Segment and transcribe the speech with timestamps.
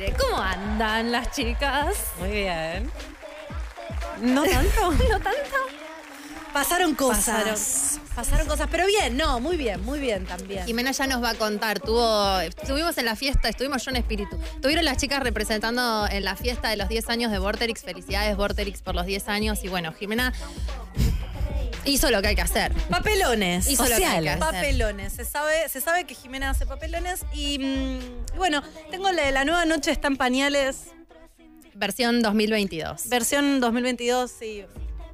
[0.00, 0.16] aire.
[0.18, 1.96] ¿Cómo andan las chicas?
[2.18, 2.90] Muy bien.
[4.20, 4.92] No tanto.
[4.92, 5.56] ¿No tanto?
[6.52, 7.26] Pasaron cosas.
[7.26, 8.10] Pasaron.
[8.14, 10.66] Pasaron cosas, pero bien, no, muy bien, muy bien también.
[10.66, 11.78] Jimena ya nos va a contar.
[11.78, 14.36] Tuvo, estuvimos en la fiesta, estuvimos yo en espíritu.
[14.60, 17.82] Tuvieron las chicas representando en la fiesta de los 10 años de Vorterix.
[17.82, 19.60] Felicidades, Vorterix, por los 10 años.
[19.62, 20.32] Y bueno, Jimena
[21.84, 22.72] hizo lo que hay que hacer.
[22.88, 23.68] Papelones.
[23.68, 24.38] Hizo lo que hay que hacer.
[24.38, 25.12] Papelones.
[25.12, 27.98] Se sabe, se sabe que Jimena hace papelones y, mm,
[28.34, 30.88] y bueno, tengo la, la nueva noche está en pañales,
[31.74, 33.08] Versión 2022.
[33.08, 34.64] versión 2022 y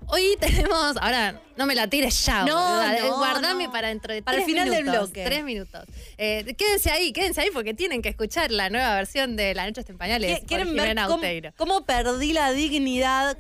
[0.09, 3.73] Hoy tenemos, ahora no me la tires ya, No, boluda, no, guardame no.
[3.73, 5.25] para dentro de Para el final del bloque.
[5.25, 5.85] Tres minutos.
[6.17, 9.81] Eh, quédense ahí, quédense ahí porque tienen que escuchar la nueva versión de La Noche
[9.81, 10.41] está en pañales.
[10.41, 13.37] ¿Qué- ¿Quieren por ver cómo, perdí la dignidad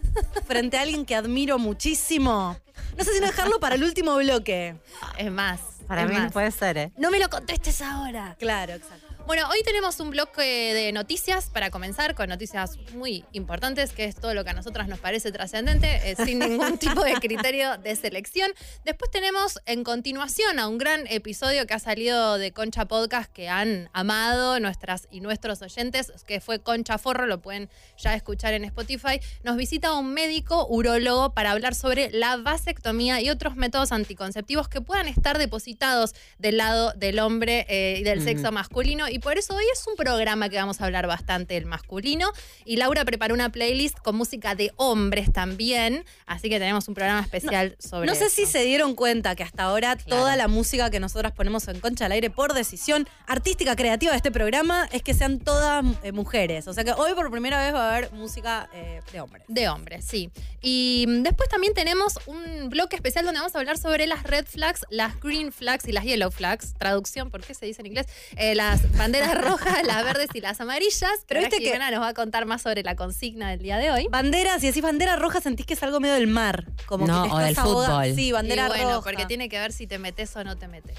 [0.46, 2.56] frente a alguien que admiro muchísimo?
[2.96, 4.74] No sé si no dejarlo para el último bloque.
[5.18, 6.32] Es más, Para es mí más.
[6.32, 6.92] puede ser, ¿eh?
[6.96, 8.34] No me lo contestes ahora.
[8.38, 9.05] Claro, exacto.
[9.26, 10.40] Bueno, hoy tenemos un bloque
[10.72, 14.86] de noticias para comenzar con noticias muy importantes, que es todo lo que a nosotras
[14.86, 18.52] nos parece trascendente, eh, sin ningún tipo de criterio de selección.
[18.84, 23.48] Después tenemos en continuación a un gran episodio que ha salido de Concha Podcast que
[23.48, 27.68] han amado nuestras y nuestros oyentes, que fue Concha Forro, lo pueden
[27.98, 29.18] ya escuchar en Spotify.
[29.42, 34.80] Nos visita un médico urólogo para hablar sobre la vasectomía y otros métodos anticonceptivos que
[34.80, 39.08] puedan estar depositados del lado del hombre eh, y del sexo masculino.
[39.08, 42.30] Y por eso hoy es un programa que vamos a hablar bastante del masculino.
[42.64, 46.04] Y Laura preparó una playlist con música de hombres también.
[46.26, 49.64] Así que tenemos un programa especial sobre No sé si se dieron cuenta que hasta
[49.64, 50.22] ahora Claro.
[50.22, 54.16] toda la música que nosotras ponemos en Concha al Aire por decisión artística creativa de
[54.16, 56.66] este programa es que sean todas eh, mujeres.
[56.68, 59.44] O sea que hoy por primera vez va a haber música eh, de hombres.
[59.48, 60.30] De hombres, sí.
[60.62, 64.46] Y mm, después también tenemos un bloque especial donde vamos a hablar sobre las red
[64.46, 66.74] flags, las green flags y las yellow flags.
[66.78, 68.06] Traducción, ¿por qué se dice en inglés?
[68.36, 71.10] Eh, las banderas rojas, las verdes y las amarillas.
[71.28, 73.90] Pero viste que- Jimena nos va a contar más sobre la consigna del día de
[73.90, 74.08] hoy.
[74.10, 76.64] Bandera, si decís bandera roja, sentís que es algo medio del mar.
[76.86, 78.14] Como No, que te o estás del fútbol.
[78.14, 79.00] Sí, bandera y bueno, roja.
[79.02, 80.98] porque tiene que ver si te metes o no te metes.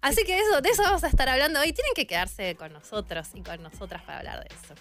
[0.00, 1.72] Así que eso, de eso vamos a estar hablando hoy.
[1.72, 4.74] Tienen que quedarse con nosotros y con nosotras para hablar de eso.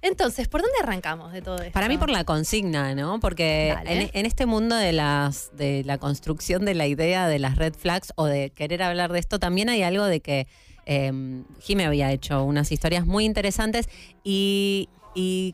[0.00, 1.72] Entonces, ¿por dónde arrancamos de todo esto?
[1.72, 3.18] Para mí por la consigna, ¿no?
[3.18, 7.56] Porque en, en este mundo de las de la construcción de la idea de las
[7.56, 10.46] red flags o de querer hablar de esto, también hay algo de que
[10.88, 13.88] eh, había hecho unas historias muy interesantes
[14.24, 14.88] y,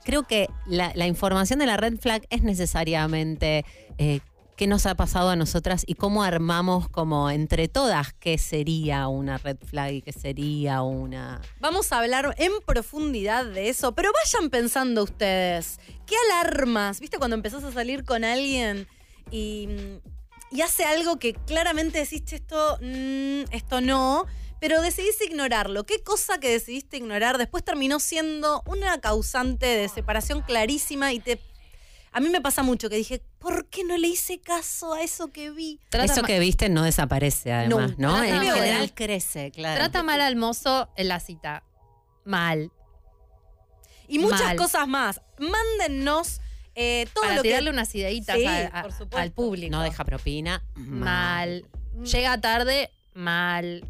[0.04, 3.64] creo que la, información de la red flag es necesariamente
[3.96, 4.20] eh,
[4.56, 9.38] qué nos ha pasado a nosotras y cómo armamos como entre todas qué sería una
[9.38, 11.40] red flag y qué sería una...
[11.60, 17.00] Vamos a hablar en profundidad de eso, pero vayan pensando ustedes, ¿qué alarmas?
[17.00, 18.86] ¿Viste cuando empezás a salir con alguien
[19.30, 19.68] y,
[20.62, 24.26] hace algo que claramente decís, "Che, esto, mm, esto no,
[24.66, 25.84] pero decidís ignorarlo?
[25.84, 31.38] ¿Qué cosa que decidiste ignorar después terminó siendo una causante de separación clarísima y te...
[32.12, 35.30] A mí me pasa mucho que dije, ¿por qué no le hice caso a eso
[35.30, 35.80] que vi?
[35.90, 38.24] Trata Eso que viste no desaparece además, No, ¿no?
[38.24, 38.46] En mal.
[38.54, 39.76] general crece, claro.
[39.76, 41.62] Trata mal al mozo en la cita.
[42.24, 42.72] Mal.
[44.08, 44.56] Y muchas Mal.
[44.56, 45.20] cosas más.
[45.38, 46.40] Mándennos
[46.74, 47.74] eh, todo Para lo tirarle que...
[47.74, 49.18] unas ideitas Sí, a- a- por supuesto.
[49.18, 49.72] al público.
[49.72, 50.62] No deja propina.
[50.74, 51.66] Mal.
[52.02, 53.84] Llega tarde, mal.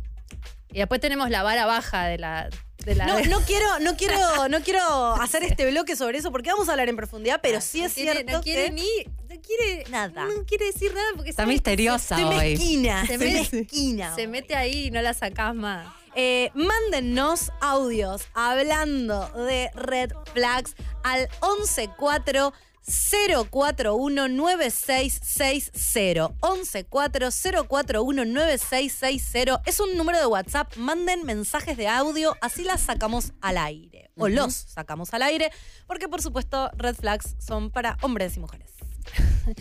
[0.75, 2.51] Y después tenemos la vara baja de la.
[2.85, 6.51] De la No, no quiero, no quiero, no quiero hacer este bloque sobre eso porque
[6.51, 9.35] vamos a hablar en profundidad, pero sí es quiere- cierto No quiere que ni.
[9.35, 9.85] No quiere.
[9.89, 10.27] Nada.
[10.27, 12.35] No quiere decir nada porque Está misteriosa se hoy.
[12.37, 14.15] mezquina, Se se, me- mezquina.
[14.15, 15.87] Se mete ahí y no la sacás más.
[16.17, 22.53] Eh, mándennos audios hablando de red flags al 114
[22.87, 30.77] 041 9660 114 041 9660 es un número de WhatsApp.
[30.77, 32.37] Manden mensajes de audio.
[32.41, 34.11] Así las sacamos al aire.
[34.17, 35.51] O los sacamos al aire.
[35.87, 38.74] Porque por supuesto red flags son para hombres y mujeres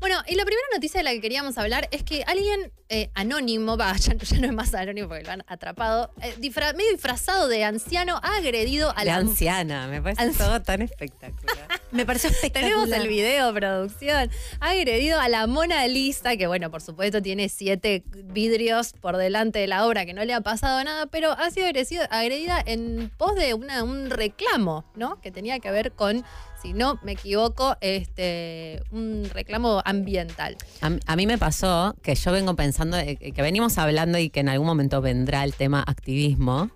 [0.00, 3.76] Bueno, y la primera noticia de la que queríamos hablar es que alguien eh, anónimo,
[3.76, 7.48] va, ya, ya no es más anónimo porque lo han atrapado, eh, disfra- medio disfrazado
[7.48, 9.16] de anciano, ha agredido a La la...
[9.16, 11.66] anciana, me parece Anci- todo tan espectacular.
[11.90, 12.84] Me pareció espectacular.
[12.84, 14.30] Tenemos el video, producción.
[14.60, 19.58] Ha agredido a la Mona Lisa, que bueno, por supuesto tiene siete vidrios por delante
[19.58, 23.10] de la obra, que no le ha pasado nada, pero ha sido agresido- agredida en
[23.16, 25.18] pos de una- un reclamo, ¿no?
[25.22, 26.24] Que tenía que ver con,
[26.62, 30.56] si no me equivoco, este un reclamo ambiental.
[30.80, 34.40] A, a mí me pasó que yo vengo pensando, eh, que venimos hablando y que
[34.40, 36.70] en algún momento vendrá el tema activismo,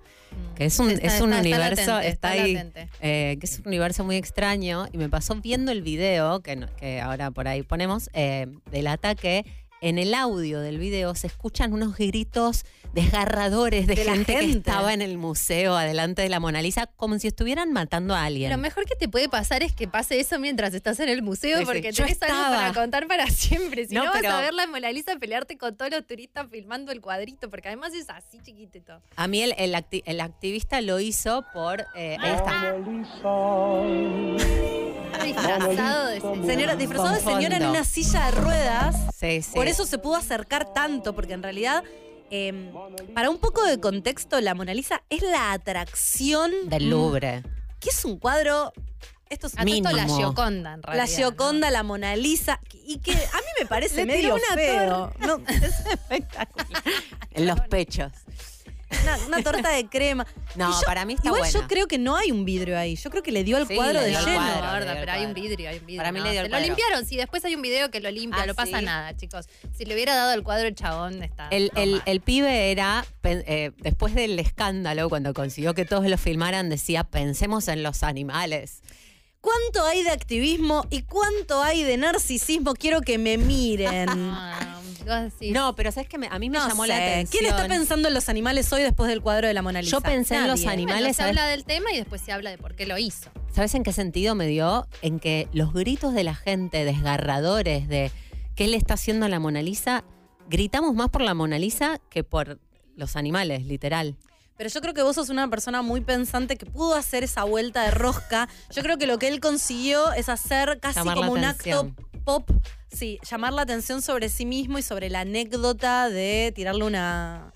[0.55, 2.89] que es un, Está- es un está- está universo, latente, está, está ahí, latente.
[3.01, 7.31] eh, que es un universo muy extraño, y me pasó viendo el video, que, ahora
[7.31, 9.45] por ahí ponemos, eh, del ataque.
[9.85, 14.51] En el audio del video se escuchan unos gritos desgarradores de, De la gente, que
[14.53, 18.53] estaba en el museo adelante de la Mona Lisa, como si estuvieran matando a alguien.
[18.53, 21.59] Lo mejor que te puede pasar es que pase eso mientras estás en el museo,
[21.59, 21.67] Sí, sí.
[21.67, 23.85] porque Yo tenés algo para contar para siempre.
[23.89, 26.93] Si no, No, vas a ver la Mona Lisa pelearte con todos los turistas filmando
[26.93, 29.01] el cuadrito, porque además es así chiquitito.
[29.17, 31.87] A mí el, el acti- el activista lo hizo por...
[31.97, 32.77] eh, ahí está.
[35.13, 38.97] Está disfrazado de Señora, disfrazado de señora en una silla de ruedas.
[39.19, 39.53] Sí, sí.
[39.55, 41.83] Por eso se pudo acercar tanto, porque en realidad,
[42.31, 42.73] eh,
[43.15, 47.43] para un poco de contexto, la Mona Lisa es la atracción Del Louvre.
[47.81, 48.73] que es un cuadro.
[49.29, 50.05] Esto es esto la.
[50.07, 51.07] Gioconda, en realidad.
[51.07, 55.13] la Gioconda, la Mona Lisa, y que a mí me parece medio feo.
[55.21, 55.75] No, es
[57.31, 58.13] En los pechos.
[59.03, 60.27] Una, una torta de crema.
[60.55, 62.97] No, yo- para mí está Igual yo creo que no hay un vidrio ahí.
[62.97, 64.37] Yo creo que le dio al Sí, cuadro le de dio al lleno.
[64.39, 64.83] cuadro.
[64.85, 65.43] Dio el pero hay un cuadro.
[65.43, 65.99] vidrio, hay un vidrio.
[66.01, 66.67] Para mí no, le dio el se lo cuadro.
[66.67, 68.85] limpiaron, sí, después hay un video que lo limpia, Ah, no pasa ¿sí?
[68.85, 69.47] nada, chicos.
[69.77, 71.49] Si le hubiera dado el cuadro el chabón, está.
[71.49, 76.69] El, el- el pibe era, eh, después del escándalo, cuando consiguió que todos lo filmaran,
[76.69, 78.83] decía, pensemos en los animales.
[79.41, 82.75] ¿Cuánto hay de activismo y cuánto hay de narcisismo?
[82.75, 84.09] Quiero que me miren.
[85.07, 86.19] Vos decís, No, pero ¿sabes qué?
[86.19, 86.89] Me- A mí me No llamó sé.
[86.89, 87.41] la atención.
[87.41, 89.97] ¿Quién está pensando en los animales hoy después del cuadro de la Mona Lisa?
[89.97, 91.03] Yo pensé en los animales.
[91.03, 93.31] Bueno, se habla del tema y después se habla de por qué lo hizo.
[93.53, 94.87] ¿Sabes en qué sentido me dio?
[95.03, 98.11] En que los gritos de la gente desgarradores de
[98.55, 100.05] qué le está haciendo a la Mona Lisa,
[100.49, 102.59] gritamos más por la Mona Lisa que por
[102.97, 104.17] los animales, literal.
[104.57, 107.83] Pero yo creo que vos sos una persona muy pensante que pudo hacer esa vuelta
[107.83, 108.49] de rosca.
[108.71, 111.97] Yo creo que lo que él consiguió es hacer casi Llamar como un atención.
[111.99, 112.49] acto pop.
[112.91, 117.53] Sí, llamar la atención sobre sí mismo y sobre la anécdota de tirarle una,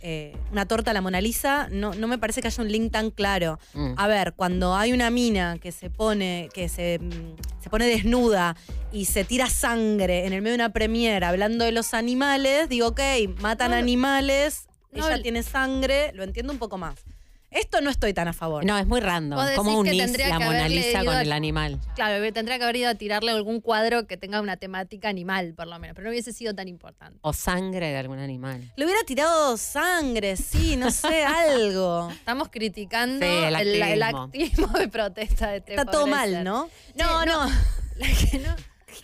[0.00, 1.68] eh, una torta a la Mona Lisa.
[1.70, 3.58] No, no me parece que haya un link tan claro.
[3.74, 3.94] Mm.
[3.96, 8.56] A ver, cuando hay una mina que se pone, que se, mm, se pone desnuda
[8.92, 12.88] y se tira sangre en el medio de una premiera hablando de los animales, digo,
[12.88, 13.00] ok,
[13.40, 17.00] matan No, animales, no, ella el- tiene sangre, lo entiendo un poco más.
[17.56, 18.64] Esto no estoy tan a favor.
[18.66, 19.38] No, es muy random.
[19.38, 21.32] Vos decís ¿Cómo que unís tendría la que Mona haberle Lisa ido con a- el
[21.32, 21.80] animal?
[21.94, 25.66] Claro, tendría que haber ido a tirarle algún cuadro que tenga una temática animal, por
[25.66, 27.18] lo menos, pero no hubiese sido tan importante.
[27.22, 28.70] O sangre de algún animal.
[28.76, 32.10] Le hubiera tirado sangre, sí, no sé, algo.
[32.10, 34.22] Estamos criticando Sí, el el, el activismo.
[34.24, 36.44] activismo de protesta de este Está todo pobre mal, ser.
[36.44, 36.68] ¿no?
[36.94, 37.46] No, no.
[37.96, 38.54] La que no,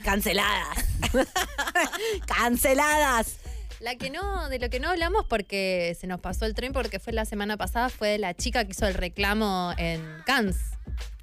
[0.04, 0.76] Canceladas.
[2.26, 3.36] Canceladas.
[3.82, 6.98] La que no, de lo que no hablamos porque se nos pasó el tren porque
[6.98, 10.56] fue la semana pasada, fue de la chica que hizo el reclamo en Cannes,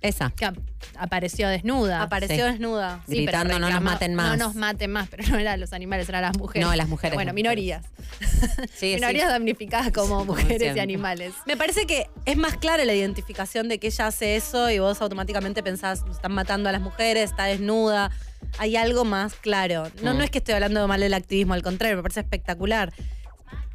[0.01, 0.31] Esa.
[0.35, 0.57] que ap-
[0.97, 2.01] apareció desnuda.
[2.01, 2.51] Apareció Sí.
[2.51, 2.97] desnuda.
[3.07, 4.38] Sí, pero Gritando, "No nos maten más".
[4.38, 6.67] No nos maten más, pero no eran los animales, eran las mujeres.
[6.67, 7.85] No, las mujeres, Bueno, minorías.
[8.75, 9.31] Sí, minorías sí.
[9.31, 11.33] damnificadas como mujeres y animales.
[11.45, 15.01] Me parece que es más clara la identificación de que ella hace eso y vos
[15.01, 18.11] automáticamente pensás, están matando a las mujeres, está desnuda.
[18.57, 19.89] Hay algo más claro.
[20.03, 20.18] No, Mm.
[20.18, 22.92] no es que estoy hablando mal del activismo, al contrario, me parece espectacular.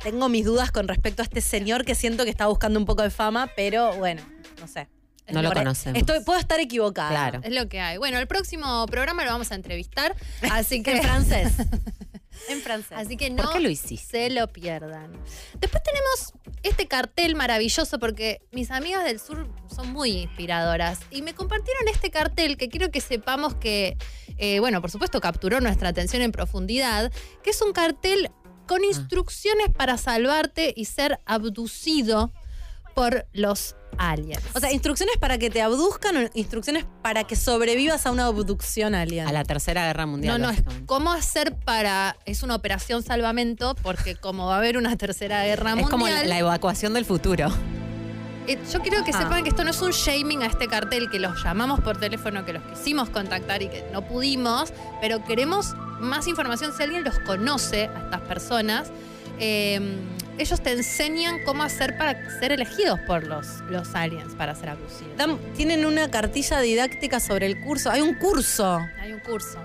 [0.03, 3.03] Tengo mis dudas con respecto a este señor que siento que está buscando un poco
[3.03, 4.23] de fama, pero bueno,
[4.61, 4.89] no sé.
[5.31, 5.99] No lo conocemos.
[5.99, 7.09] Estoy, puedo estar equivocada.
[7.09, 7.41] Claro.
[7.43, 7.97] Es lo que hay.
[7.97, 10.15] Bueno, el próximo programa lo vamos a entrevistar,
[10.53, 11.53] así que En francés.
[12.49, 12.97] En francés.
[12.99, 14.29] Así que no ¿Por qué lo hiciste?
[14.29, 15.13] se lo pierdan.
[15.61, 16.33] Después tenemos
[16.63, 22.11] este cartel maravilloso porque mis amigas del sur son muy inspiradoras y me compartieron este
[22.11, 23.97] cartel que quiero que sepamos que,
[24.39, 28.31] eh, bueno, por supuesto capturó nuestra atención en profundidad, que es un cartel
[28.67, 28.87] con Ah.
[28.87, 32.33] instrucciones para salvarte y ser abducido
[32.95, 34.43] por los aliens.
[34.55, 38.95] O sea, instrucciones para que te abduzcan o instrucciones para que sobrevivas a una abducción
[38.95, 39.27] alien.
[39.29, 40.41] A la Tercera Guerra Mundial.
[40.41, 42.17] No, no, es cómo hacer para.
[42.25, 45.91] Es una operación salvamento, porque como va a haber una tercera guerra Es mundial.
[45.91, 47.49] como la, la evacuación del futuro.
[48.47, 49.19] eh, yo quiero que Ah.
[49.23, 52.45] sepan que esto no es un shaming a este cartel, que los llamamos por teléfono,
[52.45, 57.19] que los quisimos contactar y que no pudimos, pero queremos más información si alguien los
[57.21, 58.89] conoce a estas personas.
[59.39, 59.81] Eh,
[60.39, 65.17] ellos te enseñan cómo hacer para ser elegidos por los, los aliens para ser abducidos.
[65.17, 67.91] Dan- tienen una cartilla didáctica sobre el curso.
[67.91, 68.79] Hay un curso.
[69.01, 69.59] Hay un curso.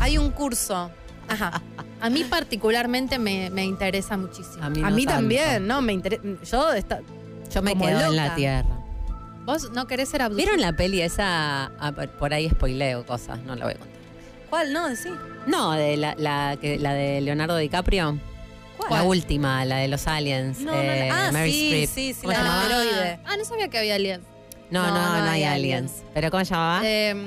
[0.00, 0.90] Hay un curso.
[1.28, 1.60] Ajá.
[2.00, 4.62] A mí particularmente me, me interesa muchísimo.
[4.64, 5.20] A mí, A no mí tanto.
[5.20, 5.80] también, ¿no?
[5.82, 6.22] Me interesa.
[6.44, 7.00] Yo esta-
[7.52, 8.28] Yo me como quedo en loca.
[8.28, 8.68] la tierra.
[9.44, 10.46] ¿Vos no querés ser abducido?
[10.46, 11.66] ¿Vieron la peli esa?
[11.78, 13.98] Ah, por- por ahí spoileo cosas, no la voy a contar.
[14.50, 14.72] ¿Cuál?
[14.72, 15.10] No, sí.
[15.46, 18.18] No, de la, la, que, la de Leonardo DiCaprio.
[18.78, 18.90] ¿Cuál?
[18.90, 20.60] La última, la de los aliens.
[20.60, 20.82] No, no, no.
[20.82, 23.18] eh, Ah, Mary sí, sí, sí, ¿Cómo la asteroide.
[23.26, 24.24] Ah, no sabía que había aliens.
[24.70, 24.94] No, no,
[25.24, 26.02] no, hay aliens.
[26.14, 26.88] ¿Pero cómo se llamaba?
[26.88, 27.26] Em,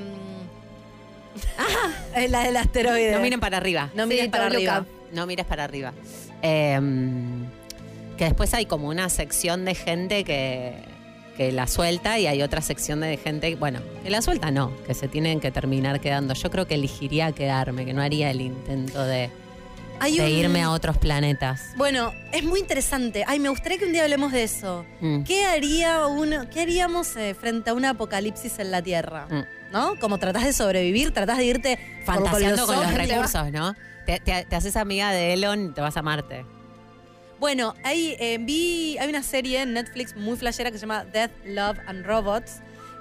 [2.15, 3.11] Es la del asteroide.
[3.13, 3.89] no miren para arriba.
[3.95, 4.85] No Sí, mires para arriba.
[5.11, 5.93] No mires para arriba.
[6.41, 7.45] Em,
[8.17, 10.73] que después hay como una sección de gente que,
[11.37, 14.93] que la suelta y hay otra sección de gente, bueno, que la suelta no, que
[14.93, 16.33] se tienen que terminar quedando.
[16.33, 19.29] Yo creo que elegiría quedarme, que no haría el intento de,
[20.01, 21.61] Hay de un- irme a otros planetas.
[21.77, 23.23] Bueno, es muy interesante.
[23.27, 24.85] Ay, me gustaría que un día hablemos de eso.
[24.99, 25.23] Mm.
[25.23, 29.27] ¿Qué haría uno, qué haríamos eh, frente a un apocalipsis en la Tierra?
[29.29, 29.71] Mm.
[29.71, 29.95] ¿No?
[29.99, 33.73] Como tratás de sobrevivir, tratás de irte Fantaseando con los recursos, ¿no?
[34.05, 36.45] Te, te- te haces amiga de Elon y te vas a Marte.
[37.39, 41.31] Bueno, ahí eh, vi, hay una serie en Netflix muy flashera que se llama Death,
[41.45, 42.57] Love and Robots,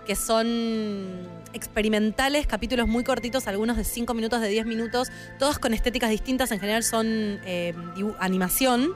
[0.06, 5.74] que son experimentales, capítulos muy cortitos, algunos de 5 minutos, de 10 minutos, todos con
[5.74, 7.06] estéticas distintas, en general son
[7.44, 7.74] eh,
[8.18, 8.92] animación.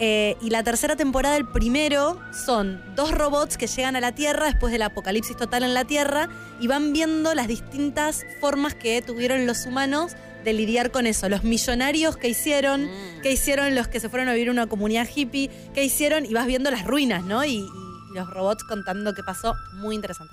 [0.00, 4.46] Eh, y la tercera temporada, el primero, son dos robots que llegan a la Tierra
[4.46, 6.28] después del apocalipsis total en la Tierra
[6.60, 11.28] y van viendo las distintas formas que tuvieron los humanos de lidiar con eso.
[11.28, 12.88] Los millonarios que hicieron,
[13.22, 16.34] qué hicieron los que se fueron a vivir a una comunidad hippie, qué hicieron, y
[16.34, 17.44] vas viendo las ruinas, ¿no?
[17.44, 17.64] Y,
[18.14, 20.32] y los robots contando qué pasó, muy interesante.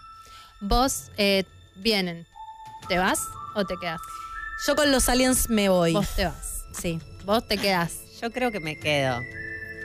[0.60, 1.44] vos eh,
[1.76, 2.28] vienen.
[2.88, 3.20] ¿Te vas
[3.56, 4.00] o te quedas?
[4.68, 5.94] Yo con los aliens me voy.
[5.94, 6.66] Vos te vas.
[6.80, 7.00] Sí.
[7.26, 8.00] Vos te quedás.
[8.22, 9.20] Yo creo que me quedo.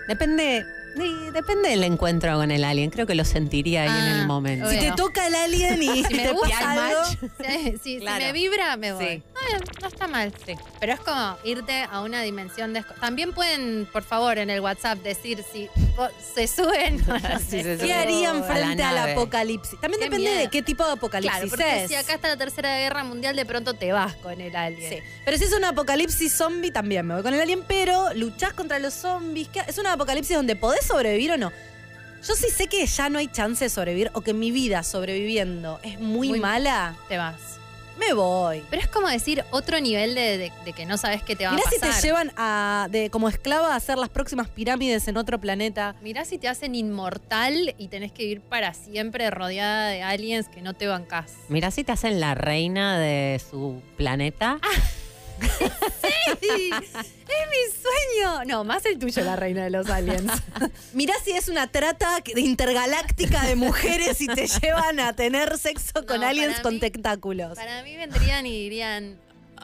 [0.09, 0.65] Depende,
[0.97, 2.91] de- depende del encuentro con el alien.
[2.91, 4.69] Creo que lo sentiría ahí en Ah, el momento.
[4.71, 4.95] Si Bueno.
[4.97, 7.01] te toca el alien y Si me te gusta pasa algo,
[7.83, 9.07] Si, me vibra, me voy.
[9.07, 9.23] Sí.
[9.37, 10.33] Ah, no está mal.
[10.45, 10.55] Sí.
[10.81, 12.83] Pero es como irte a una dimensión de...
[13.01, 15.69] También pueden, por favor, en el WhatsApp decir si
[16.35, 17.93] se suben o no se ¿qué suben.
[17.93, 19.13] harían A la frente al nave.
[19.13, 19.81] apocalipsis?
[19.81, 20.51] También Qué depende de miedo.
[20.51, 21.89] qué tipo de apocalipsis Claro, porque es.
[21.89, 24.91] si acá está la Tercera Guerra Mundial, de pronto te vas con el alien.
[24.93, 24.99] Sí.
[25.25, 28.79] Pero si es un apocalipsis zombie, también me voy con el alien, pero luchás contra
[28.79, 29.49] los zombies.
[29.49, 31.53] ¿Qué- ¿Es un apocalipsis donde podés sobrevivir o no?
[32.27, 35.79] Yo sí sé que ya no hay chance de sobrevivir o que mi vida sobreviviendo
[35.83, 36.97] es muy, Muy- mala.
[37.09, 37.35] Te vas.
[37.99, 38.63] Me voy.
[38.69, 41.53] Pero es como decir otro nivel de, de- de que no sabes qué te va
[41.53, 41.95] Mirá a si pasar.
[42.01, 45.95] te llevan a, de, como esclava a hacer las próximas pirámides en otro planeta.
[46.03, 50.61] Mirá si te hacen inmortal y tenés que vivir para siempre rodeada de aliens que
[50.61, 51.33] no te bancás.
[51.49, 54.59] Mirá si te hacen la reina de su planeta.
[56.41, 56.71] ¡Sí!
[56.73, 58.45] ¡Es mi sueño!
[58.47, 60.31] No, más el tuyo, la reina de los aliens.
[60.95, 66.21] Mirá si es una trata intergaláctica de mujeres y te llevan a tener sexo con
[66.21, 67.57] No, aliens con mí- tentáculos.
[67.57, 69.19] Para mí vendrían y dirían,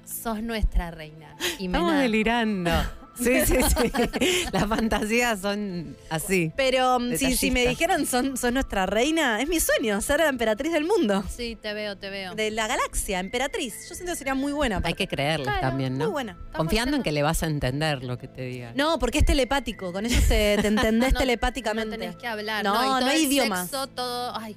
[0.05, 1.37] sos nuestra reina.
[1.59, 2.71] Y Estamos delirando.
[3.15, 4.45] Sí, sí, sí.
[4.53, 6.53] Las fantasías son así.
[6.57, 10.73] Pero um, si, me dijeran son, son nuestra reina, es mi sueño, ser la emperatriz
[10.73, 11.23] del mundo.
[11.29, 12.35] Sí, te veo, te veo.
[12.35, 13.89] De la galaxia, emperatriz.
[13.89, 14.81] Yo siento que sería muy buena.
[14.85, 16.05] Hay que creerles Claro, también, ¿no?
[16.07, 16.39] Muy buena.
[16.55, 18.75] Confiando en que le vas a entender lo que te digan.
[18.77, 19.93] No, porque es telepático.
[19.93, 21.97] Con ellos te, te entendés No- telepáticamente.
[21.97, 22.65] No tenés que hablar.
[22.65, 23.69] No, No, y no todo hay el idiomas.
[23.71, 24.37] Sexo, todo.
[24.37, 24.57] Ay,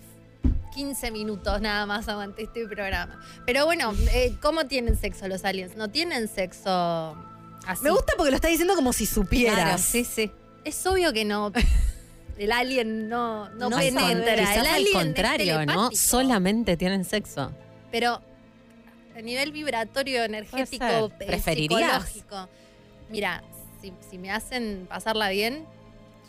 [0.73, 3.19] 15 minutos nada más aguanté este programa.
[3.45, 5.75] Pero bueno, eh, ¿cómo tienen sexo los aliens?
[5.77, 7.15] No tienen sexo
[7.67, 7.83] así.
[7.83, 9.55] Me gusta porque lo está diciendo como si supieras.
[9.59, 10.31] Claro, sí, sí.
[10.63, 11.51] Es obvio que no.
[12.37, 14.33] El alien no, no, No penetra.
[14.33, 15.89] el al alien contrario, ¿no?
[15.91, 17.51] Solamente tienen sexo.
[17.91, 18.21] Pero
[19.15, 22.09] a nivel vibratorio, energético, eh, ¿Preferirías?
[22.09, 22.49] psicológico.
[23.09, 23.41] Mira,
[23.81, 25.65] si, si me hacen pasarla bien,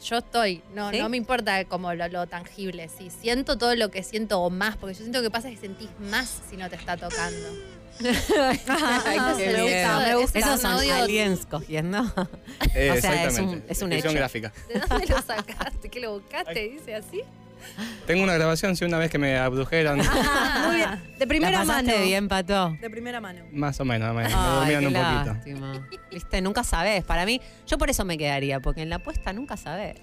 [0.05, 0.63] yo estoy.
[0.75, 1.01] No, ¿Sí?
[1.01, 2.89] no me importa como lo, lo tangible.
[2.89, 5.91] Si siento todo lo que siento o más, porque yo siento que pasa que sentís
[5.99, 7.49] más si no te está tocando.
[8.69, 9.57] Ay, es bien.
[9.57, 11.99] sexo de- ese Esos es un son audio- aliens cogiendo.
[12.75, 13.43] Eh, O sea, es exactamente.
[13.43, 14.13] un- es un hecho.
[14.13, 14.53] gráfica.
[14.73, 15.89] ¿De dónde lo sacaste?
[15.89, 16.69] ¿Qué lo buscaste?
[16.69, 17.23] Dice así.
[18.07, 19.97] Tengo una grabación, sí, una vez que me abdujeron.
[19.99, 21.03] Muy bien.
[21.19, 22.05] De primera ¿La pasaste mano.
[22.05, 22.77] bien, Pato?
[22.81, 23.45] De primera mano.
[23.51, 25.33] más o menos, me, me Ay, durmieron qué un poquito.
[25.35, 25.89] lástima.
[26.13, 27.03] Viste, nunca sabes.
[27.05, 29.97] Para mí, yo por eso me quedaría, porque en la apuesta nunca sabes.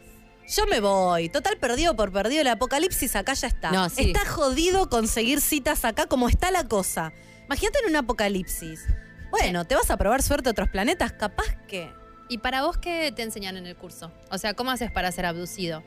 [0.50, 1.30] Yo me voy.
[1.30, 2.42] Total, perdido por perdido.
[2.42, 3.72] El apocalipsis acá ya está.
[3.72, 4.08] No, sí.
[4.12, 7.14] Está jodido conseguir citas acá como está la cosa.
[7.46, 8.86] Imagínate en un apocalipsis.
[9.32, 11.92] Bueno, te vas a probar suerte a otros planetas, capaz que.
[12.30, 14.12] ¿Y para vos qué te enseñan en el curso?
[14.32, 15.84] O sea, ¿cómo haces para ser abducido?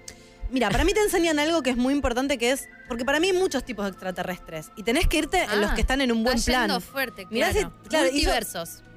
[0.50, 2.68] Mira, para mí te enseñan algo que es muy importante que es.
[2.88, 4.70] Porque para mí hay muchos tipos de extraterrestres.
[4.76, 6.80] Y tenés que irte en los Ah, que están en un buen plan.
[6.80, 7.72] fuerte, Mirá claro.
[7.82, 8.08] si- claro.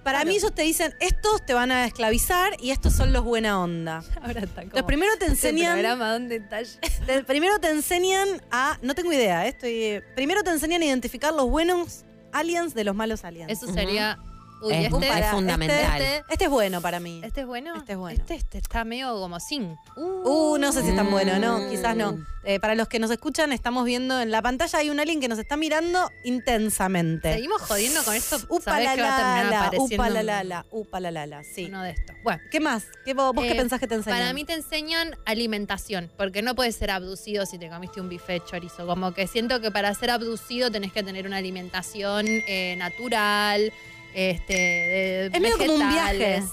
[0.04, 3.60] Para mí ellos te dicen, estos te van a esclavizar y estos son los buena
[3.60, 4.02] onda.
[4.22, 5.74] Ahora está como Entonces primero te enseñan...
[5.74, 6.60] programa está
[7.06, 8.78] te- primero te enseñan a...
[8.82, 10.02] No tengo idea, eh, estoy...
[10.16, 13.52] Primero te enseñan a identificar los buenos aliens de los malos aliens.
[13.52, 14.18] Eso sería.
[14.62, 16.02] Uy, Es- este, es este, fundamental.
[16.02, 17.22] Este, Este es bueno para mí.
[17.24, 17.76] este es bueno.
[17.76, 18.20] Este es bueno.
[18.20, 19.78] Este, este está medio como sin.
[19.96, 22.14] Uh, no sé si es tan bueno, no, quizás no.
[22.14, 22.26] Mm.
[22.46, 25.28] Eh, para los que nos escuchan, estamos viendo en la pantalla hay un alien que
[25.28, 27.34] nos está mirando intensamente.
[27.34, 28.38] Seguimos jodiendo con esto.
[28.50, 31.66] Upa la la upa la la la, upa la la la, sí.
[31.66, 32.16] uno de estos.
[32.24, 32.42] Bueno.
[32.52, 32.86] ¿Qué más?
[33.06, 34.20] ¿Qué, vos vos qué Eh, pensás que te enseñan?
[34.20, 38.42] Para mí te enseñan alimentación, porque no puedes ser abducido si te comiste un bife
[38.46, 38.86] chorizo.
[38.88, 43.72] Como que siento que para ser abducido tenés que tener una alimentación eh, natural,
[44.20, 46.44] este, de es medio como un viaje.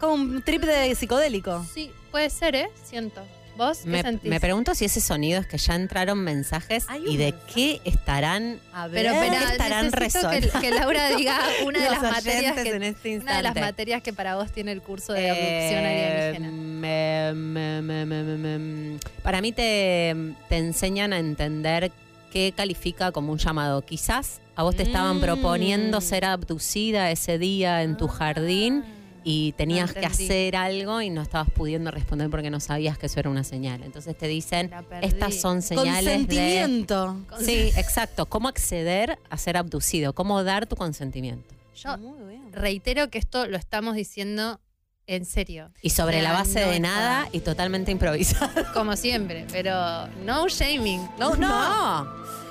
[0.00, 1.64] Como un trip de psicodélico.
[1.72, 2.68] Sí, puede ser, ¿eh?
[2.84, 3.22] Siento.
[3.56, 4.28] ¿Vos qué Me, sentís?
[4.28, 7.52] me pregunto si ese sonido es que ya entraron mensajes y de mensaje.
[7.54, 9.22] qué estarán A Pero ver.
[9.32, 10.60] espera, estarán necesito que, resonando?
[10.60, 13.60] que Laura diga una de las materias que, en este una de las instante.
[13.60, 16.50] materias que para vos tiene el curso de abducción Eh, alienígena.
[16.50, 20.16] me- me- me- me- me- me- para mí te,
[20.48, 21.92] te enseñan a entender
[22.34, 23.82] qué califica como un llamado.
[23.82, 25.20] Quizás a vos te estaban Mm.
[25.20, 28.82] proponiendo ser abducida ese día en tu jardín
[29.22, 33.20] y tenías que hacer algo y no estabas pudiendo responder porque no sabías que eso
[33.20, 33.84] era una señal.
[33.84, 36.34] Entonces te dicen, estas son señales de...
[36.36, 37.16] Consentimiento.
[37.38, 38.26] Sí, exacto.
[38.26, 40.12] ¿Cómo acceder a ser abducido?
[40.12, 41.54] ¿Cómo dar tu consentimiento?
[41.76, 42.52] Yo Muy bien.
[42.52, 44.58] reitero que esto lo estamos diciendo
[45.06, 45.70] en serio.
[45.82, 48.50] Y sobre la base no de nada y totalmente improvisado.
[48.74, 51.08] Como siempre, pero no shaming.
[51.18, 52.04] No, no.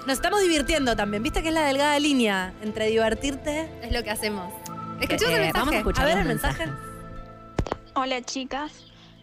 [0.06, 1.24] Nos estamos divirtiendo también.
[1.24, 3.70] ¿Viste que es la delgada línea entre divertirte?
[3.82, 4.54] Es lo que hacemos.
[5.02, 5.60] Escuchemos Eh, el mensaje.
[5.60, 6.66] vamos a escuchar A ver el mensaje.
[7.96, 8.72] Hola chicas,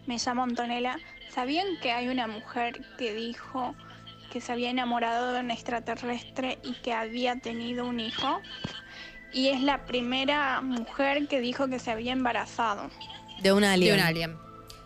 [0.07, 0.97] me llamo Antonella.
[1.33, 3.75] ¿Sabían que hay una mujer que dijo
[4.31, 8.41] que se había enamorado de un extraterrestre y que había tenido un hijo?
[9.33, 12.89] Y es la primera mujer que dijo que se había embarazado.
[13.43, 13.95] De un alien.
[13.95, 14.37] De un alien.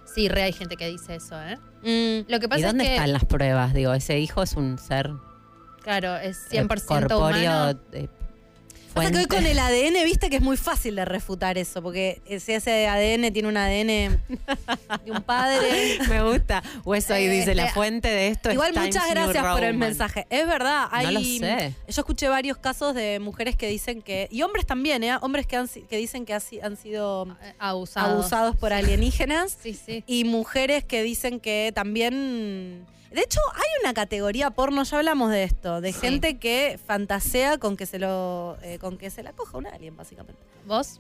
[0.06, 1.58] Sí, re hay gente que dice eso, ¿eh?
[1.84, 3.74] Mm, Lo que ¿Y pasa dónde es que, están las pruebas?
[3.74, 5.12] Digo, ese hijo es un ser
[5.84, 7.18] claro, es eh, 100% corpóreo.
[7.18, 7.80] humano.
[7.92, 8.08] eh,
[8.96, 9.36] Pasa que hoy fuente.
[9.36, 13.32] con el ADN, viste que es muy fácil de refutar eso, porque si ese ADN
[13.34, 13.88] tiene un ADN
[15.06, 16.00] de un padre.
[16.10, 16.64] Me gusta.
[16.84, 19.14] O eso ahí Eh, dice, la este, fuente de esto Igual es Times muchas New
[19.16, 20.28] gracias por el mensaje.
[20.30, 21.06] Es verdad, hay.
[21.08, 21.74] No lo sé.
[21.88, 24.28] Yo escuché varios casos de mujeres que dicen que.
[24.32, 25.18] Y hombres también, ¿eh?
[25.22, 28.12] Hombres que, han, que dicen que han sido Eh, Abusados.
[28.12, 29.58] abusados por alienígenas.
[29.62, 30.04] Sí, sí.
[30.08, 32.86] Y mujeres que dicen que también.
[33.16, 36.00] De hecho, hay una categoría porno, ya hablamos de esto, de Sí.
[36.02, 38.58] gente que fantasea con que se lo.
[38.62, 40.42] eh, con que se la coja un alien, básicamente.
[40.66, 41.00] ¿Vos?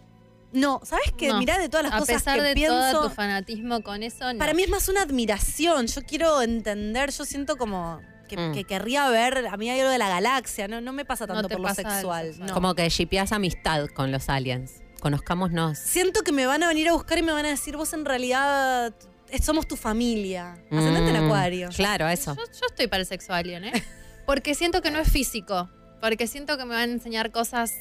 [0.53, 1.27] No, ¿sabes qué?
[1.27, 1.39] No.
[1.39, 2.91] Mirá de todas las A cosas pesar que de pienso.
[2.91, 4.39] todo tu fanatismo con eso, no.
[4.39, 5.87] Para mí es más una admiración.
[5.87, 7.99] Yo quiero entender, yo siento como
[8.29, 8.53] que, Mm.
[8.53, 9.47] que querría ver.
[9.51, 11.81] A mí hay algo de la galaxia, no, no me pasa tanto por lo pasa
[11.83, 12.25] lo sexual.
[12.27, 12.47] sexual.
[12.47, 12.53] no.
[12.53, 14.81] Como que shipeás amistad con los aliens.
[15.01, 15.77] Conozcámonos.
[15.77, 18.05] Siento que me van a venir a buscar y me van a decir, vos en
[18.05, 18.93] realidad
[19.39, 20.57] somos tu familia.
[20.71, 21.69] Ascendente en Mm, acuario.
[21.75, 22.35] Claro, eso.
[22.35, 23.83] Yo, yo estoy para el sexo alien, ¿eh?
[24.25, 25.69] Porque siento que no es físico.
[26.01, 27.73] Porque siento que me van a enseñar cosas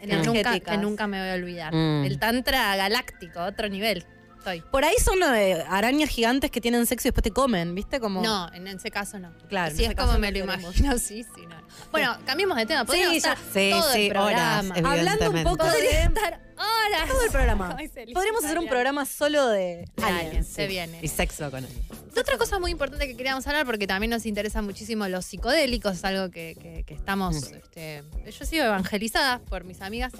[0.00, 0.76] que nunca, Energéticas.
[0.76, 1.74] que nunca me voy a olvidar.
[1.74, 2.04] Mm.
[2.04, 4.04] El tantra galáctico, otro nivel.
[4.42, 4.60] Estoy.
[4.72, 8.00] Por ahí son eh, arañas gigantes que tienen sexo y después te comen, ¿viste?
[8.00, 8.22] Como...
[8.22, 9.32] No, en ese caso no.
[9.48, 11.56] Claro, ese es caso como no me lo imagino, sí, sí, no.
[11.92, 12.84] Bueno, cambiemos de tema.
[12.84, 14.74] Podríamos Sí, estar ya- Sí, todo sí, el programa.
[14.74, 16.02] horas, Hablando un poco de...
[16.02, 17.08] estar horas.
[17.08, 17.76] Todo el programa.
[17.78, 20.98] Ay, Podríamos hacer un programa solo de aliens, se viene.
[21.02, 21.62] Y sexo con.
[21.64, 25.94] De otra cosa muy importante que queríamos hablar, porque también nos interesan muchísimo los psicodélicos,
[25.94, 27.36] es algo que, que- que estamos.
[27.50, 27.54] Mm.
[27.54, 30.12] este, yo he sido evangelizada por mis amigas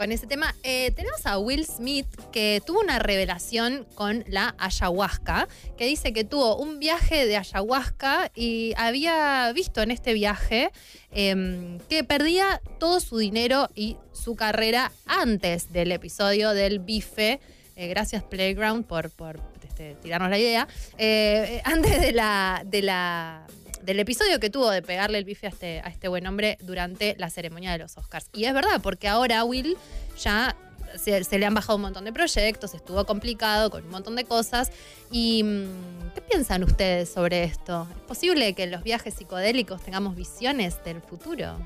[0.00, 0.54] con ese tema.
[0.62, 6.24] Eh, tenemos a Will Smith, que tuvo una revelación con la ayahuasca, que dice que
[6.24, 10.70] tuvo un viaje de ayahuasca y había visto en este viaje
[11.10, 17.38] em, que perdía todo su dinero y su carrera antes del episodio del bife.
[17.76, 20.66] Eh, gracias Playground por, por este, tirarnos la idea.
[20.96, 23.46] Eh, antes de la, de la,
[23.82, 27.14] del episodio que tuvo de pegarle el bife a este, a este buen hombre durante
[27.18, 28.26] la ceremonia de los Oscars.
[28.32, 29.76] Y es verdad, porque ahora Will
[30.22, 30.56] ya
[30.96, 34.24] se, se le han bajado un montón de proyectos, estuvo complicado con un montón de
[34.24, 34.70] cosas.
[35.10, 37.86] ¿Y mm, qué piensan ustedes sobre esto?
[37.94, 41.58] ¿Es posible que en los viajes psicodélicos tengamos visiones del futuro?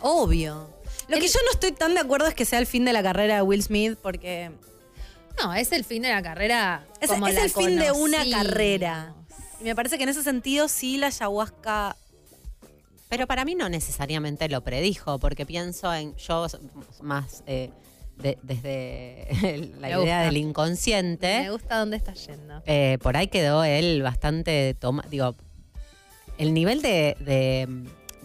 [0.00, 0.68] Obvio.
[1.08, 3.02] Lo que yo no estoy tan de acuerdo es que sea el fin de la
[3.02, 4.50] carrera de Will Smith, porque
[5.42, 6.84] No, es el fin de la carrera.
[7.00, 9.14] Es- como es la el fin de una carrera.
[9.62, 11.96] Y me parece que en ese sentido sí la ayahuasca.
[13.08, 16.46] Pero para mí no necesariamente lo predijo, porque pienso en yo
[17.02, 17.70] más eh,
[18.16, 20.20] de- desde el- la Me idea gusta.
[20.22, 21.50] del Me inconsciente.
[21.50, 22.62] gusta dónde está yendo.
[22.66, 25.36] eh, por ahí quedó él bastante toma, digo,
[26.38, 27.68] el nivel de, de-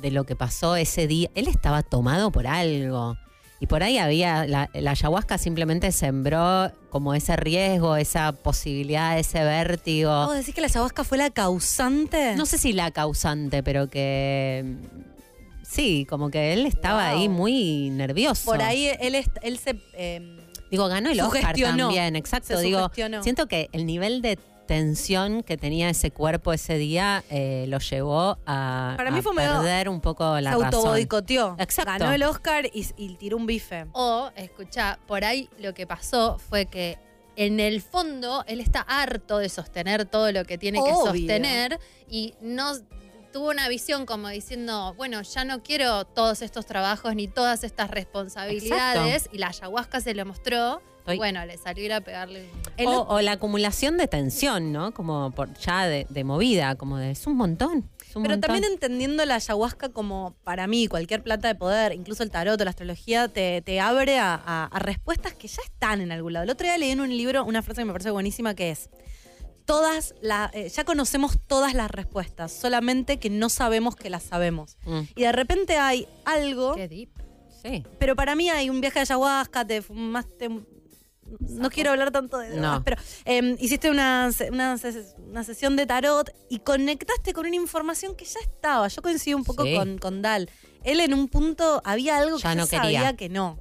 [0.01, 3.17] de lo que pasó ese día, él estaba tomado por algo.
[3.59, 9.43] Y por ahí había, la, la ayahuasca simplemente sembró como ese riesgo, esa posibilidad, ese
[9.43, 10.11] vértigo.
[10.27, 12.35] ¿Vos decís que la ayahuasca fue la causante?
[12.35, 17.17] No sé si la causante, pero que mm, sí, como que él estaba Wow.
[17.19, 18.45] ahí muy nervioso.
[18.45, 19.81] Por ahí él, él se...
[19.93, 20.33] eh,
[20.69, 22.59] Digo, ganó el Oscar también, exacto.
[22.59, 22.91] Digo,
[23.21, 28.37] siento que el nivel de tensión que tenía ese cuerpo ese día eh, lo llevó
[28.45, 30.75] a, Para mí a fue medio- perder un poco la se razón.
[30.75, 31.55] autoboicoteó.
[31.57, 31.91] Exacto.
[31.91, 33.87] Ganó el Oscar y, y tiró un bife.
[33.93, 36.99] O, escucha, por ahí lo que pasó fue que
[37.35, 42.33] en el fondo él está harto de sostener todo lo que tiene que sostener y
[42.41, 42.73] no
[43.31, 47.91] tuvo una visión como diciendo, bueno, ya no quiero todos estos trabajos ni todas estas
[47.91, 50.81] responsabilidades y la ayahuasca se lo mostró.
[51.07, 54.07] Estoy- Bueno, le salió a ir a pegarle un- El- O, o la acumulación de
[54.09, 54.93] tensión, ¿no?
[54.93, 57.89] Como por, ya de, de movida, como de, es un montón.
[58.07, 58.41] es un Pero montón.
[58.51, 62.63] también entendiendo la ayahuasca como, para mí, cualquier planta de poder, incluso el tarot o
[62.65, 66.43] la astrología, te, te abre a, a- a respuestas que ya están en algún lado.
[66.43, 68.89] El otro día leí en un libro una frase que me parece buenísima que es,
[69.65, 74.77] todas la, eh, ya conocemos todas las respuestas, solamente que no sabemos que las sabemos.
[74.85, 77.09] Mm, Y de repente hay algo, Qué deep.
[77.63, 77.83] sí.
[77.99, 80.47] pero para mí hay un viaje de ayahuasca, te fumaste...
[80.47, 80.76] un-
[81.39, 82.83] No quiero hablar tanto de drogas, No.
[82.83, 88.15] pero eh, hiciste una, una, ses- una sesión de tarot y conectaste con una información
[88.15, 88.87] que ya estaba.
[88.87, 89.75] Yo coincido un poco Sí.
[89.75, 90.49] con, con Dal.
[90.83, 93.15] Él en un punto había algo Ya que no yo sabía quería.
[93.17, 93.59] que no.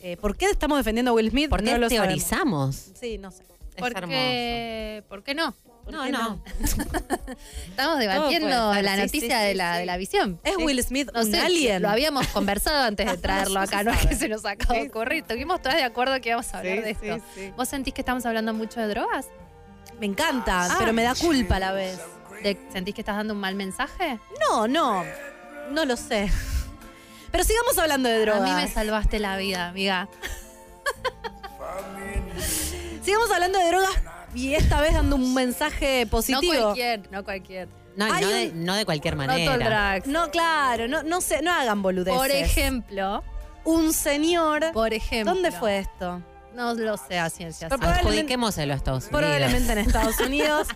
[0.00, 1.48] Eh, ¿Por qué estamos defendiendo a Will Smith?
[1.50, 2.06] ¿Por qué no lo sabemos.
[2.08, 2.76] teorizamos?
[2.98, 3.42] Sí, no sé.
[3.42, 4.08] Es ¿Por hermoso.
[4.08, 5.54] qué, ¿Por qué no?
[5.84, 6.42] ¿Por No, no.
[7.68, 9.80] Estamos debatiendo la sí, noticia sí, de, la, sí.
[9.80, 10.40] de la visión.
[10.44, 10.56] ¿Es.
[10.58, 11.82] Will Smith No un sé, alien?
[11.82, 15.22] Lo habíamos conversado antes de traerlo acá, no es que se nos acaba de ocurrir.
[15.22, 17.18] Estuvimos todas de acuerdo que íbamos a hablar de esto.
[17.56, 19.26] ¿Vos sentís que estamos hablando mucho de drogas?
[19.98, 20.76] Me encanta, Ah.
[20.78, 21.98] pero me da culpa a la vez.
[22.42, 24.18] ¿De- ¿Sentís que estás dando un mal mensaje?
[24.48, 25.04] No, no.
[25.70, 26.30] No lo sé.
[27.30, 28.42] Pero sigamos hablando de drogas.
[28.50, 30.08] A mí me salvaste la vida, amiga.
[33.02, 33.90] Sigamos hablando de drogas
[34.34, 36.52] y esta vez dando un mensaje No positivo.
[36.62, 37.68] cualquier, no cualquier.
[37.96, 39.92] No, y Hay no, un- de, no de cualquier No todo el manera.
[39.94, 40.06] drugs.
[40.06, 42.18] No, claro, no, no, sé, no hagan boludeces.
[42.18, 43.22] Por ejemplo,
[43.64, 44.72] un señor.
[44.72, 45.34] por ejemplo.
[45.34, 46.22] ¿Dónde fue esto?
[46.54, 47.90] No lo sé a ciencia cierta.
[48.00, 49.20] Adjudiquémoselo a Estados Unidos.
[49.20, 50.68] Probablemente en Estados Unidos.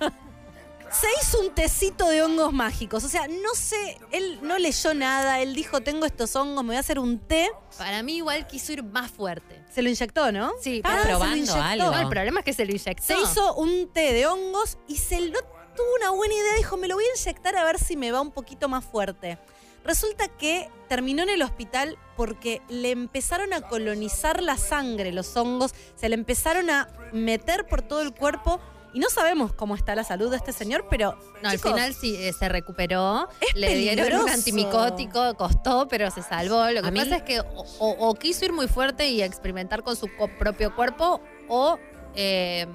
[0.91, 3.05] Se hizo un tecito de hongos mágicos.
[3.05, 5.41] O sea, no sé, él no leyó nada.
[5.41, 7.51] Él dijo, tengo estos hongos, me voy a hacer un té.
[7.77, 9.63] Para mí igual quiso ir más fuerte.
[9.71, 10.53] Se lo inyectó, ¿no?
[10.61, 11.61] Sí, Ah, pero se lo probando inyectó.
[11.63, 11.91] algo.
[11.91, 13.03] No, el problema es que se lo inyectó.
[13.07, 15.39] Se hizo un té de hongos y se no
[15.77, 16.55] tuvo una buena idea.
[16.57, 19.39] Dijo, me lo voy a inyectar a ver si me va un poquito más fuerte.
[19.85, 25.75] Resulta que terminó en el hospital porque le empezaron a colonizar la sangre, los hongos,
[25.95, 28.61] se le empezaron a meter por todo el cuerpo
[28.95, 32.17] y no sabemos cómo está la salud de este señor, pero No, al final sí
[32.17, 33.29] eh, se recuperó.
[33.41, 36.65] Es le dieron un antimicótico, costó, pero se salvó.
[36.71, 37.45] Lo que A mí- pasa es que o,
[37.79, 41.79] o- o quiso ir muy fuerte y experimentar con su co- propio cuerpo, o
[42.15, 42.67] eh,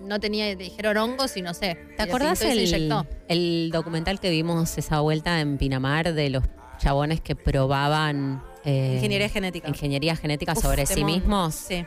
[0.00, 1.76] no tenía, dijeron hongos y no sé.
[1.96, 2.92] ¿Te acordás el,
[3.28, 6.44] el documental que vimos esa vuelta en Pinamar de los
[6.78, 9.68] chabones que probaban eh, ingeniería genética.
[9.68, 11.54] ingeniería genética Uf, sobre sí mismos?
[11.54, 11.84] Sí.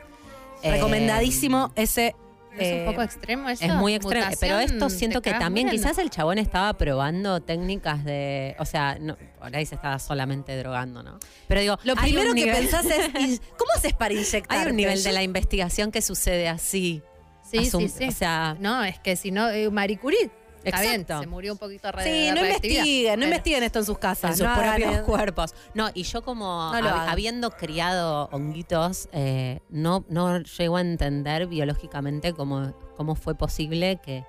[0.62, 2.14] Eh, Recomendadísimo ese.
[2.54, 3.64] ¿No es eh, un poco extremo eso?
[3.64, 5.88] Es muy extremo, Mutación, pero esto siento que también muriendo.
[5.88, 10.56] quizás el chabón estaba probando técnicas de, o sea, no, por ahí se estaba solamente
[10.56, 11.18] drogando, ¿no?
[11.48, 14.58] Pero digo, Lo primero que nivel- pensás es, "¿Y ¿cómo haces para inyectar?
[14.58, 17.02] hay un nivel de la investigación que sucede así.
[17.50, 18.04] Sí, Asum- sí, sí.
[18.08, 20.30] O sea, No, es que si no, eh, Marie Curie,
[20.64, 21.20] está bien, Exacto.
[21.22, 24.30] se murió un poquito de Sí, no investiguen, no pero- investiguen esto en sus casas.
[24.32, 25.54] en sus no propios cuerpos.
[25.74, 27.08] No, y yo como No lo hab- hagan.
[27.08, 34.24] habiendo criado honguitos, eh, no, no llego a entender biológicamente cómo, cómo fue posible que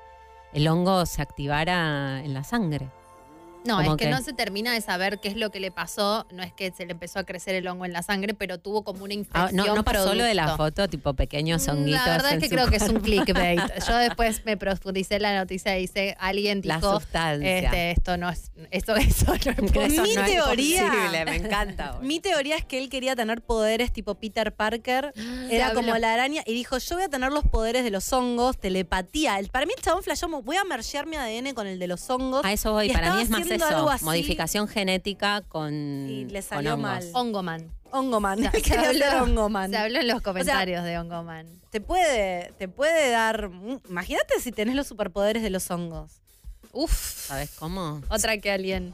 [0.53, 2.89] el hongo se activara en la sangre.
[3.65, 6.25] No, es que, que- no se termina de saber qué es lo que le pasó.
[6.31, 8.83] No es que se le empezó a crecer el hongo en la sangre, pero tuvo
[8.83, 9.55] como una Ah, infección.
[9.55, 10.63] no, no pasó lo de la producto.
[10.83, 12.05] foto, tipo pequeños honguitos.
[12.05, 13.59] La verdad es que creo que es un clickbait.
[13.89, 17.57] Yo después me profundicé en la noticia y dice, alguien La dijo, sustancia.
[17.59, 20.01] este, esto no es, esto, eso no es posible.
[20.01, 21.97] Mi no es teoría- posible, me encanta.
[22.01, 25.13] Mi teoría es que él quería tener poderes tipo Peter Parker.
[25.49, 25.81] Era habló.
[25.81, 29.39] como la araña y dijo, yo voy a tener los poderes de los hongos, telepatía.
[29.39, 32.09] El- Para mí el chabón flashó, voy a mergear mi ADN con el de los
[32.09, 32.43] hongos.
[32.45, 35.73] A eso voy, Y para mí es más haciendo eso, algo así modificación genética con,
[36.09, 36.83] Y le con salió hongos.
[36.83, 37.09] mal.
[37.13, 37.71] Hongoman.
[37.91, 38.51] Hongoman.
[38.51, 39.71] Se- se habló- hongoman.
[39.71, 41.47] Se habló en los comentarios de Hongoman.
[41.71, 43.49] Te puede, te puede dar...
[43.89, 46.11] Imagínate si tenés los superpoderes de los hongos.
[46.71, 46.91] Uf,
[47.27, 48.01] ¿Sabes cómo?
[48.09, 48.93] otra que alguien.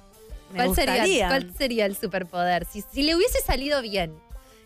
[0.52, 1.28] Me ¿Cuál sería.
[1.30, 2.66] ¿Cuál sería el superpoder?
[2.66, 4.14] Si, si le hubiese salido bien,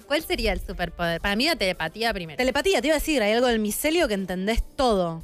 [0.07, 1.21] ¿cuál sería el superpoder?
[1.21, 2.37] Para mí la telepatía primero.
[2.37, 5.21] Telepatía, te iba a decir, hay algo del micelio que entendés todo.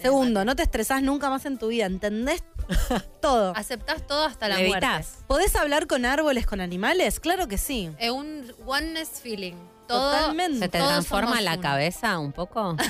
[0.00, 2.42] Segundo, no te estresás nunca más en tu vida, entendés
[3.20, 3.52] Todo.
[3.56, 4.80] Aceptás todo hasta la Levitas.
[4.82, 5.24] muerte.
[5.26, 7.20] ¿Podés hablar con árboles, con animales?
[7.20, 7.90] Claro que sí.
[7.98, 9.54] Es un oneness feeling.
[9.88, 10.58] Todo, Totalmente.
[10.60, 11.62] ¿Se te transforma la uno.
[11.62, 12.76] cabeza un poco?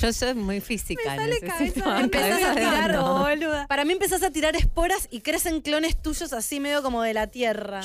[0.00, 1.16] Yo soy muy física.
[1.16, 3.66] necesito Empezás cabeza a tirar, gato.
[3.68, 7.26] Para mí empezás a tirar esporas y crecen clones tuyos así medio como de la
[7.28, 7.80] tierra.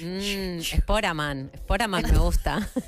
[0.00, 1.50] Mm, Sporaman.
[1.58, 2.68] Sporaman me gusta.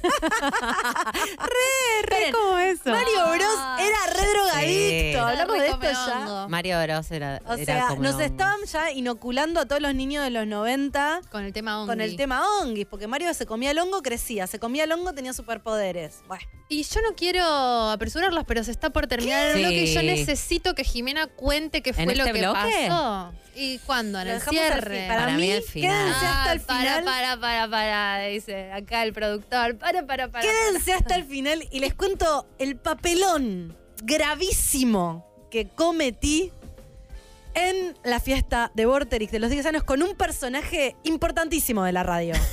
[2.06, 2.90] Re, como eso.
[2.90, 5.18] Mario Bros era re drogadicto.
[5.18, 5.24] Sí.
[5.24, 6.46] Hablamos de esto ya.
[6.48, 10.24] Mario Bros era, O era sea, nos un- estaban ya inoculando a todos los niños
[10.24, 11.88] de los 90 Con el tema Ongi.
[11.90, 12.42] con el tema
[12.90, 16.22] porque Mario se comía el hongo, crecía, se comía el hongo, tenía superpoderes.
[16.26, 17.44] Bueno, Y yo no quiero
[17.90, 19.58] apresurarlos, pero se está por terminar el Sí.
[19.62, 22.86] bloque y yo necesito que Jimena cuente qué fue ¿En lo este que bloque?
[22.88, 23.32] pasó.
[23.56, 24.20] ¿Y cuándo?
[24.20, 25.08] En el cierre.
[25.08, 25.90] Para, Para mí, mí al final.
[25.90, 27.04] quédense hasta el Ah, para, final.
[27.04, 29.76] para, para, para, dice acá el productor.
[29.76, 30.46] Para, para, para.
[30.46, 36.52] Quédense hasta el final y les cuento el papelón gravísimo que cometí
[37.54, 42.04] en la fiesta de Vorterix de los 10 años con un personaje importantísimo de la
[42.04, 42.34] radio.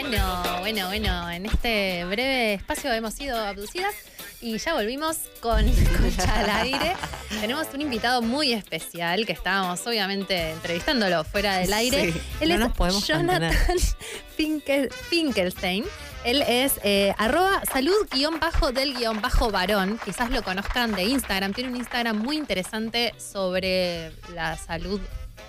[0.00, 1.30] Bueno, bueno, bueno.
[1.30, 3.94] En este breve espacio hemos sido abducidas
[4.42, 6.92] y ya volvimos con Escucha al aire.
[7.40, 12.12] Tenemos un invitado muy especial que estábamos obviamente entrevistándolo fuera del aire.
[12.12, 13.50] Sí, Él no es nos Jonathan
[14.36, 15.86] Finkel- Finkelstein.
[16.24, 19.98] Él es eh, arroba salud guion bajo del guion bajo varón.
[20.04, 21.54] Quizás lo conozcan de Instagram.
[21.54, 25.00] Tiene un Instagram muy interesante sobre la salud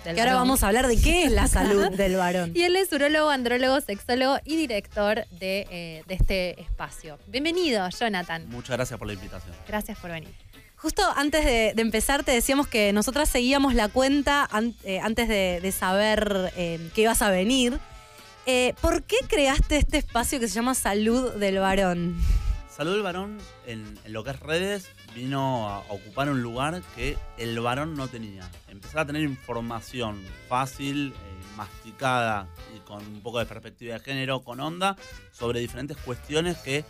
[0.04, 0.40] Que ahora varón.
[0.48, 2.52] vamos a hablar de qué es la salud del varón.
[2.54, 7.18] Y él es urólogo, andrólogo, sexólogo y director de, eh, de este espacio.
[7.26, 8.48] Bienvenido, Jonathan.
[8.48, 9.54] Muchas gracias por la invitación.
[9.66, 10.30] Gracias por venir.
[10.76, 15.26] Justo antes de, de empezar te decíamos que nosotras seguíamos la cuenta an- eh, antes
[15.28, 17.78] de, de saber eh, que ibas a venir.
[18.46, 22.16] Eh, ¿Por qué creaste este espacio que se llama Salud del Varón?
[22.74, 27.16] Salud del varón en, en lo que es redes vino a ocupar un lugar que
[27.36, 28.48] el varón no tenía.
[28.68, 34.42] Empezar a tener información fácil, eh, masticada y con un poco de perspectiva de género,
[34.42, 34.96] con onda,
[35.32, 36.84] sobre diferentes cuestiones que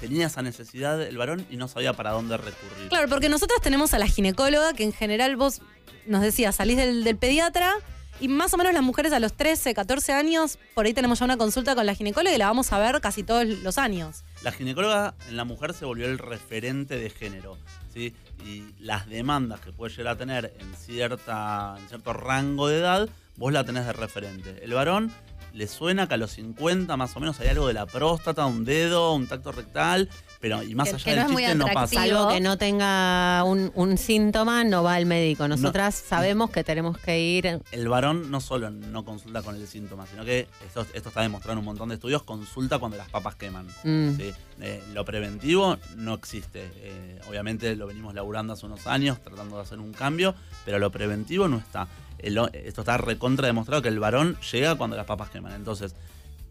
[0.00, 2.88] tenía esa necesidad el varón y no sabía para dónde recurrir.
[2.88, 5.60] Claro, porque nosotras tenemos a la ginecóloga, que en general vos
[6.06, 7.74] nos decías, salís del, del pediatra
[8.20, 11.24] y más o menos las mujeres a los 13, 14 años, por ahí tenemos ya
[11.24, 14.24] una consulta con la ginecóloga y la vamos a ver casi todos los años.
[14.42, 17.58] La ginecóloga en la mujer se volvió el referente de género,
[17.92, 18.14] ¿sí?
[18.44, 23.08] Y las demandas que puede llegar a tener en, cierta, en cierto rango de edad,
[23.36, 24.58] vos la tenés de referente.
[24.62, 25.12] El varón
[25.52, 28.64] le suena que a los 50 más o menos hay algo de la próstata, un
[28.64, 30.08] dedo, un tacto rectal,
[30.40, 31.94] pero y más Que- allá que del no chiste no pasa.
[31.94, 35.48] Salvo que no tenga un, un síntoma, no va al médico.
[35.48, 37.60] Nosotras sabemos que tenemos que ir.
[37.72, 41.54] El varón no solo no consulta con el síntoma, sino que esto, esto está demostrado
[41.54, 43.66] en un montón de estudios, consulta cuando las papas queman.
[43.84, 44.16] Mm.
[44.16, 44.32] ¿sí?
[44.60, 46.70] Eh, lo preventivo no existe.
[46.76, 50.90] Eh, obviamente lo venimos laburando hace unos años, tratando de hacer un cambio, pero lo
[50.90, 51.88] preventivo no está.
[52.18, 55.52] El esto está recontra demostrado que el varón llega cuando las papas queman.
[55.52, 55.94] Entonces,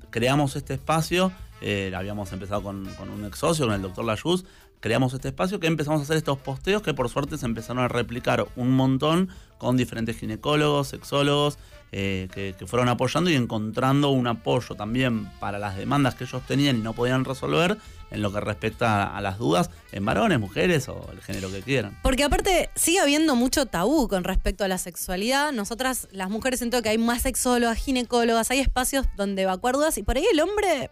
[0.09, 4.45] creamos este espacio, eh, habíamos empezado con, con un ex socio, con el doctor Layuz,
[4.79, 7.87] creamos este espacio que empezamos a hacer estos posteos que por suerte se empezaron a
[7.87, 11.57] replicar un montón con diferentes ginecólogos, sexólogos,
[11.91, 16.41] eh, que, que fueron apoyando y encontrando un apoyo también para las demandas que ellos
[16.45, 17.77] tenían y no podían resolver
[18.11, 21.61] en lo que respecta a, a las dudas en varones, mujeres o el género que
[21.61, 21.97] quieran.
[22.03, 25.51] Porque aparte sigue habiendo mucho tabú con respecto a la sexualidad.
[25.51, 30.03] Nosotras, las mujeres, siento que hay más sexólogas, ginecólogas, hay espacios donde evacuar dudas y
[30.03, 30.89] por ahí el hombre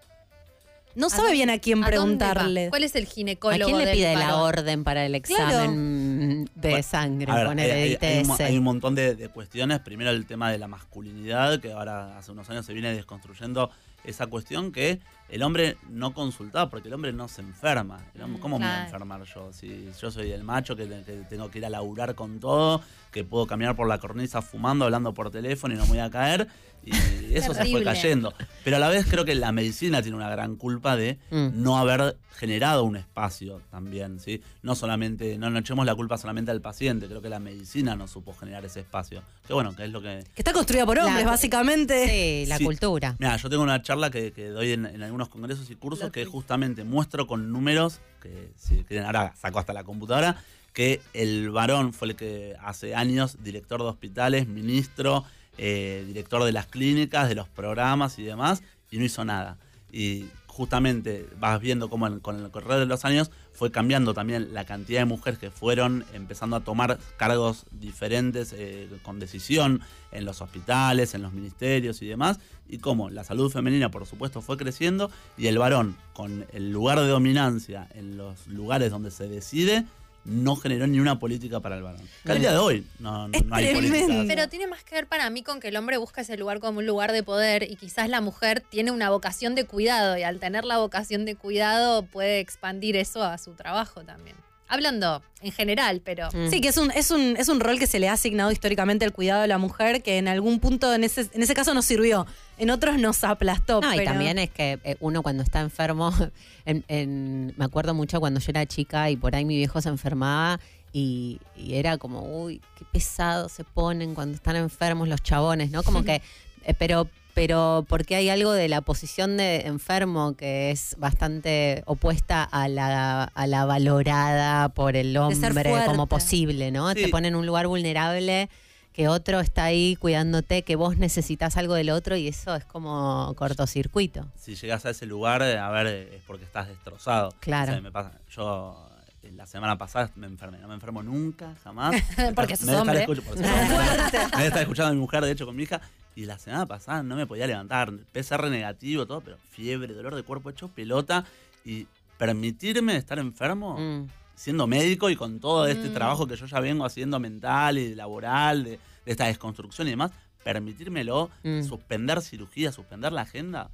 [0.95, 2.69] no sabe bien a quién ¿A preguntarle.
[2.69, 7.31] ¿Cuál es el ¿A ginecólogo quién le pide la orden para el examen de sangre,
[7.31, 9.79] A ver, poner hay, un, hay un montón de, de cuestiones.
[9.79, 13.71] Primero el tema de la masculinidad, que ahora hace unos años se viene desconstruyendo
[14.05, 14.99] esa cuestión que
[15.29, 17.99] el hombre no consultaba, porque el hombre no se enferma.
[18.13, 19.51] El hombre- ¿Cómo me voy a enfermar yo?
[19.53, 22.81] Si yo soy el macho que, que tengo que ir a laburar con todo,
[23.15, 26.09] que puedo caminar por la cornisa fumando, hablando por teléfono y no me voy a
[26.09, 26.49] caer.
[26.83, 26.91] Y
[27.33, 28.33] eso se fue cayendo.
[28.65, 31.63] Pero a la vez creo que la medicina tiene una gran culpa de Mm.
[31.63, 34.41] no haber generado un espacio también, ¿sí?
[34.61, 38.09] No solamente, no, no echemos la culpa solamente al paciente, creo que la medicina no
[38.09, 39.23] supo generar ese espacio.
[39.47, 40.25] Que bueno, que es lo que...
[40.35, 42.07] Que está construida por hombres, La- básicamente.
[42.43, 42.65] Sí, la Sí.
[42.65, 43.15] cultura.
[43.17, 46.25] Mira, yo tengo una charla que, que doy en, en algunos congresos y cursos que
[46.25, 50.35] justamente muestro con números, que si quieren ahora saco hasta la computadora,
[50.75, 55.23] que el varón fue el que hace años director de hospitales, ministro,
[55.57, 58.61] eh, director de las clínicas, de los programas y demás,
[58.91, 59.57] y no hizo nada.
[59.89, 64.65] Y justamente vas viendo cómo con el correr de los años fue cambiando también la
[64.65, 70.41] cantidad de mujeres que fueron empezando a tomar cargos diferentes eh, con decisión en los
[70.41, 75.09] hospitales, en los ministerios y demás, y cómo la salud femenina por supuesto fue creciendo
[75.37, 79.85] y el varón con el lugar de dominancia en los lugares donde se decide
[80.25, 82.01] no generó ni una política para el varón.
[82.25, 84.05] Que al día de hoy no, no Es hay política.
[84.05, 84.27] tremendo.
[84.27, 86.79] Pero tiene más que ver para mí con que el hombre busca ese lugar como
[86.79, 90.39] un lugar de poder y quizás la mujer tiene una vocación de cuidado y al
[90.39, 94.35] tener la vocación de cuidado puede expandir eso a su trabajo también.
[94.67, 96.49] Hablando en general, pero Mm.
[96.49, 99.05] Sí, que es un, es, un, es un rol que se le ha asignado históricamente
[99.05, 101.85] al cuidado de la mujer, que en algún punto en ese, en ese caso nos
[101.85, 102.25] sirvió,
[102.57, 103.79] en otros nos aplastó.
[103.81, 106.11] No, y también es que eh, uno cuando está enfermo,
[106.65, 109.89] en- en- me acuerdo mucho cuando yo era chica y por ahí mi viejo se
[109.89, 110.59] enfermaba
[110.91, 115.83] y, y era como, uy, qué pesados se ponen cuando están enfermos los chabones, ¿no?
[115.83, 116.21] Como que,
[116.63, 122.43] eh, pero, pero porque hay algo de la posición de enfermo que es bastante opuesta
[122.43, 126.91] a la, a la valorada por el hombre como posible, ¿no?
[126.93, 127.03] Sí.
[127.03, 128.49] Te ponen en un lugar vulnerable
[128.93, 133.33] que otro está ahí cuidándote, que vos necesitas algo del otro y eso es como
[133.35, 134.25] cortocircuito.
[134.37, 137.33] si llegas a ese lugar, a ver, es porque estás destrozado.
[137.41, 137.73] Claro.
[137.73, 138.84] O sea, me pasa, yo
[139.31, 141.95] la semana pasada me enfermé, no me enfermo nunca, jamás.
[142.35, 143.07] Porque sos Me estar hombre.
[143.07, 145.81] Me debe estar escuchando a mi mujer, de hecho, con mi hija.
[146.15, 147.91] Y la semana pasada no me podía levantar.
[148.13, 151.25] PCR negativo, todo, pero fiebre, dolor de cuerpo hecho pelota.
[151.65, 154.07] Y permitirme estar enfermo, Mm.
[154.35, 155.93] siendo médico y con todo este Mm.
[155.93, 160.11] trabajo que yo ya vengo haciendo mental y laboral, de, de esta desconstrucción y demás,
[160.43, 161.63] permitírmelo, Mm.
[161.63, 163.69] suspender cirugía, suspender la agenda.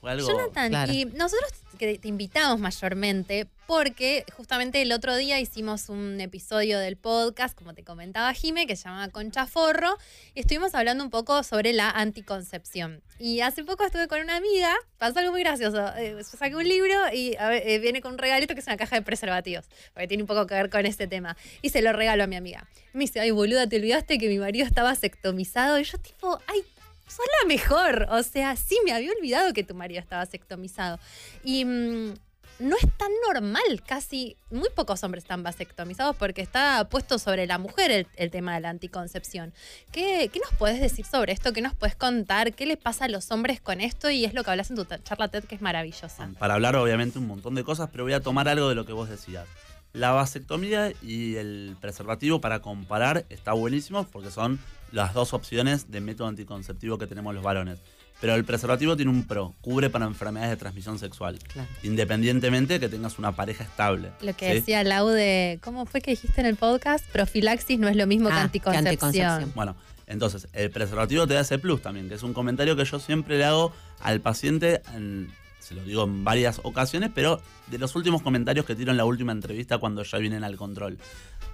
[0.00, 0.28] Fue algo.
[0.28, 0.92] Jonathan, Claro.
[0.92, 6.96] y nosotros que te invitamos mayormente porque justamente el otro día hicimos un episodio del
[6.96, 9.98] podcast, como te comentaba Jime, que se llama Concha Forro,
[10.34, 13.02] y estuvimos hablando un poco sobre la anticoncepción.
[13.18, 15.84] Y hace poco estuve con una amiga, pasó algo muy gracioso.
[15.96, 18.76] Eh, yo saqué un libro y ver, eh, viene con un regalito que es una
[18.76, 21.36] caja de preservativos, porque tiene un poco que ver con este tema.
[21.60, 22.68] Y se lo regalo a mi amiga.
[22.92, 25.78] Me dice, ay boluda, te olvidaste que mi marido estaba sectomizado.
[25.80, 26.62] Y yo tipo, ay,
[27.06, 28.06] sos la mejor.
[28.10, 30.98] O sea, sí, me había olvidado que tu marido estaba sectomizado.
[31.44, 32.14] Y mm,
[32.58, 37.58] no es tan normal, casi muy pocos hombres están vasectomizados porque está puesto sobre la
[37.58, 39.52] mujer el, tema de la anticoncepción.
[39.92, 41.52] ¿Qué, qué nos puedes decir sobre esto?
[41.52, 42.54] ¿Qué nos puedes contar?
[42.54, 44.10] ¿Qué le pasa a los hombres con esto?
[44.10, 46.30] Y es lo que hablas en tu charla TED que es maravillosa.
[46.38, 48.92] Para hablar, obviamente, un montón de cosas, pero voy a tomar algo de lo que
[48.92, 49.46] vos decías.
[49.92, 54.60] La vasectomía y el preservativo para comparar está buenísimo porque son
[54.92, 57.78] las dos opciones de método anticonceptivo que tenemos los varones.
[58.20, 61.68] Pero el preservativo tiene un pro, cubre para enfermedades de transmisión sexual, Claro.
[61.82, 64.10] independientemente de que tengas una pareja estable.
[64.22, 64.54] Lo que ¿sí?
[64.54, 67.04] decía Lau de, ¿cómo fue que dijiste en el podcast?
[67.10, 68.86] Profilaxis no es lo mismo que Ah, que anticoncepción.
[68.86, 69.52] anticoncepción.
[69.54, 72.98] Bueno, entonces, el preservativo te da ese plus también, que es un comentario que yo
[73.00, 75.30] siempre le hago al paciente, en-
[75.66, 79.04] se lo digo en varias ocasiones, pero de los últimos comentarios que tiro en la
[79.04, 80.96] última entrevista cuando ya vienen al control.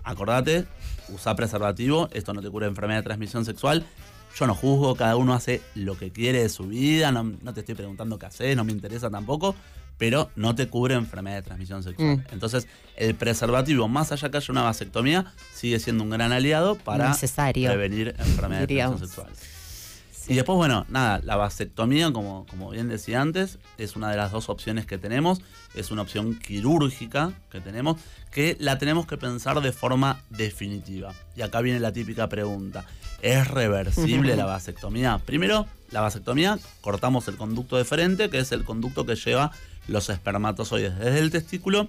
[0.05, 0.67] Acordate,
[1.09, 3.87] usa preservativo, esto no te cura enfermedad de transmisión sexual.
[4.39, 7.61] Yo no juzgo, cada uno hace lo que quiere de su vida, no, no te
[7.61, 9.55] estoy preguntando qué haces, no me interesa tampoco,
[9.97, 12.19] pero no te cubre enfermedad de transmisión sexual.
[12.19, 12.25] Mm.
[12.33, 17.09] Entonces, el preservativo, más allá que haya una vasectomía, sigue siendo un gran aliado para
[17.09, 17.71] Necesario.
[17.71, 19.33] prevenir enfermedades de transmisión sexual.
[20.29, 24.33] Y después, bueno, nada, la vasectomía, como, como bien decía antes, es una de las
[24.33, 25.41] dos opciones que tenemos.
[25.75, 31.15] Es una opción quirúrgica que tenemos, que la tenemos que pensar de forma definitiva.
[31.37, 32.85] Y acá viene la típica pregunta.
[33.21, 35.19] ¿Es reversible la vasectomía?
[35.19, 39.53] Primero, la vasectomía, cortamos el conducto de frente, que es el conducto que lleva
[39.89, 41.89] los espermatozoides desde el testículo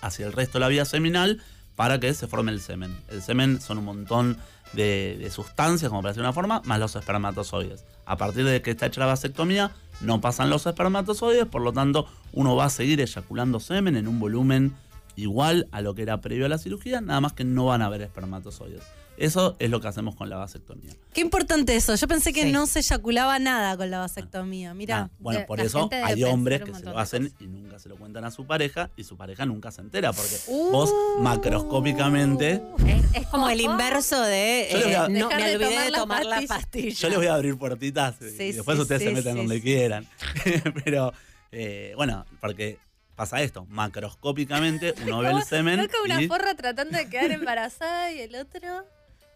[0.00, 1.42] hacia el resto de la vía seminal
[1.76, 2.96] para que se forme el semen.
[3.08, 4.38] El semen son un montón
[4.72, 7.84] de, sustancias, como para decir una forma, más los espermatozoides.
[8.04, 12.08] A partir de que está hecha la vasectomía, no pasan los espermatozoides, por lo tanto,
[12.32, 14.74] uno va a seguir eyaculando semen en un volumen
[15.14, 17.86] igual a lo que era previo a la cirugía, nada más que no van a
[17.86, 18.82] haber espermatozoides.
[19.18, 20.92] Eso es lo que hacemos con la vasectomía.
[21.14, 21.94] Qué importante eso.
[21.94, 22.52] Yo pensé que Sí.
[22.52, 24.74] no se eyaculaba nada con la vasectomía.
[24.74, 24.98] Mira.
[24.98, 27.40] Ah, bueno, de- por eso hay hombres que se lo de hacen cosas.
[27.40, 30.36] y nunca se lo cuentan a su pareja y su pareja nunca se entera porque
[30.48, 30.70] Uh.
[30.70, 34.68] vos macroscópicamente Es, es como el inverso de.
[34.96, 36.54] A- eh, no, me de olvidé tomar de tomar la pastilla.
[36.56, 36.94] pastilla.
[36.96, 39.62] yo les voy a abrir puertitas y después sí, ustedes se meten sí, donde sí.
[39.62, 40.06] quieran.
[40.84, 41.12] Pero
[41.52, 42.78] eh, bueno, porque
[43.14, 47.30] pasa esto, macroscópicamente uno ve el semen Creo que una y porra tratando de quedar
[47.32, 48.84] embarazada y el otro.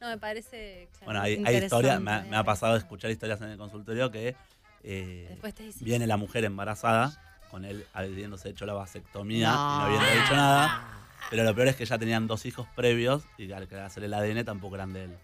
[0.01, 0.89] No, me parece.
[0.93, 1.05] claro.
[1.07, 4.35] bueno, hay, historias, me, ha- me ha pasado escuchar historias en el consultorio que
[4.83, 5.39] eh,
[5.81, 7.21] viene la mujer embarazada
[7.51, 9.55] con él habiéndose hecho la vasectomía No.
[9.55, 10.87] y no habiendo dicho nada.
[11.29, 14.45] Pero lo peor es que ya tenían dos hijos previos y al hacer el ADN
[14.45, 15.17] tampoco eran de él.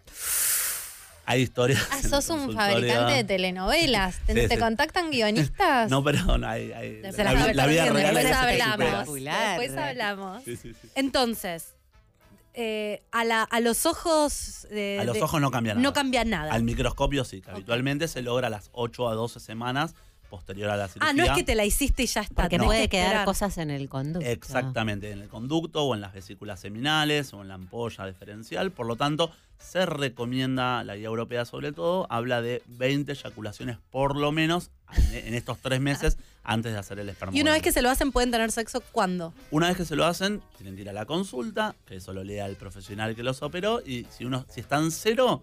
[1.28, 1.84] Hay historias.
[1.90, 4.18] Ah, sos un fabricante de telenovelas.
[4.26, 4.60] ¿Te, Sí, te sí.
[4.60, 5.90] contactan guionistas?
[5.90, 9.14] No, pero no, hay, hay- Después la, vi- la vida después real Después es hablamos.
[9.24, 10.44] Después hablamos.
[10.44, 10.88] Sí, sí, sí.
[10.94, 11.74] Entonces,
[12.56, 14.66] eh, a, la- a los ojos.
[14.70, 15.82] de- A los de- ojos no cambia nada.
[15.82, 16.52] No cambia nada.
[16.52, 19.94] Al microscopio sí, que habitualmente se logra a las 8 a 12 semanas
[20.36, 21.10] posterior a la cirugía.
[21.10, 22.42] ah, no es que te la hiciste y ya está.
[22.42, 23.24] Porque tenés puede que quedar esperar.
[23.24, 24.28] cosas en el conducto.
[24.28, 28.70] Exactamente, en el conducto o en las vesículas seminales o en la ampolla diferencial.
[28.70, 34.16] Por lo tanto, se recomienda, la guía europea sobre todo, habla de 20 eyaculaciones por
[34.16, 34.70] lo menos
[35.12, 37.38] en, estos tres meses antes de hacer el espermograma.
[37.38, 39.32] Y una vez que se lo hacen, pueden tener sexo cuándo.
[39.50, 42.22] Una vez que se lo hacen, tienen que ir a la consulta, que eso lo
[42.22, 45.42] lea el profesional que los operó, y si uno, si está en cero,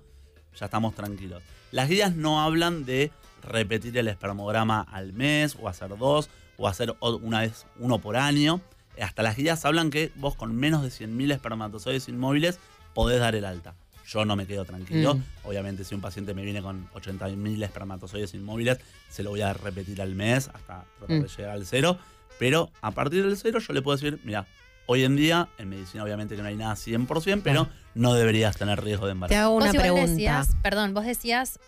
[0.56, 1.42] ya estamos tranquilos.
[1.72, 3.12] Las guías no hablan de
[3.44, 8.62] repetir el espermograma al mes, o hacer dos, o hacer una vez uno por año.
[9.02, 12.60] Hasta las guías hablan que vos con menos de 100.000 espermatozoides inmóviles
[12.94, 13.74] podés dar el alta.
[14.06, 15.16] Yo no me quedo tranquilo.
[15.16, 15.24] Mm.
[15.46, 18.78] Obviamente, si un paciente me viene con 80.000 espermatozoides inmóviles,
[19.10, 21.28] se lo voy a repetir al mes hasta tratar de Mm.
[21.38, 21.98] llegar al cero.
[22.38, 24.46] Pero a partir del cero, yo le puedo decir, mira,
[24.88, 28.84] hoy en día, en medicina obviamente que no hay nada 100%, pero no deberías tener
[28.84, 29.40] riesgo de Te embarazo.
[29.42, 30.08] hago Vos una pregunta.
[30.08, 31.60] decías, perdón, vos decías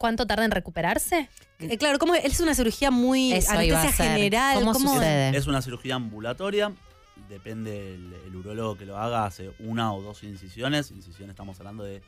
[0.00, 1.28] cuánto tarda en recuperarse.
[1.58, 4.16] Eh, claro, como es una cirugía muy Eso iba a anestesia ser.
[4.16, 4.54] general.
[4.60, 5.36] ¿Cómo ¿cómo- sucede?
[5.36, 6.72] Es una cirugía ambulatoria.
[7.28, 10.90] Depende el, el urólogo que lo haga, hace una o dos incisiones.
[10.90, 12.00] Incisiones estamos hablando de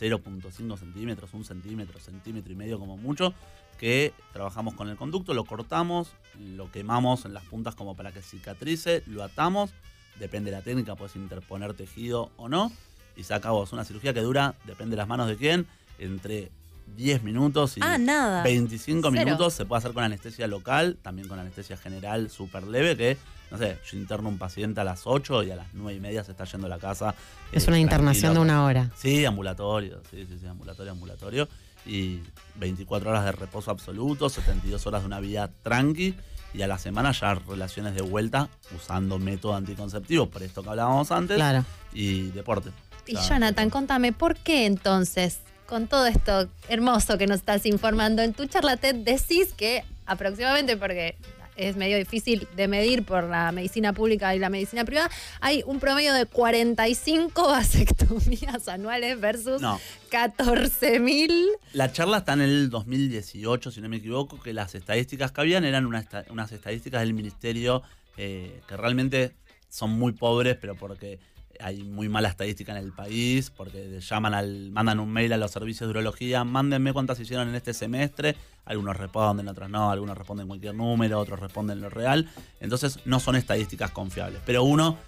[0.00, 3.34] 0.5 centímetros, un centímetro, centímetro y medio como mucho.
[3.78, 6.08] Que trabajamos con el conducto, lo cortamos,
[6.40, 9.70] lo quemamos en las puntas como para que cicatrice, lo atamos.
[10.18, 12.72] Depende de la técnica, puedes interponer tejido o no.
[13.16, 13.64] Y se acabó.
[13.64, 15.66] Es una cirugía que dura, depende de las manos de quién,
[15.98, 16.50] entre
[16.96, 18.42] 10 minutos y Ah, nada.
[18.42, 19.24] 25 Cero.
[19.24, 23.16] minutos se puede hacer con anestesia local, también con anestesia general súper leve, que,
[23.50, 26.24] no sé, yo interno un paciente a las 8 y a las 9 y media
[26.24, 27.14] se está yendo a la casa.
[27.52, 28.90] Es eh, una internación de una hora.
[28.96, 31.48] Sí, ambulatorio, sí, sí, sí, ambulatorio, ambulatorio.
[31.86, 32.20] Y
[32.56, 36.14] 24 horas de reposo absoluto, 72 horas de una vida tranqui.
[36.54, 41.10] Y a la semana ya relaciones de vuelta usando método anticonceptivo, por esto que hablábamos
[41.12, 41.64] antes, Claro.
[41.92, 42.70] y deporte.
[43.06, 43.28] Y Claro.
[43.28, 48.46] Jonathan, contame, ¿por qué entonces, con todo esto hermoso que nos estás informando en tu
[48.46, 51.16] charla TED, decís que aproximadamente, porque
[51.56, 55.10] es medio difícil de medir por la medicina pública y la medicina privada,
[55.40, 59.78] hay un promedio de 45 vasectomías anuales versus No,
[60.10, 61.48] 14 mil?
[61.74, 65.64] La charla está en el 2018, si no me equivoco, que las estadísticas que habían
[65.64, 67.82] eran una unas estadísticas del ministerio
[68.16, 69.34] eh, que realmente
[69.68, 71.18] son muy pobres, pero porque
[71.60, 75.50] hay muy mala estadística en el país, porque llaman al, mandan un mail a los
[75.50, 80.46] servicios de urología, mándenme cuántas hicieron en este semestre, algunos responden, otros no, algunos responden
[80.46, 82.28] cualquier número, otros responden lo real,
[82.60, 84.98] entonces no son estadísticas confiables, pero uno,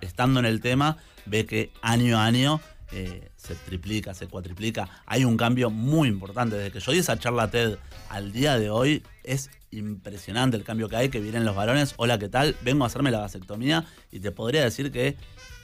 [0.00, 2.60] estando en el tema, ve que año a año
[2.94, 4.86] eh, se triplica, se cuatriplica.
[5.06, 6.56] Hay un cambio muy importante.
[6.56, 7.78] Desde que yo di esa charla TED
[8.10, 11.94] al día de hoy, es impresionante el cambio que hay, que vienen los varones.
[11.96, 12.54] Hola, ¿qué tal?
[12.62, 15.16] Vengo a hacerme la vasectomía y te podría decir que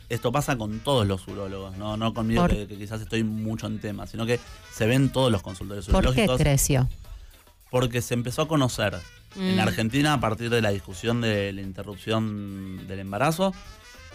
[0.09, 3.67] esto pasa con todos los urólogos, no, no conmigo Por- que, que quizás estoy mucho
[3.67, 4.41] en tema, sino que
[4.73, 6.89] se ven todos los consultorios ¿Por qué urológicos creció?
[7.71, 8.97] porque se empezó a conocer
[9.37, 9.61] en Mm.
[9.61, 13.53] Argentina a partir de la discusión de la interrupción del embarazo.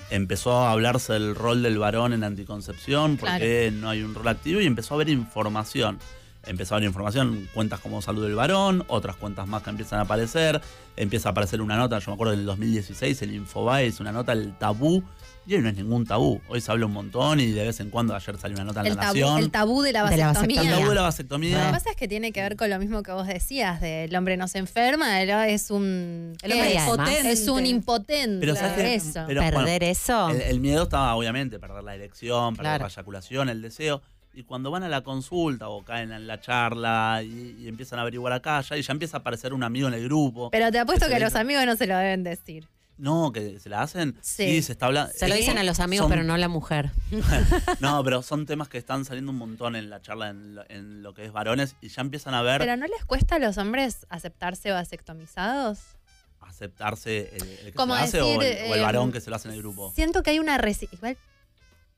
[0.10, 4.60] Empezó a hablarse del rol del varón en anticoncepción, porque no hay un rol activo,
[4.60, 6.00] y empezó a haber información.
[6.46, 10.02] Empezó a haber información, cuentas como Salud del Varón, otras cuentas más que empiezan a
[10.02, 10.60] aparecer.
[10.98, 14.34] Empieza a aparecer una nota, yo me acuerdo del 2016, el Infobae hizo una nota,
[14.34, 15.04] el tabú,
[15.46, 16.40] y hoy no es ningún tabú.
[16.48, 18.88] Hoy se habla un montón y de vez en cuando, ayer salió una nota en
[18.88, 19.40] El La tabú, Nación.
[19.40, 20.62] el tabú de la De la vasectomía.
[20.62, 21.72] El tabú de la Lo que vasectomía.
[21.72, 24.38] pasa es que tiene que ver con lo mismo que vos decías, de el hombre
[24.38, 26.36] no se enferma, el- es un...
[26.42, 27.32] El hombre ¿qué es impotente.
[27.32, 28.38] Es un impotente.
[28.40, 28.96] Pero ¿sabes qué?
[28.96, 29.24] eso.
[29.28, 30.30] Pero, bueno, Perder eso.
[30.30, 32.84] El, el miedo estaba, obviamente, perder la elección, perder Claro.
[32.86, 34.02] la eyaculación, el deseo.
[34.36, 38.02] Y cuando van a la consulta o caen en la charla y, y empiezan a
[38.02, 40.50] averiguar acá, ya, y ya empieza a aparecer un amigo en el grupo.
[40.50, 42.68] Pero te apuesto que los amigos no se lo deben decir.
[42.98, 44.16] No, que se la hacen.
[44.22, 44.46] Sí.
[44.46, 45.12] Sí, se está hablando.
[45.16, 46.92] Se lo dicen a los amigos, Son- pero no a la mujer.
[47.80, 51.02] No, pero son temas que están saliendo un montón en la charla en lo, en
[51.04, 53.58] lo que es varones y ya empiezan a ver Pero ¿no les cuesta a los
[53.58, 55.80] hombres aceptarse vasectomizados?
[56.42, 59.12] aceptarse el, el que Como se lo hace o, decir, el, o el eh, varón
[59.12, 59.92] que se lo hace en el grupo.
[59.96, 61.18] Siento que hay una resistencia.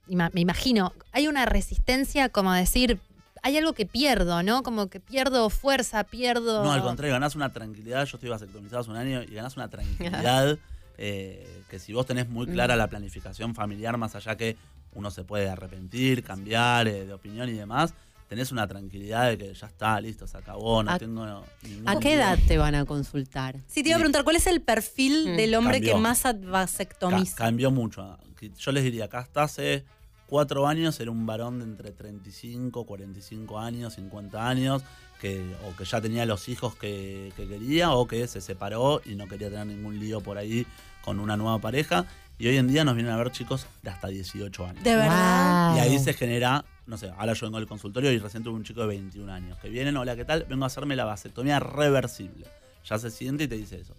[0.07, 2.99] Me imagino, hay una resistencia como a decir,
[3.41, 4.61] hay algo que pierdo, ¿no?
[4.61, 6.63] Como que pierdo fuerza, pierdo.
[6.63, 8.05] No, al contrario, ganás una tranquilidad.
[8.05, 10.57] Yo estoy vasectomizado hace un año y ganás una tranquilidad
[10.97, 12.51] eh, que si vos tenés muy Mm.
[12.51, 14.55] clara la planificación familiar, más allá que
[14.93, 17.93] uno se puede arrepentir, cambiar eh, de opinión y demás,
[18.29, 21.99] tenés una tranquilidad de que ya está, listo, se acabó, no ¿A- tengo ningún ¿A
[21.99, 23.57] qué edad te van a consultar?
[23.67, 25.37] Sí, te iba a preguntar, ¿cuál es el perfil Mm.
[25.37, 27.35] del hombre que más Ca- vasectomiza?
[27.35, 28.17] cambió mucho.
[28.57, 29.85] Yo les diría, acá hasta hace
[30.27, 34.83] cuatro años era un varón de entre 35, 45 años, 50 años,
[35.19, 39.15] que, o que ya tenía los hijos que, que quería, o que se separó y
[39.15, 40.65] no quería tener ningún lío por ahí
[41.01, 42.05] con una nueva pareja.
[42.37, 44.83] Y hoy en día nos vienen a ver chicos de hasta 18 años.
[44.83, 45.69] ¿De verdad?
[45.69, 45.77] Wow.
[45.77, 48.63] Y ahí se genera, no sé, ahora yo vengo al consultorio y recién tuve un
[48.63, 50.45] chico de 21 años que vienen, hola, ¿qué tal?
[50.49, 52.45] Vengo a hacerme la vasectomía reversible.
[52.83, 53.93] Ya se siente y te dice eso.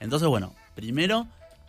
[0.00, 1.26] Entonces, bueno, primero,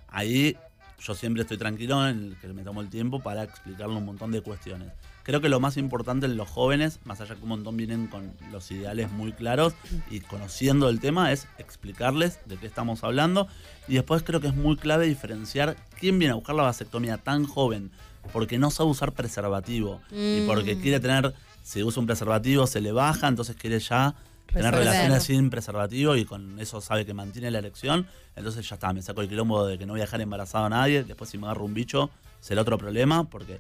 [0.08, 0.56] ahí
[1.00, 4.32] yo siempre estoy tranquilo en el que me tomo el tiempo para explicarle un montón
[4.32, 4.92] de cuestiones.
[5.24, 8.34] Creo que lo más importante en los jóvenes, más allá que un montón vienen con
[8.52, 9.74] los ideales muy claros
[10.12, 13.48] y conociendo el tema, es explicarles de qué estamos hablando.
[13.88, 17.46] Y después creo que es muy clave diferenciar quién viene a buscar la vasectomía tan
[17.46, 17.90] joven
[18.32, 20.48] porque no sabe usar preservativo y Mm.
[20.48, 24.16] porque quiere tener, si usa un preservativo se le baja, entonces quiere ya
[24.48, 28.08] tener relaciones sin preservativo y con eso sabe que mantiene la erección.
[28.36, 30.70] Entonces ya está, me saco el quilombo de que no voy a dejar embarazado a
[30.70, 31.04] nadie.
[31.04, 32.10] Después si me agarro un bicho
[32.40, 33.60] será otro problema porque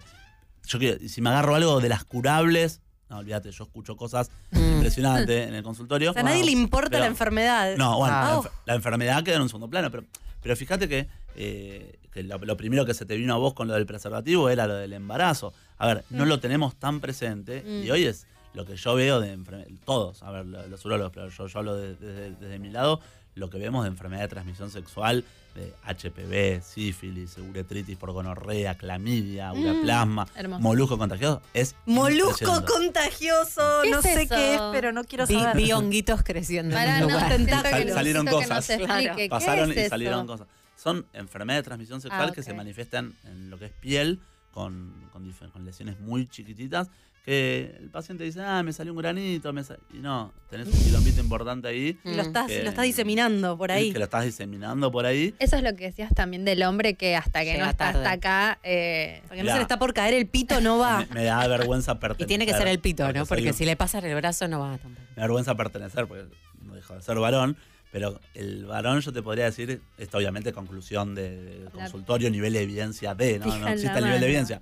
[0.67, 5.47] yo quiero, si me agarro algo de las curables, no olvídate, yo escucho cosas impresionantes
[5.47, 6.11] en el consultorio.
[6.11, 7.75] O sea, a nadie le importa Pero- la enfermedad.
[7.77, 8.23] no, bueno, Ah.
[8.23, 10.03] la, enfer- la enfermedad queda en un segundo plano, pero,
[10.41, 13.67] pero fíjate que, eh, que lo, lo primero que se te vino a vos con
[13.67, 15.53] lo del preservativo era lo del embarazo.
[15.77, 19.35] A ver, no lo tenemos tan presente y hoy es lo que yo veo de
[19.83, 22.99] todos, a ver, lo- los urólogos, pero yo, yo hablo de- de- desde mi lado,
[23.35, 25.23] lo que vemos de enfermedad de transmisión sexual,
[25.55, 30.61] de HPV, sífilis, uretritis por gonorrea, clamidia, uraplasma, hermoso.
[30.61, 34.35] molusco contagioso, es Molusco contagioso, ¿Qué no es sé eso?
[34.35, 35.57] qué es, pero no quiero Vi, saber.
[35.57, 38.69] vi honguitos creciendo Pará, en no, Sal- salieron cosas.
[38.69, 39.89] explique, ¿qué pasaron es y eso?
[39.89, 40.47] salieron cosas.
[40.75, 44.19] Son enfermedades de transmisión sexual Ah, que se manifiestan en lo que es piel,
[44.51, 46.89] con, con lesiones muy chiquititas,
[47.23, 49.77] que el paciente dice, ah, me salió un granito, me sa-".
[49.93, 53.71] y no, tenés un quilombito importante ahí, Y lo estás, Que- lo estás diseminando por
[53.71, 53.93] ahí.
[53.93, 55.33] que lo estás diseminando por ahí.
[55.39, 57.99] Eso es lo que decías también del hombre que hasta que Llega no está tarde.
[58.05, 58.59] hasta acá.
[58.63, 59.53] eh, Porque no Mirá.
[59.53, 61.05] se le está por caer el pito, no va.
[61.09, 62.25] Me, me da vergüenza pertenecer.
[62.25, 63.25] Y tiene que ser el pito, ¿no?
[63.25, 65.01] Porque un- si le pasas el brazo no va tampoco.
[65.15, 66.25] Me da vergüenza pertenecer, porque
[66.63, 67.55] no dejo de ser varón.
[67.93, 73.13] Pero el varón, yo te podría decir, esta obviamente conclusión de, consultorio, nivel de evidencia
[73.15, 73.45] de, ¿no?
[73.55, 74.61] No existe el nivel de evidencia.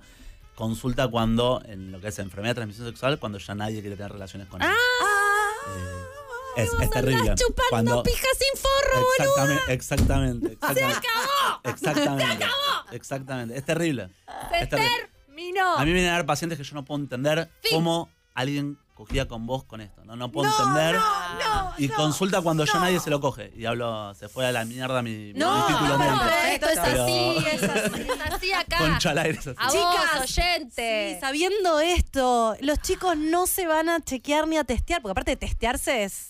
[0.54, 4.12] Consulta cuando, en lo que es enfermedad de transmisión sexual, cuando ya nadie quiere tener
[4.12, 4.68] relaciones con él.
[4.68, 7.34] Eh, es, es terrible.
[7.70, 11.08] Cuando, pija sin forro, exactamente, exactamente, exactamente.
[11.64, 12.46] Exactamente.
[12.92, 13.56] Exactamente.
[13.56, 14.10] Es terrible.
[14.60, 15.10] Es terrible.
[15.26, 15.76] Terminó.
[15.76, 19.26] A mí me vienen a dar pacientes que yo no puedo entender cómo alguien cogía
[19.26, 20.04] con vos con esto.
[20.04, 20.96] No, no puedo entender.
[21.78, 23.52] y consulta cuando ya nadie se lo coge.
[23.56, 26.22] Y hablo, se fue a la mierda mi, mi No, título no.
[26.52, 28.78] Esto es Pero- así, es así, es así acá.
[28.78, 29.38] Concha al aire.
[29.38, 29.56] es así.
[29.58, 31.14] A vos, Chicas, oyente.
[31.14, 35.32] Sí, sabiendo esto, los chicos no se van a chequear ni a testear, porque aparte
[35.32, 36.28] de testearse es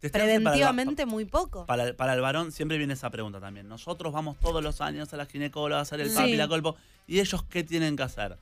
[0.00, 1.66] Testearse para el- preventivamente muy poco.
[1.66, 3.68] Para el, para el varón siempre viene esa pregunta también.
[3.68, 6.16] Nosotros vamos todos los años a la ginecóloga a hacer el Sí.
[6.16, 6.76] papi, la colpo.
[7.08, 8.38] ¿Y ellos qué tienen que hacer?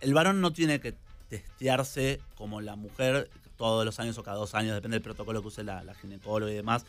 [0.00, 0.94] El varón no tiene que
[1.28, 5.48] testearse como la mujer todos los años o cada dos años, depende del protocolo que
[5.48, 6.84] use la, la ginecóloga y demás.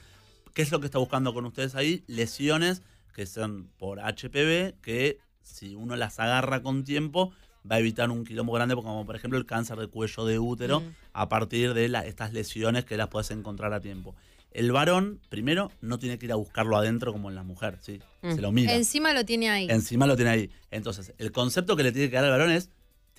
[0.54, 2.04] ¿Qué es lo que está buscando con ustedes ahí?
[2.08, 2.82] Lesiones
[3.16, 7.32] que son por HPV, que si uno las agarra con tiempo,
[7.70, 10.82] va a evitar un quilombo grande, como por ejemplo el cáncer de cuello de útero,
[10.82, 10.94] Mm.
[11.14, 14.16] a partir de la- estas lesiones que las puedes encontrar a tiempo.
[14.52, 18.00] El varón, primero, no tiene que ir a buscarlo adentro como en la mujer, ¿sí?
[18.22, 18.32] Mm.
[18.36, 18.74] Se lo mira.
[18.74, 19.68] Encima lo tiene ahí.
[19.70, 20.50] Encima lo tiene ahí.
[20.72, 22.70] Entonces, el concepto que le tiene que dar al varón es,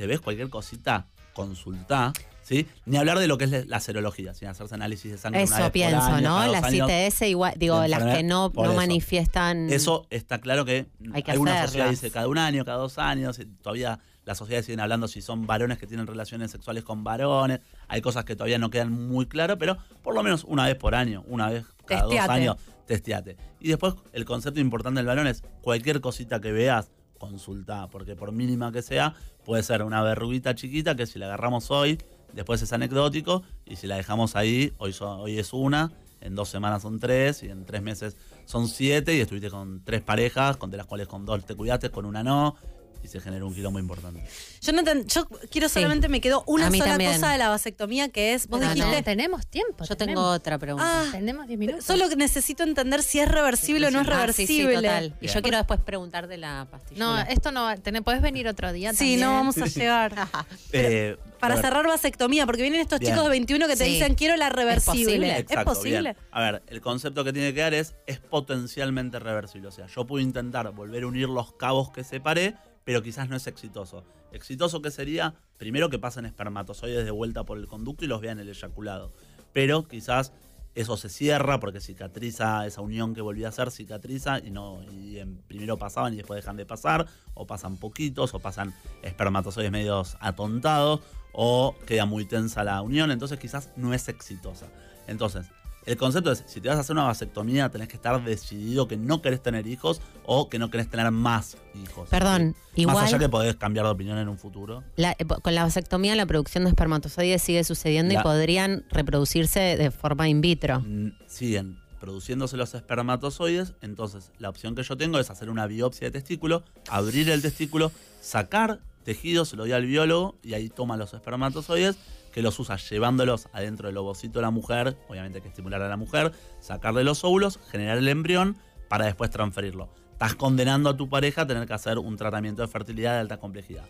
[0.01, 2.67] te ves cualquier cosita, consultá, ¿sí?
[2.87, 5.55] Ni hablar de lo que es la serología, sin hacerse análisis de sangre una Eso
[5.57, 6.47] vez por pienso, año, ¿no?
[6.47, 6.89] Las años.
[6.91, 8.73] ITS igual, digo, las que no, no eso.
[8.73, 9.69] manifiestan.
[9.69, 11.69] Eso está claro que Hay que alguna hacerlas.
[11.71, 15.21] sociedad dice cada un año, cada dos años, y todavía las sociedades siguen hablando si
[15.21, 17.61] son varones que tienen relaciones sexuales con varones.
[17.87, 20.95] Hay cosas que todavía no quedan muy claras, pero por lo menos una vez por
[20.95, 22.27] año, una vez cada Testeate.
[22.27, 23.37] dos años, testeate.
[23.61, 26.91] Y después el concepto importante del varón es cualquier cosita que veas,
[27.21, 29.15] consultá, porque por mínima que sea,
[29.45, 31.99] puede ser una verruguita chiquita que si la agarramos hoy,
[32.33, 36.83] después es anecdótico, y si la dejamos ahí, hoy, hoy es una, en dos semanas
[36.83, 38.17] son tres, y en tres meses
[38.47, 41.91] son siete, y estuviste con tres parejas, con de las cuales con dos te cuidaste,
[41.91, 42.57] con una no,
[43.03, 44.23] y se generó un quilombo importante.
[44.61, 47.13] Jonathan, yo quiero solamente, me quedó una sola también.
[47.13, 48.75] cosa de la vasectomía que es, vos No, no.
[48.75, 49.85] dijiste, tenemos tiempo.
[49.85, 51.03] Yo tengo otra pregunta.
[51.03, 51.85] ah, Tenemos 10 minutos.
[51.85, 54.75] solo que necesito entender si es reversible o no es Ah, sí, sí, reversible.
[54.89, 55.15] total.
[55.21, 56.99] Y yo quiero después preguntar de la pastilla.
[56.99, 57.77] No, esto no va.
[57.77, 59.21] tenés- Podés venir otro día Sí, también.
[59.21, 60.15] no vamos a llegar.
[60.73, 63.13] Eh, Para a cerrar vasectomía, porque vienen estos Bien.
[63.13, 63.93] chicos de 21 que te Sí.
[63.93, 65.05] dicen quiero la reversible.
[65.05, 65.47] posible?
[65.49, 66.17] ¿Es posible?
[66.33, 69.69] A ver, el concepto que tiene que dar es, es potencialmente reversible.
[69.69, 72.57] O sea, yo puedo intentar volver a unir los cabos que separé,
[72.91, 74.03] pero quizás no es exitoso.
[74.33, 78.41] Exitoso que sería, primero que pasen espermatozoides de vuelta por el conducto y los vean
[78.41, 79.13] el eyaculado.
[79.53, 80.33] Pero quizás
[80.75, 85.25] eso se cierra porque cicatriza esa unión que volví a hacer, cicatriza y no y
[85.47, 90.99] primero pasaban y después dejan de pasar, o pasan poquitos, o pasan espermatozoides medios atontados,
[91.33, 94.67] o queda muy tensa la unión, entonces quizás no es exitosa.
[95.07, 95.47] Entonces,
[95.87, 98.97] el concepto es, si te vas a hacer una vasectomía, tenés que estar decidido que
[98.97, 102.09] no querés tener hijos o que no querés tener más hijos.
[102.11, 102.83] Perdón, ¿sí?
[102.83, 104.85] igual- Más allá que podés cambiar de opinión en un futuro.
[104.97, 109.61] La- eh, con la vasectomía la producción de espermatozoides sigue sucediendo La- y podrían reproducirse
[109.77, 110.81] de forma in vitro.
[110.81, 116.09] Mm, siguen produciéndose los espermatozoides, entonces la opción que yo tengo es hacer una biopsia
[116.09, 120.97] de testículo, abrir el testículo, sacar tejido, se lo doy al biólogo y ahí toma
[120.97, 121.97] los espermatozoides
[122.33, 125.89] que los usa llevándolos adentro del ovocito de la mujer, obviamente hay que estimular a
[125.89, 128.57] la mujer, sacarle los óvulos, generar el embrión
[128.89, 129.89] para después transferirlo.
[130.13, 133.39] Estás condenando a tu pareja a tener que hacer un tratamiento de fertilidad de alta
[133.39, 133.85] complejidad.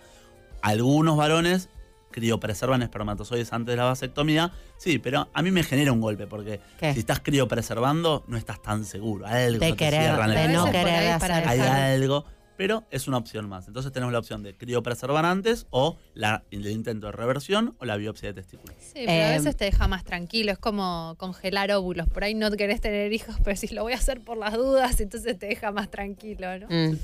[0.62, 1.68] Algunos varones
[2.10, 6.60] criopreservan espermatozoides antes de la vasectomía, sí, pero a mí me genera un golpe porque
[6.78, 6.92] ¿Qué?
[6.92, 9.26] si estás criopreservando no estás tan seguro.
[9.26, 11.48] Algo De te querer, cierra en el de no querer hacer.
[11.48, 12.24] hay algo,
[12.60, 13.68] pero es una opción más.
[13.68, 17.96] Entonces tenemos la opción de criopreservar antes o la, el intento de reversión o la
[17.96, 18.76] biopsia de testículos.
[18.78, 20.52] Sí, pero a Eh, veces te deja más tranquilo.
[20.52, 22.06] Es como congelar óvulos.
[22.08, 25.00] Por ahí no querés tener hijos, pero si lo voy a hacer por las dudas,
[25.00, 26.66] entonces te deja más tranquilo, ¿no?
[26.68, 26.98] Mm.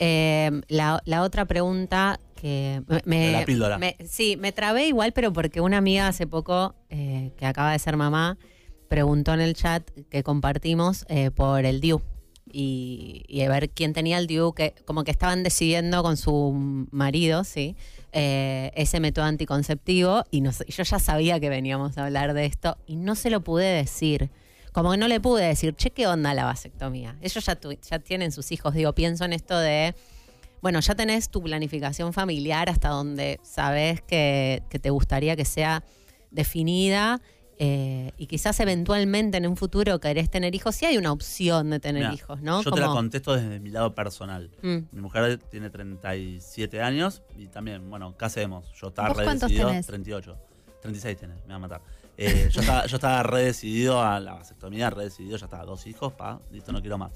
[0.00, 3.78] Eh, la, la otra pregunta que me, la píldora.
[3.78, 7.78] me- sí, me trabé igual, pero porque una amiga hace poco, eh, que acaba de
[7.78, 8.38] ser mamá,
[8.88, 12.02] preguntó en el chat que compartimos eh, por el DIU.
[12.52, 17.44] Y, a ver quién tenía el DIU, que como que estaban decidiendo con su marido,
[17.44, 17.76] sí,
[18.12, 20.24] eh, ese método anticonceptivo.
[20.30, 23.66] Y yo ya sabía que veníamos a hablar de esto y no se lo pude
[23.66, 24.30] decir.
[24.72, 27.16] Como que no le pude decir, che, ¿qué onda la vasectomía?
[27.20, 28.72] Ellos ya, tienen sus hijos.
[28.74, 29.96] Digo, pienso en esto de,
[30.62, 35.82] bueno, ya tenés tu planificación familiar hasta donde sabes que te gustaría que sea
[36.30, 37.20] definida
[37.62, 40.74] eh, y quizás eventualmente en un futuro querés tener hijos.
[40.76, 42.62] Sí hay una opción de tener Mirá, hijos, ¿no?
[42.62, 44.50] Yo te la contesto desde mi lado personal.
[44.62, 44.78] Mm.
[44.92, 48.64] Mi mujer tiene 37 años y también, bueno, ¿qué hacemos?
[48.80, 49.68] Yo estaba ¿Vos re cuántos decidido.
[49.68, 49.86] tenés?
[49.86, 50.36] 38.
[50.80, 51.82] 36 tiene, me va a matar.
[52.16, 55.86] Eh, yo, estaba, yo estaba re decidido a la vasectomía, re decidido, ya estaba, dos
[55.86, 57.12] hijos, pa, listo, no quiero más.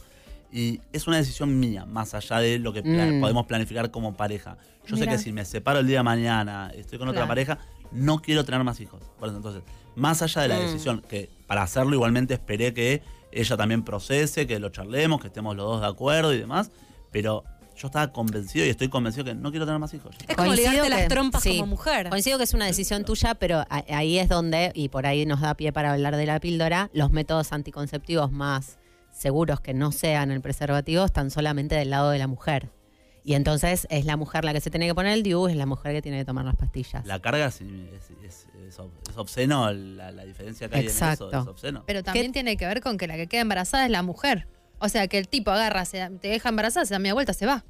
[0.52, 3.20] Y es una decisión mía, más allá de lo que Mm.
[3.20, 4.56] podemos planificar como pareja.
[4.86, 5.10] Yo Mirá.
[5.12, 7.58] sé que si me separo el día de mañana, estoy con otra pareja,
[7.92, 9.02] no quiero tener más hijos.
[9.18, 9.62] Por eso, entonces,
[9.96, 10.62] más allá de la Mm.
[10.62, 15.56] decisión, que para hacerlo igualmente esperé que ella también procese, que lo charlemos, que estemos
[15.56, 16.70] los dos de acuerdo y demás,
[17.10, 17.44] pero
[17.76, 20.14] yo estaba convencido y estoy convencido que no quiero tener más hijos.
[20.28, 21.58] Es como ligarte las que- trompas sí.
[21.58, 22.08] como mujer.
[22.08, 25.54] Coincido que es una decisión tuya, pero ahí es donde, y por ahí nos da
[25.54, 28.78] pie para hablar de la píldora, los métodos anticonceptivos más
[29.10, 32.70] seguros que no sean el preservativo están solamente del lado de la mujer.
[33.26, 35.64] Y entonces es la mujer la que se tiene que poner el DIU, es la
[35.64, 37.06] mujer que tiene que tomar las pastillas.
[37.06, 40.88] La carga es, es, es- es ob- es obsceno, la, la diferencia que hay en
[40.88, 41.28] Exacto.
[41.30, 41.84] eso es obsceno.
[41.86, 44.46] Pero también tiene que ver con que la que queda embarazada es la mujer.
[44.78, 47.46] O sea, que el tipo agarra, se te deja embarazada, se da media vuelta, se
[47.46, 47.64] va.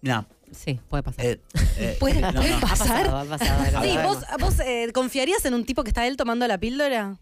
[0.00, 1.24] Mira, Sí, puede pasar.
[1.26, 1.40] eh,
[1.78, 2.60] eh, Puede- no, puede no.
[2.60, 3.00] pasar.
[3.08, 3.98] Ha pasado, ha pasado, lo Sí.
[4.04, 7.16] ¿vos, vos eh, confiarías en un tipo que está él tomando la píldora?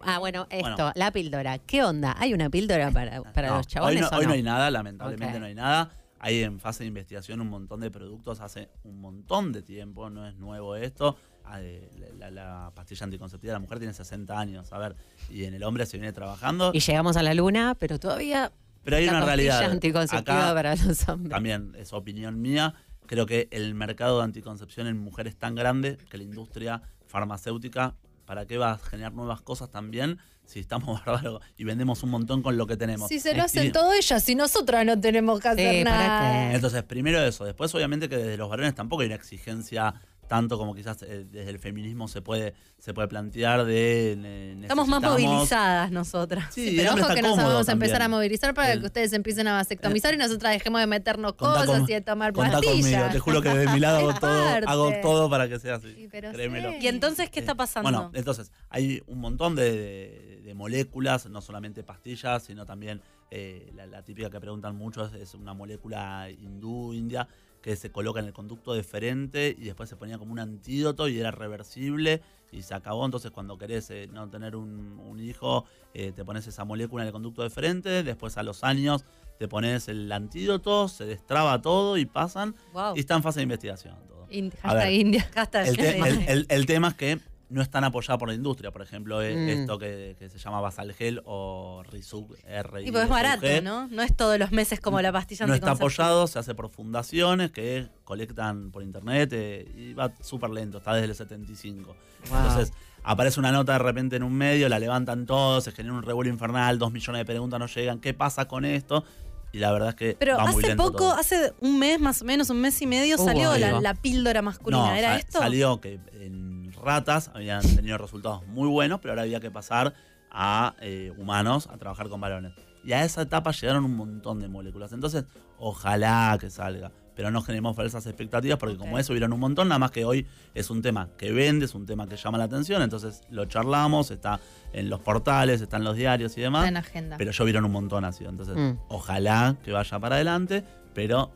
[0.00, 0.92] Ah, bueno, esto, Bueno.
[0.94, 1.58] la píldora.
[1.58, 2.14] ¿Qué onda?
[2.18, 4.28] ¿Hay una píldora para, para No, los chabones hoy no, o hoy no?
[4.28, 5.90] no hay nada, lamentablemente no hay nada.
[6.26, 10.26] Hay en fase de investigación un montón de productos hace un montón de tiempo, no
[10.26, 11.16] es nuevo esto.
[11.44, 12.30] Ah, eh, La, la-
[12.64, 14.96] la pastilla anticonceptiva de la mujer tiene 60 años, a ver,
[15.30, 16.72] y en el hombre se viene trabajando.
[16.74, 18.50] Y llegamos a la luna, pero todavía
[18.82, 19.62] Pero hay la una realidad.
[19.70, 21.30] anticonceptiva Acá para los hombres.
[21.30, 22.74] también es opinión mía.
[23.06, 27.94] Creo que el mercado de anticoncepción en mujeres es tan grande que la industria farmacéutica,
[28.24, 32.40] ¿para qué va a generar nuevas cosas también si estamos bárbaros y vendemos un montón
[32.42, 33.08] con lo que tenemos?
[33.08, 35.98] Si se lo Y- hacen todo ellas, si nosotras no tenemos que hacer Sí, ¿para
[36.08, 36.48] nada.
[36.50, 36.54] qué?
[36.54, 37.44] Entonces, primero eso.
[37.44, 39.94] Después, obviamente, que desde los varones tampoco hay una exigencia
[40.28, 44.16] tanto como quizás eh, desde el feminismo se puede, se puede plantear de...
[44.18, 46.52] ne- Estamos más movilizadas nosotras.
[46.52, 49.12] Sí, pero ojo está que nos vamos a empezar a movilizar para El- que ustedes
[49.12, 52.60] empiecen a vasectomizar y nosotras dejemos de meternos cosas con- y de tomar pastillas.
[52.64, 54.64] conmigo, te juro que desde mi lado hago todo, parte.
[54.66, 55.94] hago todo para que sea así.
[55.94, 56.70] Sí, pero créemelo.
[56.72, 56.78] sí.
[56.80, 57.88] Y entonces, ¿qué está Eh, pasando?
[57.88, 63.70] Bueno, entonces, hay un montón de, de- de moléculas, no solamente pastillas, sino también eh,
[63.74, 67.28] la, la típica que preguntan muchos es una molécula hindú, india,
[67.60, 71.18] que se coloca en el conducto deferente y después se ponía como un antídoto y
[71.18, 72.22] era reversible
[72.52, 73.04] y se acabó.
[73.04, 77.08] Entonces, cuando querés eh, no tener un, un hijo, eh, te pones esa molécula en
[77.08, 79.04] el conducto deferente, después a los años
[79.40, 82.54] te pones el antídoto, se destraba todo y pasan.
[82.72, 82.94] Wow.
[82.96, 84.26] Y está en fase de investigación todo.
[84.30, 84.92] In- A hashtag ver.
[84.92, 85.30] India.
[85.34, 87.18] Hashtag- El, te- el- el- el tema es que
[87.48, 88.70] no están apoyadas por la industria.
[88.72, 89.48] Por ejemplo, eh, Mm.
[89.60, 93.86] esto que, que se llama Basalgel o Rizug, R Y pues es barato, ¿no?
[93.88, 97.52] No es todos los meses como la pastilla No está apoyado, se hace por fundaciones
[97.52, 101.94] que colectan por internet eh, y va súper lento, está desde el 75.
[102.28, 102.38] Wow.
[102.38, 102.72] Entonces,
[103.04, 106.30] aparece una nota de repente en un medio, la levantan todos, se genera un revuelo
[106.30, 109.04] infernal, dos millones de preguntas no llegan, ¿qué pasa con esto?
[109.52, 111.14] Y la verdad es que Pero va muy hace lento poco, todo.
[111.14, 114.88] hace un mes más o menos, un mes y medio, Hubo salió la, píldora masculina.
[114.88, 115.38] No, ¿Era esto?
[115.38, 119.94] Salió que en ratas habían tenido resultados muy buenos, pero ahora había que pasar
[120.30, 122.52] a eh, humanos a trabajar con varones.
[122.84, 124.92] Y a esa etapa llegaron un montón de moléculas.
[124.92, 125.24] Entonces,
[125.58, 126.92] ojalá que salga.
[127.16, 130.26] Pero no generemos falsas expectativas porque como eso vieron un montón, nada más que hoy
[130.52, 134.10] es un tema que vende, es un tema que llama la atención, entonces lo charlamos,
[134.10, 134.38] está
[134.74, 136.64] en los portales, está en los diarios y demás.
[136.64, 137.16] Está en agenda.
[137.16, 138.24] Pero yo vieron un montón así.
[138.26, 138.78] Entonces, Mm.
[138.88, 140.62] ojalá que vaya para adelante,
[140.92, 141.32] pero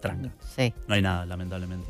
[0.00, 0.30] tranca.
[0.56, 0.72] Sí.
[0.88, 1.88] No hay nada, lamentablemente.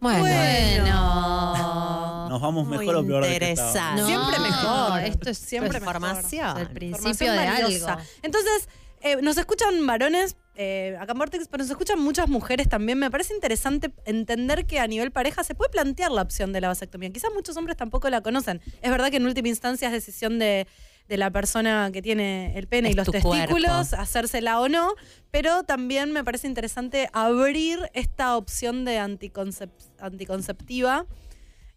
[0.00, 0.20] Bueno.
[0.20, 2.28] Bueno.
[2.28, 4.02] Nos vamos Muy mejor o peor de que interesante.
[4.02, 5.00] No, Siempre mejor.
[5.00, 6.58] Esto es Siempre es mejor.
[6.58, 7.92] el principio de valiosa.
[7.94, 8.04] algo.
[8.22, 8.68] Entonces,
[9.00, 12.98] eh, nos escuchan varones eh, acá en Vortex, pero nos escuchan muchas mujeres también.
[12.98, 16.68] Me parece interesante entender que a nivel pareja se puede plantear la opción de la
[16.68, 17.10] vasectomía.
[17.10, 18.60] Quizás muchos hombres tampoco la conocen.
[18.82, 20.66] Es verdad que en última instancia es decisión de,
[21.08, 23.96] de la persona que tiene el pene y los testículos, cuerpo.
[24.02, 24.94] hacérsela o no,
[25.30, 31.06] pero también me parece interesante abrir esta opción de anticoncep- anticonceptiva.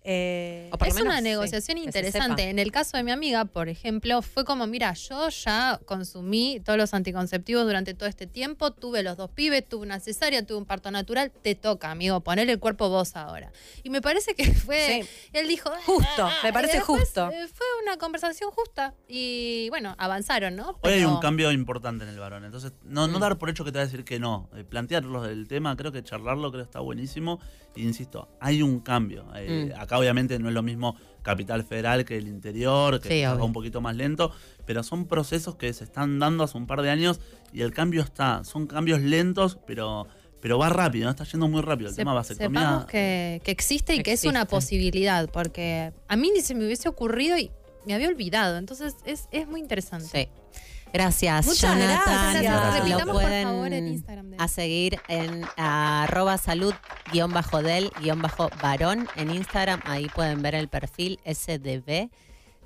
[0.03, 2.49] Eh, es una menos, negociación interesante.
[2.49, 6.77] En el caso de mi amiga, por ejemplo, fue como, mira, yo ya consumí todos
[6.77, 10.65] los anticonceptivos durante todo este tiempo, tuve los dos pibes, tuve una cesárea, tuve un
[10.65, 13.51] parto natural, te toca, amigo, poner el cuerpo vos ahora.
[13.83, 15.09] Y me parece que fue, Sí.
[15.33, 17.29] él dijo, "Ah, Justo, me parece y después, justo.
[17.29, 20.79] eh, Fue una conversación justa y bueno, avanzaron, ¿no?
[20.81, 22.43] Hoy hay un cambio importante en el varón.
[22.45, 24.49] Entonces, no, no dar por hecho que te va a decir que no.
[24.55, 27.39] Eh, plantearlo del tema, creo que charlarlo creo que está buenísimo.
[27.75, 29.25] Y insisto, hay un cambio.
[29.35, 29.79] Eh, Mm.
[29.81, 33.45] Acá obviamente no es lo mismo Capital Federal que el interior, que Sí, obvio.
[33.45, 34.31] un poquito más lento,
[34.65, 37.19] pero son procesos que se están dando hace un par de años
[37.53, 38.43] y el cambio está.
[38.43, 40.07] Son cambios lentos, pero,
[40.41, 41.11] pero va rápido, ¿no?
[41.11, 41.89] está yendo muy rápido.
[41.89, 42.59] El Se- tema vasectomía.
[42.61, 44.55] sepamos que, que existe y que es una Existe.
[44.55, 47.51] posibilidad, porque a mí ni se me hubiese ocurrido y
[47.85, 48.57] me había olvidado.
[48.57, 50.29] Entonces es, es muy interesante.
[50.53, 50.61] Sí.
[50.93, 52.01] Gracias, Muchas Jonathan.
[52.05, 52.43] gracias.
[52.43, 52.53] Gracias.
[52.65, 56.73] Lo Repitamos, por pueden favor, el Instagram de- a seguir en arroba salud
[57.13, 59.81] guion bajo del guion bajo varón en Instagram.
[59.85, 62.09] Ahí pueden ver el perfil SDB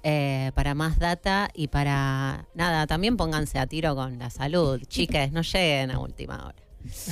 [0.03, 4.81] eh, para más data y para nada, también pónganse a tiro con la salud.
[4.87, 6.55] Chiques, no lleguen a última hora.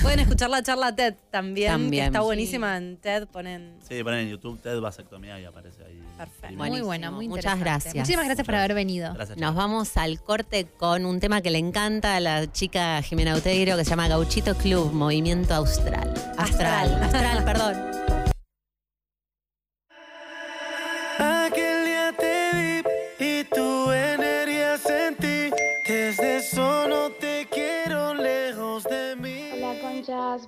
[0.02, 2.04] Pueden escuchar la charla TED también, También.
[2.04, 2.24] que está Sí.
[2.24, 3.26] buenísima en TED.
[3.26, 3.76] Ponen.
[3.88, 6.00] Sí, ponen en YouTube TED vasectomía y aparece ahí.
[6.16, 6.48] Perfecto.
[6.48, 6.86] Muy Buenísimo.
[6.86, 7.94] buena, muy Muchas gracias.
[7.94, 9.12] Muchísimas gracias por haber venido.
[9.14, 13.34] Gracias, Nos vamos al corte con un tema que le encanta a la chica Jimena
[13.36, 16.12] Uteiro que se llama Gauchito Club, Movimiento Austral.
[16.38, 18.03] Astral, astral, perdón.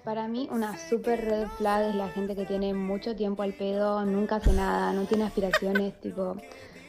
[0.05, 4.05] Para mí una super red flag es la gente que tiene mucho tiempo al pedo,
[4.05, 6.37] nunca hace nada, no tiene aspiraciones, tipo,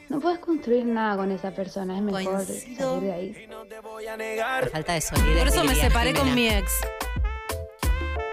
[0.08, 2.94] no puedes construir nada con esa persona, es mejor Coincido.
[2.96, 3.46] salir de ahí.
[3.50, 5.38] No te voy a La falta de solidaridad.
[5.38, 6.70] Por eso me separé con mi ex.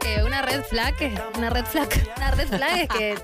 [0.05, 3.15] Eh, una red flag, es- una red flag, una red flag es que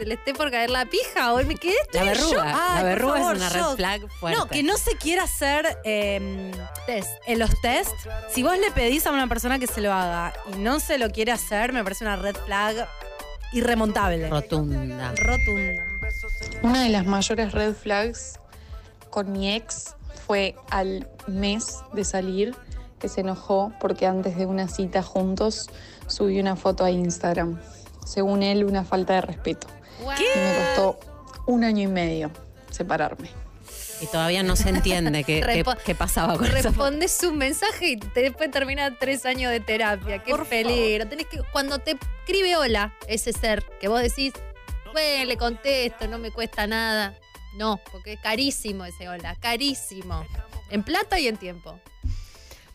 [0.00, 2.44] se le esté por caer la pija o me quedé La verruga.
[2.46, 4.38] Ay, la verruga favor, es una yo- red flag fuerte.
[4.38, 6.50] No, que no se quiera hacer eh,
[6.86, 7.10] test.
[7.26, 7.92] en los test.
[8.30, 11.10] Si vos le pedís a una persona que se lo haga y no se lo
[11.10, 12.88] quiere hacer, me parece una red flag
[13.52, 14.30] irremontable.
[14.30, 15.12] Rotunda.
[15.16, 15.84] Rotunda.
[16.62, 18.40] Una de las mayores red flags
[19.10, 19.96] con mi ex
[20.26, 22.56] fue al mes de salir
[22.98, 25.68] que se enojó porque antes de una cita juntos
[26.06, 27.60] subí una foto a Instagram.
[28.06, 29.66] Según él, una falta de respeto.
[30.00, 31.00] Y me costó
[31.46, 32.30] un año y medio
[32.70, 33.30] separarme.
[34.00, 36.68] Y todavía no se entiende qué, qué- pasaba con eso.
[36.70, 40.22] Respondes un mensaje y te- después termina tres años de terapia.
[40.22, 41.06] Qué Por peligro.
[41.06, 44.32] Tenés que, cuando te escribe hola, ese ser que vos decís,
[44.92, 47.14] bueno, le contesto, no me cuesta nada.
[47.56, 50.24] No, porque es carísimo ese hola, carísimo.
[50.70, 51.78] En plata y en tiempo.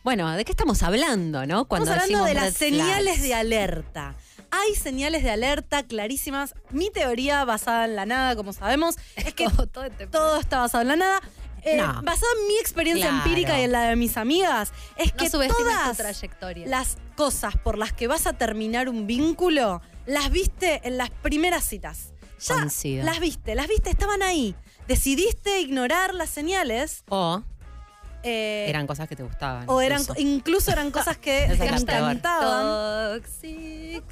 [0.04, 1.64] Bueno, ¿de qué estamos hablando, no?
[1.64, 4.14] Cuando Estamos hablando de las señales de alerta.
[4.50, 6.54] Hay señales de alerta clarísimas.
[6.70, 10.82] Mi teoría basada en la nada, como sabemos, es que todo este- todo está basado
[10.82, 11.20] en la nada.
[11.62, 12.00] Eh, No.
[12.02, 13.24] Basado en mi experiencia Claro.
[13.24, 16.66] empírica y en la de mis amigas, es No que todas trayectoria.
[16.68, 21.64] las cosas por las que vas a terminar un vínculo, las viste en las primeras
[21.64, 22.12] citas.
[22.38, 23.04] Ya Coincido.
[23.04, 24.54] las viste, las viste, estaban ahí.
[24.86, 27.02] Decidiste ignorar las señales.
[27.08, 27.42] O
[28.26, 29.64] eh, eran cosas que te gustaban.
[29.68, 30.20] o eran incluso.
[30.20, 32.20] incluso eran cosas que te encantaban.
[32.20, 34.04] Tóxica.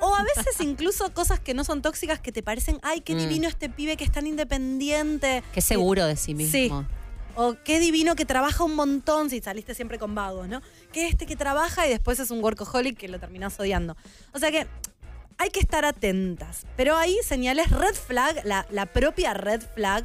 [0.00, 3.18] O a veces incluso cosas que no son tóxicas que te parecen, ay, qué Mm.
[3.18, 5.44] divino este pibe que es tan independiente.
[5.52, 6.34] Qué seguro de sí Sí.
[6.34, 6.86] mismo.
[7.34, 10.60] O qué divino que trabaja un montón, si saliste siempre con vagos, ¿no?
[10.92, 13.96] Que este que trabaja y después es un workaholic que lo terminás odiando.
[14.34, 14.66] O sea que
[15.38, 16.66] hay que estar atentas.
[16.76, 20.04] Pero hay señales red flag, la, la propia red flag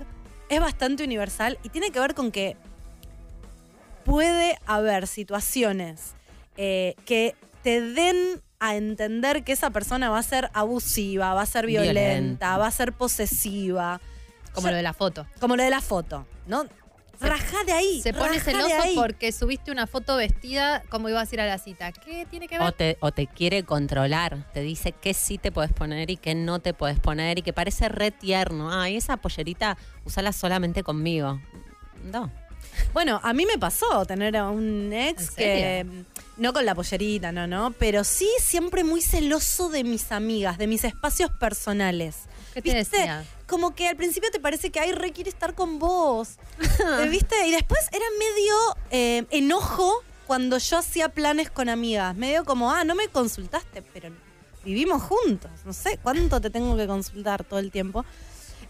[0.49, 2.57] es bastante universal y tiene que ver con que
[4.05, 6.13] puede haber situaciones
[6.55, 11.45] eh, que te den a entender que esa persona va a ser abusiva, va a
[11.45, 12.57] ser violenta, Violenta.
[12.57, 14.01] va a ser posesiva.
[14.53, 15.27] Como lo de la foto.
[15.39, 16.65] Como lo de la foto, ¿no?
[17.19, 18.01] Rajá de ahí.
[18.01, 21.91] Se pone celoso porque subiste una foto vestida como ibas a ir a la cita.
[21.91, 22.67] ¿Qué tiene que ver?
[22.67, 26.35] O te, o te quiere controlar, te dice qué sí te puedes poner y qué
[26.35, 28.71] no te puedes poner y que parece re tierno.
[28.71, 31.41] Ay, esa pollerita, usala solamente conmigo.
[32.03, 32.31] No.
[32.93, 35.85] Bueno, a mí me pasó tener a un ex ¿En que.
[36.37, 37.71] No con la pollerita, no, no.
[37.71, 42.15] Pero sí siempre muy celoso de mis amigas, de mis espacios personales.
[42.53, 42.97] ¿Qué te ¿Viste?
[42.97, 43.25] decía?
[43.47, 46.37] Como que al principio te parece que ay, re quiere estar con vos.
[46.99, 47.35] Eh, ¿Viste?
[47.47, 48.53] Y después era medio
[48.91, 49.91] eh, enojo
[50.25, 52.15] cuando yo hacía planes con amigas.
[52.15, 54.09] Medio como, ah, no me consultaste, pero
[54.63, 55.51] vivimos juntos.
[55.65, 58.05] No sé cuánto te tengo que consultar todo el tiempo.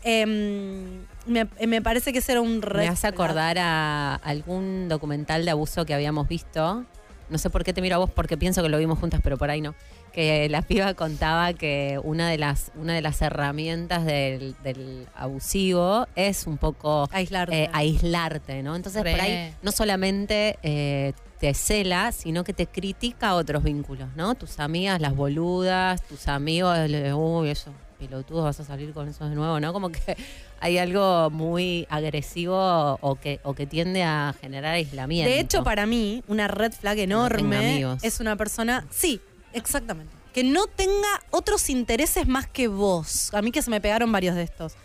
[0.03, 5.43] Em, me, me parece que ese era un red Me hace acordar a algún documental
[5.43, 6.85] de abuso que habíamos visto.
[7.29, 9.37] No sé por qué te miro a vos, porque pienso que lo vimos juntas, pero
[9.37, 9.75] por ahí no.
[10.13, 16.07] Que la piba contaba que una de las, una de las herramientas del, del abusivo
[16.15, 17.63] es un poco Aislarte.
[17.63, 18.75] eh, aislarte, ¿no?
[18.75, 19.11] Entonces Re.
[19.11, 24.33] por ahí no solamente eh, te cela, sino que te critica otros vínculos, ¿no?
[24.35, 26.77] Tus amigas, las boludas, tus amigos,
[27.15, 29.73] uy, eso, pelotudo, vas a salir con eso de nuevo, ¿no?
[29.73, 30.17] Como que
[30.59, 35.29] hay algo muy agresivo o que, o que tiende a generar aislamiento.
[35.29, 39.21] De hecho, para mí, una red flag enorme es una persona, sí,
[39.53, 43.33] exactamente, que no tenga otros intereses más que vos.
[43.33, 44.73] A mí que se me pegaron varios de estos.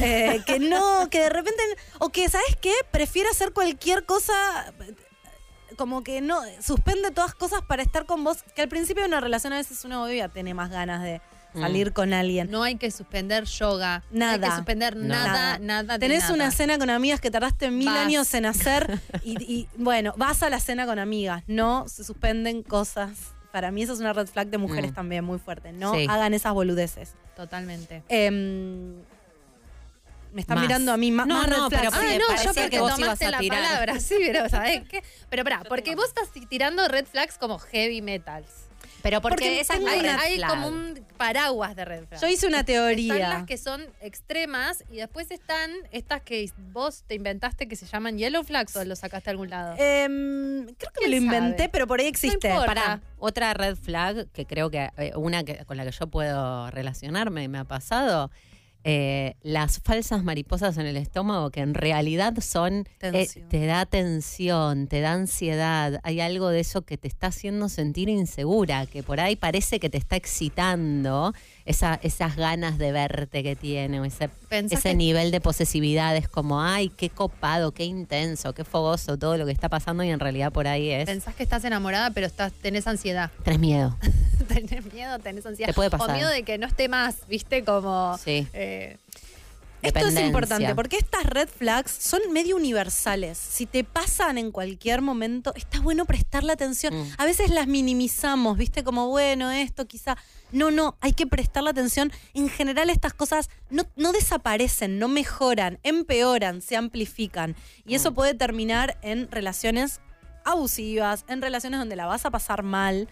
[0.00, 1.62] Eh, que no, que de repente,
[1.98, 2.72] o que, ¿sabes qué?
[2.90, 4.32] Prefiere hacer cualquier cosa,
[5.76, 9.20] como que no, suspende todas cosas para estar con vos, que al principio de una
[9.20, 11.20] relación a veces uno obvio tiene más ganas de
[11.54, 12.50] salir con alguien.
[12.50, 14.02] No hay que suspender yoga.
[14.10, 14.48] No hay Nada.
[14.50, 15.08] que suspender No.
[15.08, 15.94] nada, nada.
[15.94, 16.34] de Tenés nada.
[16.34, 17.98] una cena con amigas que tardaste mil Vas.
[17.98, 22.62] años en hacer y, y, bueno, vas a la cena con amigas, no se suspenden
[22.62, 23.10] cosas.
[23.52, 24.94] Para mí eso es una red flag de mujeres Mm.
[24.94, 25.72] también muy fuerte.
[25.72, 26.06] No Sí.
[26.10, 27.14] hagan esas boludeces.
[27.36, 28.02] Totalmente.
[28.08, 28.94] Em,
[30.32, 30.66] me están Más.
[30.66, 31.90] mirando a mí más, No, más no, red pero.
[31.94, 33.62] Ah, no, yo porque que vos ibas tomaste a la tirar.
[33.62, 35.04] palabra, sí, pero ¿sabes qué?
[35.30, 38.48] Pero pará, porque vos estás tirando red flags como heavy metals.
[39.04, 40.50] Pero porque, Porque esa es tengo la Hay, hay flag.
[40.50, 42.22] como un paraguas de red flags.
[42.22, 43.28] Yo hice una Están teoría.
[43.28, 48.16] las que son extremas y después están estas que vos te inventaste que se llaman
[48.16, 49.74] yellow flags o lo sacaste a algún lado.
[49.78, 51.68] Em, creo que me lo ¿Quién inventé, sabe?
[51.68, 52.48] pero por ahí existe.
[52.48, 52.66] importa.
[52.66, 56.70] Pará, otra red flag que creo que eh, una que, con la que yo puedo
[56.70, 58.30] relacionarme me ha pasado.
[58.86, 64.88] Eh, las falsas mariposas en el estómago que en realidad son eh, te da tensión,
[64.88, 69.20] te da ansiedad, hay algo de eso que te está haciendo sentir insegura, que por
[69.20, 71.32] ahí parece que te está excitando
[71.66, 76.28] esa, esas ganas de verte que tiene, o ese, ese que- nivel de posesividad es
[76.28, 80.20] como, ay, qué copado, qué intenso, qué fogoso todo lo que está pasando y en
[80.20, 83.30] realidad por ahí es, Pensás que estás enamorada, pero estás, tenés ansiedad.
[83.44, 83.96] tenés miedo.
[84.48, 85.68] tenés miedo, tenés ansiedad.
[85.70, 86.10] Te puede pasar.
[86.10, 87.64] O miedo de que no esté más, ¿viste?
[87.64, 88.16] Como.
[88.22, 88.46] Sí.
[88.52, 88.98] eh,
[89.84, 93.38] Esto es importante porque estas red flags son medio universales.
[93.38, 96.94] Si te pasan en cualquier momento, está bueno prestarle atención.
[96.94, 97.12] Mm.
[97.18, 98.82] A veces las minimizamos, ¿viste?
[98.84, 100.16] Como, bueno, esto quizá.
[100.52, 102.12] No, no, hay que prestarle atención.
[102.32, 107.56] En general, estas cosas no, no desaparecen, no mejoran, empeoran, se amplifican.
[107.86, 108.14] Y eso Mm.
[108.14, 110.00] puede terminar en relaciones
[110.44, 113.08] abusivas, en relaciones donde la vas a pasar mal.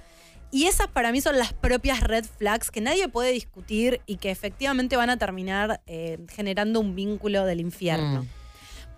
[0.52, 4.30] Y esas para mí son las propias red flags que nadie puede discutir y que
[4.30, 8.22] efectivamente van a terminar eh, generando un vínculo del infierno.
[8.22, 8.28] Mm.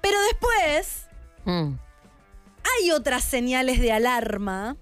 [0.02, 1.06] Pero después
[1.44, 1.74] Mm.
[2.64, 4.76] hay otras señales de alarma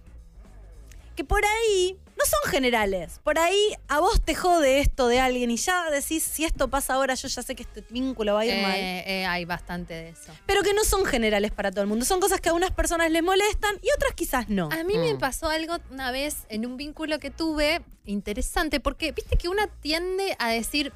[1.16, 3.20] que por ahí no son generales.
[3.24, 6.94] Por ahí a vos te jode esto de alguien y ya decís, si esto pasa
[6.94, 8.74] ahora, yo ya sé que este vínculo va a ir mal.
[8.76, 10.32] Eh, eh, hay bastante de eso.
[10.46, 12.04] Pero que no son generales para todo el mundo.
[12.04, 14.68] Son cosas que a unas personas les molestan y otras quizás no.
[14.72, 15.18] A mí me Mm.
[15.18, 20.36] pasó algo una vez en un vínculo que tuve interesante, porque viste que una tiende
[20.38, 20.92] a decir,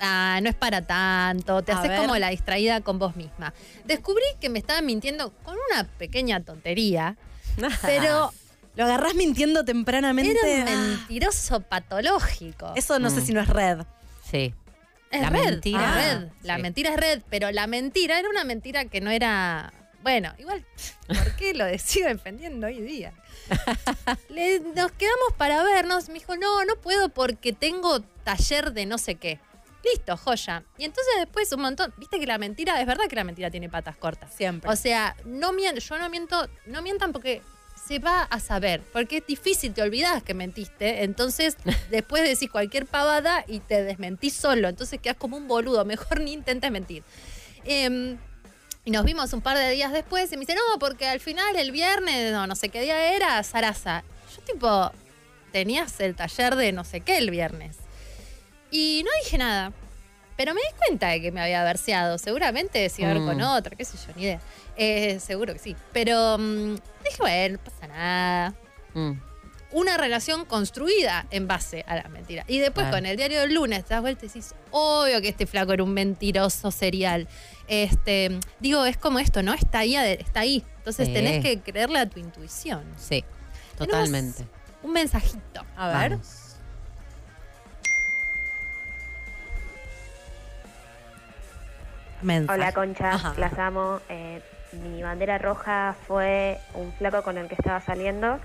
[0.00, 2.00] ah, no es para tanto, te A haces ver.
[2.00, 3.54] como la distraída con vos misma.
[3.84, 7.16] Descubrí que me estaba mintiendo con una pequeña tontería,
[7.82, 8.32] pero
[8.76, 10.38] Lo agarrás mintiendo tempranamente.
[10.44, 12.72] era un ah, mentiroso patológico.
[12.76, 13.26] Eso no sé Mm.
[13.26, 13.78] si no es red.
[14.30, 14.54] Sí.
[15.10, 15.80] Es La red, mentira.
[15.80, 16.28] es Ah, red.
[16.42, 16.62] La sí.
[16.62, 19.72] mentira es red, pero la mentira era una mentira que no era.
[20.02, 20.64] Bueno, igual,
[21.08, 23.12] ¿por qué lo sigo defendiendo hoy día?
[24.28, 26.08] Le- nos quedamos para vernos.
[26.08, 29.40] Me dijo, no, no puedo porque tengo taller de no sé qué.
[29.84, 30.64] Listo, joya.
[30.78, 31.94] Y entonces después un montón.
[31.96, 34.34] Viste que la mentira, es verdad que la mentira tiene patas cortas.
[34.34, 34.68] Siempre.
[34.70, 37.40] O sea, no mien- yo no miento, no mientan porque
[37.86, 41.56] se va a saber, porque es difícil, te olvidas que mentiste, entonces
[41.90, 46.32] después decís cualquier pavada y te desmentís solo, entonces quedas como un boludo, mejor ni
[46.32, 47.02] intentes mentir.
[47.64, 48.16] Em,
[48.84, 51.56] y nos vimos un par de días después y me dice, no, porque al final
[51.56, 54.04] el viernes, no, no sé qué día era, Sarasa.
[54.34, 54.92] Yo tipo,
[55.50, 57.76] tenías el taller de no sé qué el viernes.
[58.70, 59.72] Y no dije nada.
[60.36, 62.18] Pero me di cuenta de que me había verseado.
[62.18, 63.56] Seguramente se iba a ver con Mm.
[63.56, 64.40] otra, qué sé yo, ni idea.
[64.76, 65.74] Eh, seguro que sí.
[65.92, 66.76] Pero mm,
[67.10, 68.54] dije, bueno, no pasa nada.
[68.94, 69.12] Mm.
[69.72, 72.44] Una relación construida en base a la mentira.
[72.46, 72.98] Y después Claro.
[72.98, 75.82] con el diario del lunes te das vuelta y decís, obvio que este flaco era
[75.82, 77.26] un mentiroso serial.
[77.68, 79.52] Este, digo, es como esto, ¿no?
[79.54, 80.64] Está ahí, está ahí.
[80.78, 81.12] Entonces Sí.
[81.14, 82.84] tenés que creerle a tu intuición.
[82.96, 83.24] Sí,
[83.76, 84.46] totalmente.
[84.82, 85.64] Un mensajito.
[85.76, 86.10] A ver.
[86.12, 86.42] Vamos.
[92.22, 92.58] Mensaje.
[92.58, 93.34] Hola conchas, Ajá.
[93.36, 94.00] las amo.
[94.08, 94.40] Eh,
[94.76, 98.38] mi bandera roja fue un flaco con el que estaba saliendo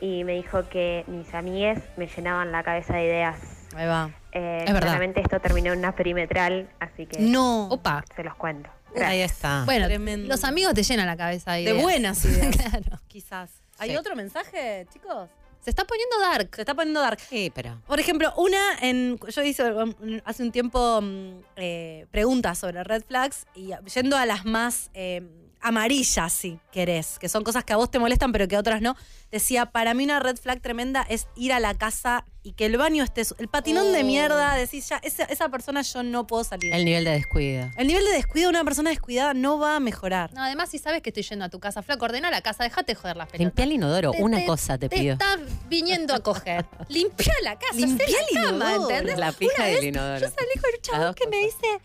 [0.00, 3.38] y me dijo que mis amigues me llenaban la cabeza de ideas.
[3.76, 4.10] Ahí va.
[4.32, 4.80] Eh, Es verdad.
[4.88, 7.68] claramente esto terminó en una perimetral, así que No.
[7.68, 8.04] Opa.
[8.14, 8.70] se los cuento.
[9.04, 9.62] Ahí está.
[9.66, 10.28] Bueno, Tremendo.
[10.28, 11.82] los amigos te llenan la cabeza de De ideas.
[11.82, 12.56] buenas ideas.
[12.56, 13.00] claro.
[13.08, 13.50] Quizás.
[13.78, 13.96] ¿Hay Sí.
[13.96, 15.28] otro mensaje, chicos?
[15.60, 16.54] Se está poniendo dark.
[16.54, 17.20] Se está poniendo dark.
[17.20, 17.80] Sí, pero.
[17.86, 19.18] Por ejemplo, una en.
[19.28, 19.92] Yo hice um,
[20.24, 25.22] hace un tiempo mm, eh, preguntas sobre red flags y yendo a las más eh,
[25.60, 28.80] amarillas, si querés, que son cosas que a vos te molestan pero que a otras
[28.80, 28.96] no.
[29.30, 32.76] Decía, para mí una red flag tremenda es ir a la casa y que el
[32.78, 33.24] baño esté.
[33.24, 34.04] su- El patinón de Oh.
[34.04, 36.72] mierda, decís ya, esa, esa persona yo no puedo salir.
[36.72, 37.70] El nivel de descuido.
[37.76, 40.32] El nivel de descuido de una persona descuidada no va a mejorar.
[40.32, 42.94] No, además, si sabes que estoy yendo a tu casa, flaco, ordena la casa, déjate
[42.94, 43.40] joder las pelotas.
[43.46, 44.12] Limpia el inodoro.
[44.12, 45.12] Te- Una te- cosa te Te pido.
[45.14, 45.38] estás
[45.68, 46.64] viniendo a coger.
[46.88, 48.90] Limpia la casa, Limpia el la cama, inodoro.
[48.90, 49.18] ¿entendés?
[49.18, 50.20] La pija Una del vez inodoro.
[50.20, 51.80] Yo salí con un dos que me dice,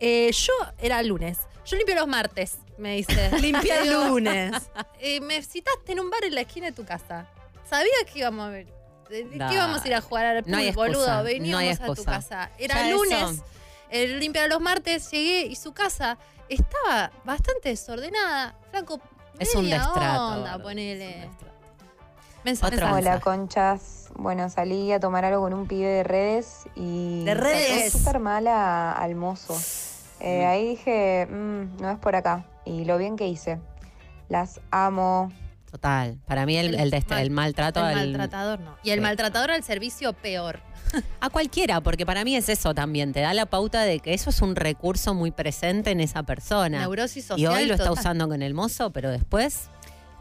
[0.00, 3.30] eh, yo, era lunes, yo limpio los martes, me dice.
[3.40, 4.52] Limpia el lunes.
[5.00, 7.26] eh, me citaste en un bar en la esquina de tu casa.
[7.68, 8.66] ¿Sabías que íbamos a ver?
[9.10, 11.16] ¿De qué íbamos a ir a jugar al pool, No hay excusa, boludo?
[11.16, 12.10] no Veníamos a tu excusa.
[12.12, 12.50] casa.
[12.58, 13.44] Era Ya lunes, eso.
[13.90, 16.18] el limpia los martes, llegué y su casa
[16.48, 18.54] estaba bastante desordenada.
[18.70, 19.00] Flaco,
[19.38, 20.26] Es un media destrato.
[20.28, 21.08] onda, ponele.
[21.10, 21.54] es un destrato.
[22.44, 22.94] Mensa- Otro mensaje.
[22.94, 23.16] mensaje.
[23.16, 27.90] Hola conchas, bueno salí a tomar algo con un pibe de redes y De redes.
[27.92, 29.58] fue súper mala al mozo.
[30.20, 33.58] Eh, ahí dije, "Mm, no es por acá y lo bien que hice.
[34.28, 35.32] Las amo.
[35.70, 36.18] Total.
[36.26, 38.76] Para mí el, El el, dest- mal- el maltrato al- maltratador no.
[38.82, 39.02] Y el Sí.
[39.02, 40.60] maltratador al servicio peor.
[41.20, 43.12] a cualquiera, porque para mí es eso también.
[43.12, 46.78] Te da la pauta de que eso es un recurso muy presente en esa persona.
[46.80, 47.40] Neurosis social.
[47.40, 48.00] y hoy lo está total.
[48.00, 49.68] usando con el mozo, pero después.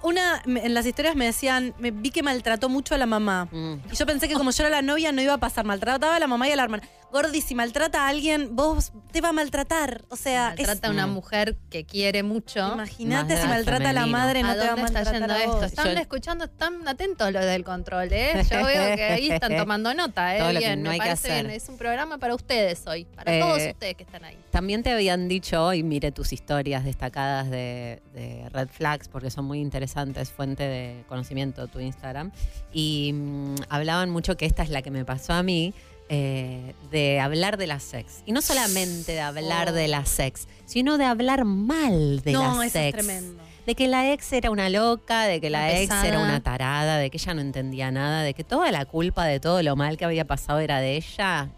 [0.04, 3.48] Una, en las historias me decían, me vi que maltrató mucho a la mamá.
[3.52, 5.66] mm, Y yo pensé que como yo era la novia no iba a pasar.
[5.66, 6.84] Maltrataba a la mamá y a la hermana.
[7.10, 10.04] Gordi, si maltrata a alguien, vos te va a maltratar.
[10.10, 11.12] O sea, es- Maltrata a una Mm.
[11.12, 12.60] mujer que quiere mucho.
[12.74, 15.64] imagínate si maltrata a la madre, no ¿A te va a está yendo a esto?
[15.64, 18.44] Están Yo- escuchando, están atentos los del control, ¿eh?
[18.52, 20.40] Yo veo que ahí están tomando nota, ¿eh?
[20.40, 21.46] Todo lo que Bien, no me hay que parece hacer.
[21.46, 21.56] bien.
[21.56, 24.38] Es un programa para ustedes hoy, para Eh, todos ustedes que están ahí.
[24.52, 29.46] También te habían dicho hoy, mire tus historias destacadas de, de Red Flags, porque son
[29.46, 32.32] muy interesantes, fuente de conocimiento tu Instagram.
[32.74, 35.74] Y mm, hablaban mucho que esta es la que me pasó a mí,
[36.10, 38.24] eh, de hablar de la sex.
[38.26, 39.74] Y no solamente de hablar Oh.
[39.74, 42.86] de la sex, sino de hablar mal de no, la eso sex.
[42.88, 43.44] es tremendo.
[43.66, 46.08] De que la ex era una loca, de que la Una ex pesada.
[46.08, 49.42] era una tarada, de que ella no entendía nada, de que toda la culpa de
[49.42, 51.50] todo lo mal que había pasado era de ella.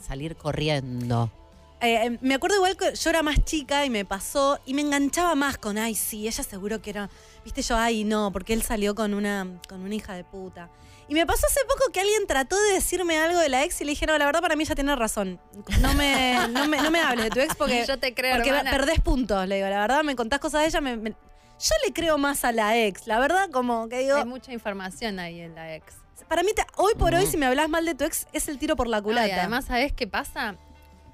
[0.00, 1.30] Salir corriendo.
[1.80, 4.82] Eh, eh, me acuerdo igual que yo era más chica y me pasó y me
[4.82, 7.08] enganchaba más con, ay, sí, ella seguro que era,
[7.44, 10.68] viste yo, ay, no, porque él salió con una, con una hija de puta.
[11.10, 13.84] Y me pasó hace poco que alguien trató de decirme algo de la ex y
[13.84, 15.40] le dije, no, la verdad para mí ella tiene razón.
[15.80, 18.50] No me, no me, no me hables de tu ex porque, Yo te creo, porque
[18.50, 18.70] hermana.
[18.70, 19.46] perdés puntos.
[19.48, 22.44] Le digo, la verdad me contás cosas de ella, me- me- yo le creo más
[22.44, 23.06] a la ex.
[23.08, 25.94] La verdad como que digo, Hay mucha información ahí en la ex.
[26.28, 27.30] Para mí, te- hoy por hoy, Mm.
[27.30, 29.26] si me hablas mal de tu ex, es el tiro por la No, culata.
[29.28, 30.54] y además, ¿sabes qué pasa?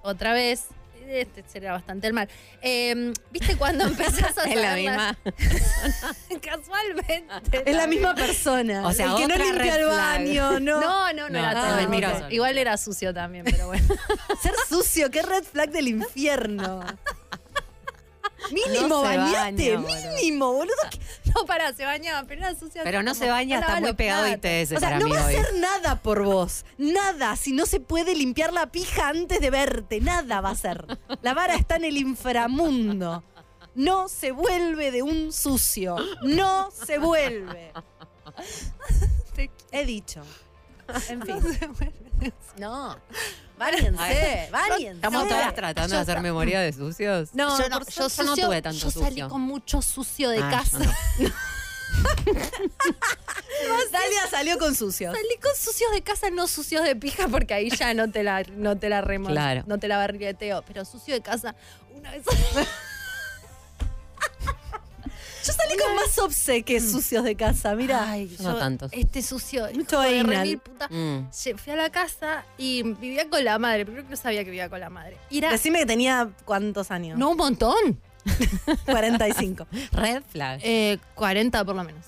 [0.03, 0.67] Otra vez,
[1.09, 2.29] este sería bastante el mal.
[2.63, 5.19] Eh, ¿Viste cuando empezás a Es la misma.
[5.25, 7.63] las- Casualmente.
[7.65, 8.87] es la misma persona.
[8.87, 10.81] O sea, el que no limpia el baño, no.
[10.81, 11.87] No, no, no, No, era ah,
[12.19, 12.31] todo.
[12.31, 13.87] Igual era sucio también, pero bueno.
[14.43, 16.85] Ser sucio, qué red flag del infierno.
[18.53, 20.75] Mínimo, No bañate, baña, mínimo, boludo.
[21.35, 22.83] No, pará, se bañaba, pero era sucio.
[22.85, 24.51] Pero no como, se baña, está muy pegado platos.
[24.51, 26.65] ITS O sea, no va a hacer nada por vos.
[26.79, 27.37] Nada.
[27.37, 30.01] Si no se puede limpiar la pija antes de verte.
[30.01, 30.87] Nada va a hacer.
[31.23, 33.23] La vara está en el inframundo.
[33.75, 35.97] No se vuelve de un sucio.
[36.23, 37.73] No se vuelve.
[39.73, 40.23] He dicho.
[41.09, 41.37] En fin.
[42.59, 42.97] No.
[43.59, 44.91] Báñense, báñense.
[44.97, 47.31] Estamos todas tratando de hacer memoria de sucios.
[47.35, 49.29] No, yo no, yo, tuve tanto yo salí sucio.
[49.29, 50.79] con mucho sucio de Ah, casa.
[51.19, 51.35] yo no.
[53.93, 55.15] Dalia salió con sucios.
[55.15, 58.43] Salí con sucios de casa, no sucios de pija, porque ahí ya no te la,
[58.43, 59.63] no te la remo, Claro.
[59.67, 60.63] no te la barrileteo.
[60.67, 61.55] Pero sucio de casa,
[61.95, 62.23] una vez.
[65.47, 68.11] Yo salí con más obse que sucios de casa, mira.
[68.11, 68.91] Ay, No tantos.
[68.93, 69.69] Este sucio.
[69.75, 70.35] Mucho hijo de anal.
[70.39, 70.89] remil puta.
[70.89, 71.31] Mm.
[71.57, 74.51] Fui a la casa y vivía con la madre, pero creo que no sabía que
[74.51, 75.17] vivía con la madre.
[75.31, 75.51] Y era.
[75.53, 77.19] Decime que tenía cuántos años.
[77.19, 78.01] No, un montón.
[78.87, 79.67] 45.
[79.93, 80.61] Red flag.
[80.65, 82.05] Eh, 40 por lo menos.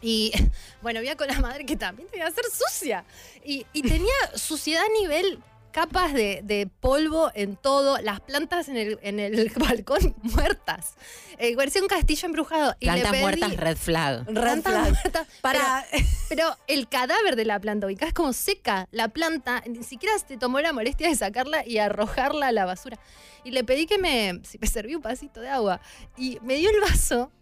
[0.00, 0.32] Y
[0.82, 3.04] bueno, vivía con la madre que también tenía que ser sucia.
[3.44, 5.40] Y, y tenía suciedad a nivel
[5.72, 10.94] capas de, de polvo en todo, las plantas en el, en el balcón muertas.
[11.38, 12.76] Eh, parecía un castillo embrujado.
[12.78, 14.26] Y le Plantas pedí- muertas, red flag.
[14.28, 14.92] Red plantas flag.
[15.02, 15.84] muertas, Para.
[15.90, 20.14] Pero, pero el cadáver de la planta, ubicás es como seca la planta, ni siquiera
[20.18, 22.98] se tomó la molestia de sacarla y arrojarla a la basura.
[23.44, 25.80] Y le pedí que me, si me servía un vasito de agua.
[26.16, 27.32] Y me dio el vaso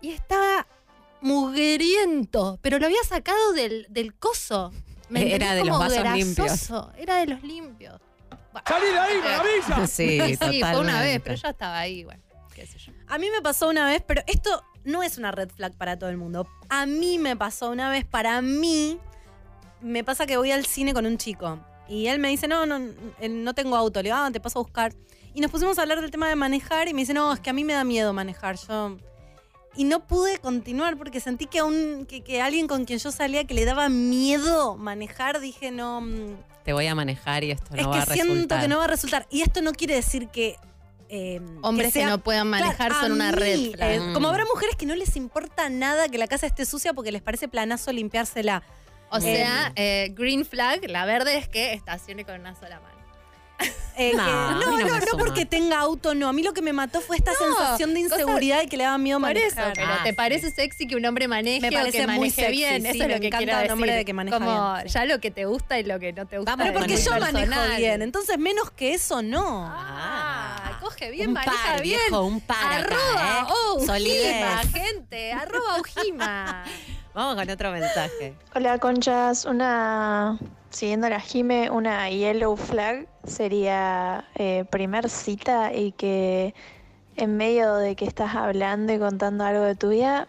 [0.00, 0.66] y estaba
[1.20, 4.72] mugriento, pero lo había sacado del, del coso.
[5.14, 6.70] Era de los vasos limpios.
[6.96, 8.00] Era de los limpios.
[8.66, 9.86] ¡Salí de ahí, maravilla!
[9.86, 12.22] Sí, Sí, fue una vez, pero ya estaba ahí, bueno,
[12.54, 12.92] qué sé yo.
[13.08, 16.10] A mí me pasó una vez, pero esto no es una red flag para todo
[16.10, 16.46] el mundo.
[16.68, 18.98] A mí me pasó una vez, para mí,
[19.80, 21.58] me pasa que voy al cine con un chico.
[21.88, 22.78] Y él me dice, no, no,
[23.20, 24.00] eh, no tengo auto.
[24.00, 24.94] Le digo, ah, te paso a buscar.
[25.34, 27.50] Y nos pusimos a hablar del tema de manejar y me dice, no, es que
[27.50, 28.56] a mí me da miedo manejar.
[28.56, 28.96] Yo...
[29.76, 33.10] Y no pude continuar porque sentí que, a un, que, que alguien con quien yo
[33.10, 37.66] salía que le daba miedo manejar, dije, no, mm, Te voy a manejar y esto
[37.74, 38.26] no es va que a resultar.
[38.36, 39.26] siento que no va a resultar.
[39.30, 40.56] Y esto no quiere decir que...
[41.08, 43.90] eh, Hombres que, sea- no puedan manejar Claro, son una mí, red flag.
[43.90, 44.14] eh, Mm.
[44.14, 47.20] como habrá mujeres que no les importa nada que la casa esté sucia porque les
[47.22, 48.62] parece planazo limpiársela.
[49.10, 52.93] O sea, eh, green flag, la verde es que estacione con una sola mano.
[53.96, 56.28] Eh, No, que- no, no porque tenga auto, no.
[56.28, 58.84] A mí lo que me mató fue esta No, sensación de inseguridad y que le
[58.84, 59.72] daba miedo Por eso, manejar.
[59.74, 60.16] pero Ah, ¿te sí.
[60.16, 62.82] parece sexy que un hombre maneje Me o parece que muy maneje sexy, bien?
[62.82, 63.98] sí, Eso me es lo que encanta quiero el hombre decir.
[64.00, 64.94] de que maneja Como bien, sí.
[64.94, 66.50] ya lo que te gusta y lo que no te gusta.
[66.52, 69.64] Vamos Pero porque muy yo manejo bien, entonces menos que eso no.
[69.72, 72.00] Ah, coge bien, un maneja par, bien.
[72.08, 73.52] viejo, un par acá, Arroba, ¿eh?
[73.52, 74.44] oh, Solidez.
[74.44, 75.32] Ujima, gente.
[75.32, 76.64] Arroba Ujima.
[77.14, 78.34] Vamos con otro mensaje.
[78.56, 80.36] Hola conchas, una
[80.74, 86.54] siguiendo la Jime, una yellow flag sería eh, primer cita y que
[87.16, 90.26] en medio de que estás hablando y contando algo de tu vida,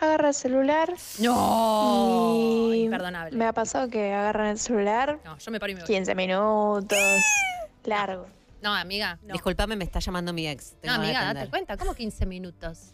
[0.00, 0.92] agarra el celular.
[1.20, 2.32] No.
[2.72, 3.36] Y Imperdonable.
[3.36, 5.86] me ha pasado que agarran el celular No, yo me paro y me voy.
[5.86, 6.98] 15 minutos,
[7.84, 8.26] largo.
[8.62, 9.18] No, amiga.
[9.22, 10.72] No, Disculpame, me está llamando mi ex.
[10.74, 11.76] no Tengo amiga, date cuenta.
[11.76, 12.92] ¿Cómo 15 minutos?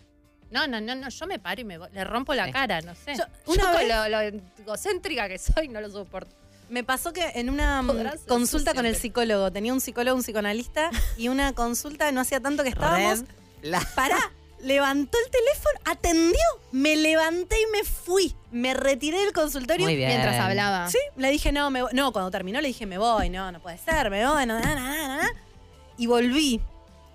[0.51, 1.88] No, no, no, no, yo me paro y me voy.
[1.92, 2.53] Le rompo la Sí.
[2.53, 3.14] cara, no sé.
[3.14, 4.20] Yo- Yo, una con vez- lo, lo
[4.59, 6.34] egocéntrica que soy, no lo soporto.
[6.70, 10.22] Me pasó que en una mm, Podrás consulta con el psicólogo, tenía un psicólogo, un
[10.22, 13.24] psicoanalista, y una consulta, no hacía tanto que estábamos.
[13.60, 13.94] Flag.
[13.96, 14.18] Pará,
[14.60, 16.40] levantó el teléfono, atendió,
[16.70, 18.34] me levanté y me fui.
[18.52, 19.84] Me retiré del consultorio.
[19.84, 20.08] Muy bien.
[20.10, 20.88] Mientras hablaba.
[20.88, 21.90] Sí, le dije, no, me voy.
[21.92, 24.74] No, cuando terminó le dije, me voy, no, no puede ser, me voy, no, na,
[24.74, 25.30] na, na, na.
[25.98, 26.60] Y volví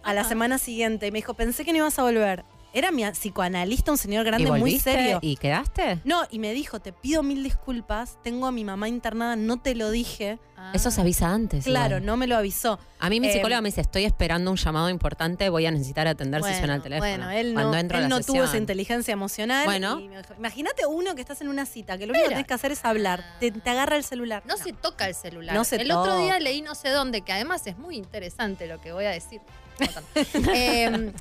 [0.03, 0.29] a la Ajá.
[0.29, 2.43] semana siguiente y me dijo, pensé que no ibas a volver.
[2.75, 5.19] Era mi psicoanalista, un señor ¿Y grande, muy serio.
[5.21, 6.01] ¿Y quedaste?
[6.03, 9.75] No, y me dijo, te pido mil disculpas, tengo a mi mamá internada, no te
[9.75, 10.39] lo dije.
[10.57, 10.73] Ah.
[10.73, 11.63] Eso se avisa antes.
[11.63, 12.05] Claro, igual.
[12.05, 12.77] no me lo avisó.
[12.99, 16.05] A mí mi Eh, psicóloga me dice, estoy esperando un llamado importante, voy a necesitar
[16.05, 17.07] atender si suena el teléfono.
[17.07, 19.63] Bueno, él no, él no tuvo esa inteligencia emocional.
[19.63, 20.01] Bueno.
[20.37, 22.83] Imagínate uno que estás en una cita, que lo único que tienes que hacer es
[22.83, 23.23] hablar.
[23.39, 24.43] Te, te agarra el celular.
[24.45, 25.55] No, se toca el celular.
[25.55, 28.81] No se el otro día leí no sé dónde, que además es muy interesante lo
[28.81, 29.39] que voy a decir.
[30.53, 31.13] Em,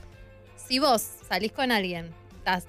[0.69, 2.65] si vos salís con alguien, estás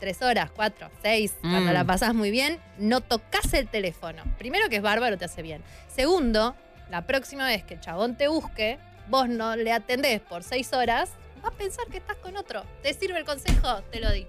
[0.00, 1.74] tres horas, cuatro, seis, cuando Mm.
[1.74, 4.22] la pasás muy bien, no tocas el teléfono.
[4.38, 5.62] Primero que es bárbaro, te hace bien.
[5.94, 6.54] Segundo,
[6.90, 11.10] la próxima vez que el chabón te busque, vos no le atendés por seis horas,
[11.44, 12.64] va a pensar que estás con otro.
[12.82, 13.80] ¿Te sirve el consejo?
[13.90, 14.26] Te lo di.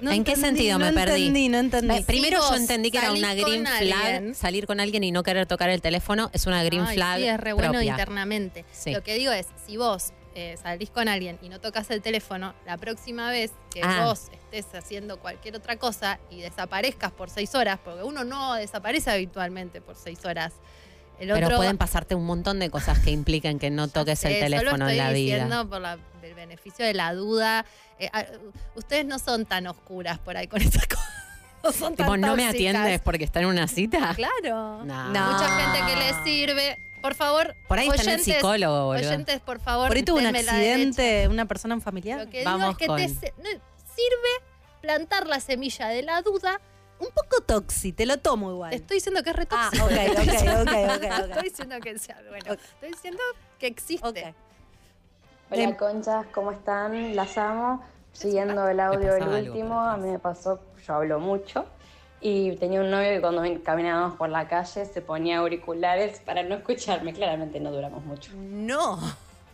[0.00, 1.26] No ¿En qué sentido no me perdí?
[1.26, 2.02] entendí, no entendí.
[2.04, 4.02] Primero yo entendí que era una green flag.
[4.14, 7.18] alguien- Salir con alguien y no querer tocar el teléfono es una green Ay, flag.
[7.18, 8.64] Sí, es re bueno internamente.
[8.72, 8.92] Sí.
[8.94, 12.54] Lo que digo es, si vos eh, salís con alguien y no tocas el teléfono,
[12.66, 14.04] la próxima vez que Ah.
[14.04, 19.10] vos estés haciendo cualquier otra cosa y desaparezcas por seis horas, porque uno no desaparece
[19.10, 20.52] habitualmente por seis horas.
[21.18, 24.32] El Pero otro pueden pasarte un montón de cosas que impliquen que no toques el
[24.32, 25.34] Eh, teléfono solo en la vida.
[25.34, 27.66] diciendo por la- el beneficio de la duda.
[27.98, 28.24] Eh, ah,
[28.76, 31.06] ustedes no son tan oscuras por ahí con estas cosas.
[31.62, 34.14] No son Tipo, tan no me atiendes porque está en una cita.
[34.14, 34.82] Claro.
[34.84, 35.10] No.
[35.10, 36.78] Mucha gente que le sirve.
[37.02, 39.06] Por favor, Por ahí está en el oyentes, psicólogo, boludo.
[39.08, 42.20] oyentes, por favor, Por ahí tuvo un accidente, una persona un familiar.
[42.24, 43.48] Lo que Vamos digo es que con- te no,
[43.94, 44.46] sirve
[44.82, 46.60] plantar la semilla de la duda.
[46.98, 48.70] Un poco toxi, te lo tomo igual.
[48.70, 49.84] Te estoy diciendo que es Ah, retóxico.
[49.86, 51.02] ok, ok, ok, No ok, ok.
[51.30, 52.52] estoy diciendo que sea bueno.
[52.52, 53.22] Estoy diciendo
[53.58, 54.34] que existe.
[55.50, 57.16] Hola Em- conchas, ¿cómo están?
[57.16, 57.82] Las amo.
[58.12, 61.64] Siguiendo el audio del algo, último, a mí me pasó, yo hablo mucho.
[62.20, 66.54] Y tenía un novio que cuando caminábamos por la calle se ponía auriculares para no
[66.56, 67.12] escucharme.
[67.14, 68.32] Claramente no duramos mucho.
[68.36, 68.98] No.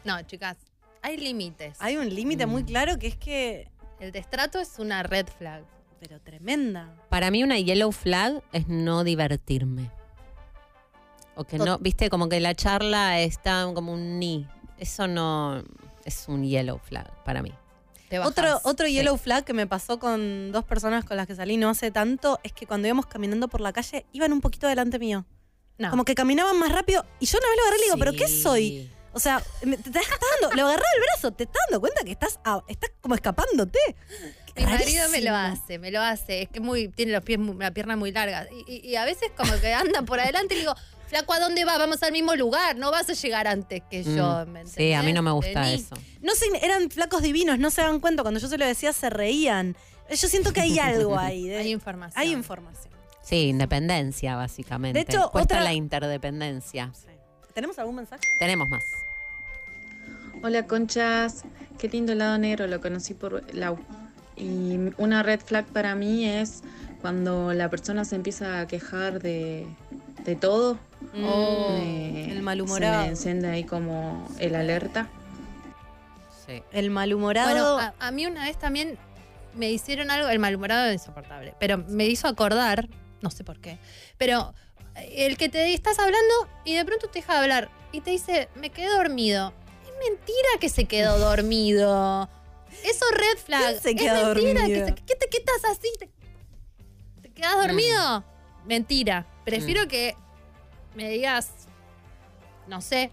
[0.05, 0.57] No, chicas,
[1.03, 1.77] hay límites.
[1.81, 2.51] Hay un límite Mm.
[2.51, 3.69] muy claro que es que.
[4.01, 5.65] El destrato es una red flag.
[6.01, 6.93] Pero tremenda.
[7.09, 9.91] Para mí una yellow flag es no divertirme.
[11.35, 14.47] O que no, viste, como que la charla está como un ni.
[14.79, 15.63] Eso no
[16.05, 17.53] es un yellow flag para mí.
[18.25, 18.55] Te bajás.
[18.57, 18.93] Otro, otro Sí.
[18.95, 22.39] yellow flag que me pasó con dos personas con las que salí no hace tanto
[22.43, 25.25] es que cuando íbamos caminando por la calle iban un poquito delante mío.
[25.79, 25.91] No.
[25.91, 28.13] Como que caminaban más rápido y yo una vez lo agarré y le digo, ¿pero
[28.13, 28.91] qué soy?
[29.13, 29.93] O sea, te, estás
[30.43, 33.79] dando, lo agarré del brazo, te estás dando cuenta que estás, a- estás como escapándote.
[34.57, 36.43] Mi marido me lo hace, me lo hace.
[36.43, 38.47] Es que muy, tiene los pies, la pierna muy larga.
[38.51, 40.75] Y, y- y a veces como que anda por adelante y le digo,
[41.07, 41.79] flaco, ¿a dónde vas?
[41.79, 44.45] Vamos al mismo lugar, no vas a llegar antes que yo.
[44.47, 45.75] Mm, ¿me sí, a mí no me gusta Vení.
[45.75, 45.97] eso.
[46.23, 48.23] No sé, eran flacos divinos, no se dan cuenta.
[48.23, 49.77] Cuando yo se lo decía, se reían.
[50.11, 51.49] Yo siento que hay algo ahí.
[51.49, 52.21] de- Hay información.
[52.21, 52.93] hay información.
[53.23, 54.99] Sí, independencia, básicamente.
[54.99, 56.93] De hecho, Cuesta otra- la interdependencia.
[57.55, 58.23] ¿Tenemos algún mensaje?
[58.39, 58.85] Tenemos más.
[60.43, 61.45] Hola conchas,
[61.79, 63.79] qué lindo lado negro, lo conocí por Lau.
[64.37, 66.63] Y una red flag para mí es
[67.01, 69.67] cuando la persona se empieza a quejar de,
[70.25, 70.79] de todo.
[71.25, 72.95] Oh, me- el malhumorado.
[73.01, 75.09] Se me enciende ahí como el alerta.
[76.47, 76.63] Sí.
[76.73, 77.51] El malhumorado.
[77.77, 78.99] Bueno, a, a mí una vez también
[79.55, 82.89] me hicieron algo, el malhumorado es insoportable, pero me hizo acordar,
[83.23, 83.79] no sé por qué,
[84.19, 84.53] pero
[84.95, 88.49] el que te estás hablando y de pronto te deja de hablar y te dice,
[88.55, 89.53] me quedé dormido.
[89.85, 92.29] Es mentira que se quedó dormido.
[92.85, 93.61] Eso es red flag.
[93.63, 94.87] ¿Quién se es queda mentira dormido?
[94.87, 95.89] Que se- ¿qué, te, ¿Qué estás así?
[95.99, 96.11] ¿Te,
[97.23, 98.25] te quedas dormido?
[98.67, 99.27] Mentira.
[99.45, 100.15] Prefiero que
[100.97, 101.51] me digas,
[102.67, 103.11] no sé,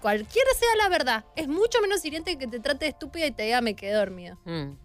[0.00, 1.24] cualquiera sea la verdad.
[1.34, 4.38] Es mucho menos hiriente que te trate de estúpida y te diga me quedé dormido.
[4.44, 4.76] Mm.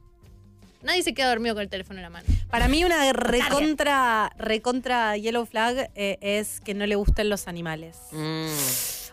[0.82, 2.26] Nadie se queda dormido con el teléfono en la mano.
[2.50, 7.98] Para mí una recontra, recontra yellow flag eh, es que no le gusten los animales.
[8.12, 8.48] Mm.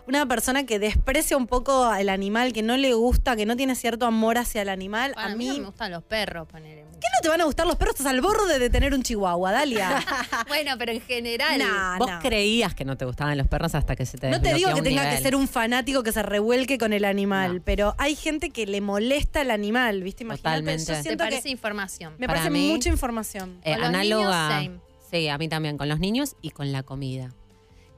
[0.09, 3.75] Una persona que desprecia un poco al animal, que no le gusta, que no tiene
[3.75, 5.13] cierto amor hacia el animal.
[5.15, 6.83] A mí mí, no me gustan los perros, ponele.
[6.93, 7.93] ¿qué no te van a gustar los perros?
[7.95, 10.03] Estás al borde de tener un chihuahua, Dalia.
[10.47, 11.59] bueno, pero en general.
[11.59, 12.19] Nah, Vos no.
[12.21, 14.81] creías que no te gustaban los perros hasta que se te No te digo que
[14.81, 17.61] tenga que ser un fanático que se revuelque con el animal, No.
[17.63, 20.23] pero hay gente que le molesta el animal, ¿viste?
[20.23, 20.81] Imagínate, Totalmente.
[20.85, 22.13] yo ¿Te ¿Te siento parece que información?
[22.17, 23.59] me Para parece mí- mucha información.
[23.63, 24.59] Eh, Con los análoga.
[24.59, 24.79] niños, same.
[25.11, 27.29] Sí, a mí también, con los niños y con la comida.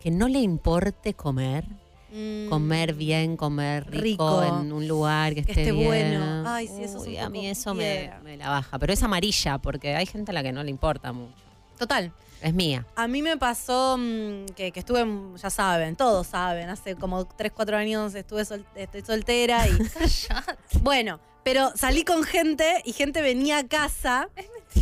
[0.01, 1.63] Que no le importe comer,
[2.11, 2.49] Mm.
[2.49, 4.43] comer bien, comer rico, Rico.
[4.43, 5.88] en un lugar que, Que esté, esté bien.
[5.88, 6.43] bueno.
[6.45, 8.77] Ay, sí, eso es Uy, un a mí eso me, la baja.
[8.79, 11.33] Pero es amarilla, porque hay gente a la que no le importa mucho.
[11.77, 12.11] Total.
[12.41, 12.85] Es mía.
[12.95, 17.25] A mí me pasó mm, que, que estuve, en- ya saben, todos saben, hace como
[17.25, 19.71] 3, 4 años estuve sol- estoy soltera y...
[20.81, 24.27] bueno, pero salí con gente y gente venía a casa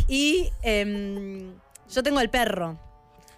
[0.08, 1.52] y em,
[1.90, 2.78] yo tengo el perro.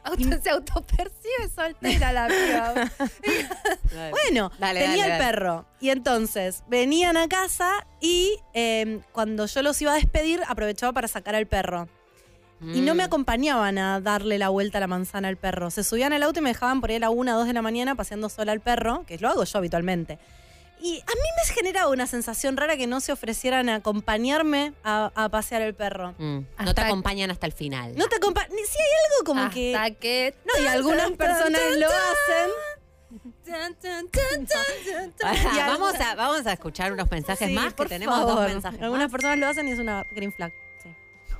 [0.05, 2.91] Auto- se autopercibe soltera la piba.
[4.11, 5.24] Bueno, Dale, tenía dale, el dale.
[5.24, 5.66] perro.
[5.81, 11.09] Y entonces venían a casa y em, cuando yo los iba a despedir aprovechaba para
[11.09, 11.89] sacar al perro.
[12.62, 12.97] Y no Mm.
[12.97, 15.70] me acompañaban a darle la vuelta a la manzana al perro.
[15.73, 17.62] Se subían al auto y me dejaban por ahí a la una, dos de la
[17.62, 20.19] mañana paseando sola al perro, que lo hago yo habitualmente.
[20.83, 24.43] Y a mí me generaba una sensación rara que no se ofrecieran a acompañar
[24.83, 26.15] a, a pasear el perro.
[26.19, 26.39] Mm.
[26.41, 27.95] No Hasta- te acompañan hasta el final.
[27.97, 28.51] No te acompañan.
[28.51, 29.77] Si hay algo como que.
[29.77, 30.35] Hasta que.
[30.45, 32.51] No, y algunas personas lo hacen.
[33.45, 35.13] Tan, tan, tan.
[35.21, 38.17] Pará, Y algo- vamos, a, vamos a escuchar unos mensajes Sí, más que por tenemos
[38.19, 38.35] favor.
[38.37, 38.81] dos mensajes.
[38.83, 39.13] Algunas más.
[39.13, 40.53] personas lo hacen y es una green flag.
[40.83, 40.89] Sí.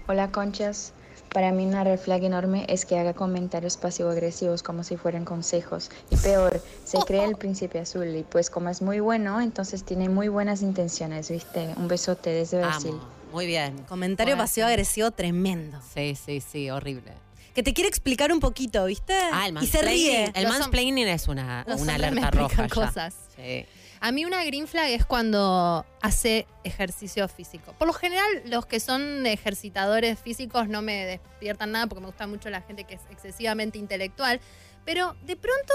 [0.07, 0.93] Hola conchas,
[1.33, 5.91] para mí una red flag enorme es que haga comentarios pasivo-agresivos como si fueran consejos.
[6.11, 10.09] Y peor, se cree el príncipe azul y pues como es muy bueno, entonces tiene
[10.09, 11.69] muy buenas intenciones, ¿viste?
[11.77, 12.93] Un besote desde Brasil.
[12.93, 13.23] Amo.
[13.33, 13.79] Muy bien.
[13.89, 15.79] Comentario pasivo-agresivo tremendo.
[15.95, 17.13] Sí, sí, sí, horrible.
[17.55, 19.15] Que te quiere explicar un poquito, ¿viste?
[19.33, 20.33] Ah, el y se ríe.
[20.35, 22.65] El mansplaining es una, una alerta roja.
[22.65, 22.75] explican ya.
[22.75, 23.15] cosas.
[23.37, 23.67] Sí.
[24.05, 27.73] A mí una green flag es cuando hace ejercicio físico.
[27.79, 32.27] Por lo general, los que son ejercitadores físicos no me despiertan nada porque me gusta
[32.27, 34.41] mucho la gente que es excesivamente intelectual.
[34.85, 35.73] Pero de pronto,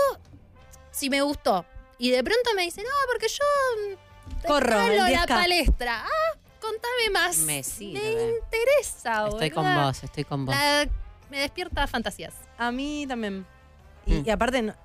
[0.92, 1.66] si me gustó,
[1.98, 3.46] y de pronto me dicen, no, porque yo
[3.96, 5.28] mm, Corro, la 10K".
[5.28, 6.04] palestra.
[6.06, 7.38] Ah, contame más.
[7.38, 8.36] Me sirve.
[8.42, 10.54] interesa, Estoy con vos, estoy con vos.
[10.54, 10.86] La-
[11.32, 12.34] me despierta fantasías.
[12.58, 13.46] A mí también.
[14.06, 14.24] Y, Mm.
[14.26, 14.76] y aparte, no-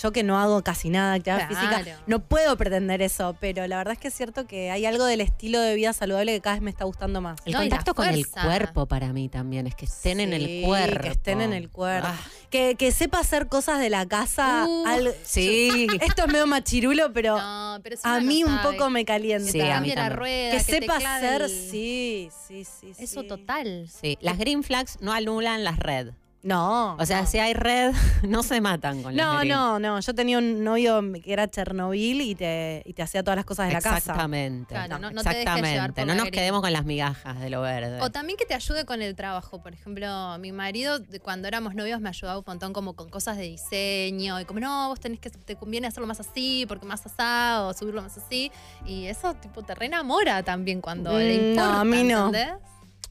[0.00, 1.76] yo que no hago casi nada de actividad Claro.
[1.84, 5.04] física, no puedo pretender eso, pero la verdad es que es cierto que hay algo
[5.04, 7.38] del estilo de vida saludable que cada vez me está gustando más.
[7.44, 11.02] El No, contacto con el cuerpo para mí también, es que estén en el cuerpo.
[11.02, 12.08] Que estén en el cuerpo.
[12.10, 12.18] Ah.
[12.50, 14.66] Que, que sepa hacer cosas de la casa.
[14.68, 15.86] Uh, al- Sí.
[16.00, 19.46] Esto es medio machirulo, pero No, pero si a no mí un poco me calienta.
[19.46, 22.92] Que Sí, a mí la rueda, que, sepa hacer, sí, sí, sí.
[22.98, 23.26] Eso sí.
[23.28, 23.88] total.
[23.88, 26.10] Sí, las green flags no anulan las red.
[26.44, 26.94] No.
[26.96, 27.26] O sea, no.
[27.26, 27.92] si hay red,
[28.28, 29.98] no se matan con las No, no, no.
[30.00, 33.66] Yo tenía un novio que era Chernobyl y te, y te hacía todas las cosas
[33.68, 33.96] de la casa.
[33.98, 34.74] Exactamente.
[34.74, 35.70] Claro, no- no te Exactamente.
[35.72, 37.98] llevar por no la nos quedemos con las migajas de lo verde.
[38.02, 39.62] O también que te ayude con el trabajo.
[39.62, 43.44] Por ejemplo, mi marido, cuando éramos novios, me ayudaba un montón como con cosas de
[43.44, 44.38] diseño.
[44.40, 47.72] Y como, no, vos tenés que, te conviene hacerlo más así, porque más asado, o
[47.72, 48.52] subirlo más así.
[48.84, 52.26] Y eso, tipo, te reenamora también cuando le Mm, no, importa, a mí no.
[52.26, 52.54] ¿entendés?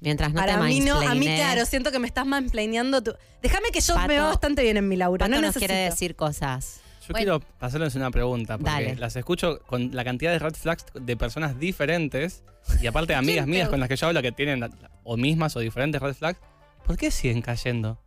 [0.02, 3.14] Mientras no Para te mí no, a mí claro, siento que me estás mansplaineando tu.
[3.41, 5.20] Déjame que yo Pato- me veo bastante bien en mi laburo.
[5.20, 5.68] Pato no nos necesito.
[5.68, 6.82] quiere decir cosas.
[7.02, 7.40] Yo Bueno.
[7.40, 8.95] quiero hacerles una pregunta, porque Dale.
[8.95, 12.44] las escucho con la cantidad de red flags de personas diferentes
[12.82, 14.70] y aparte de amigas mías con las que yo hablo que tienen
[15.03, 16.40] o mismas o diferentes red flags.
[16.86, 17.99] ¿Por qué siguen cayendo?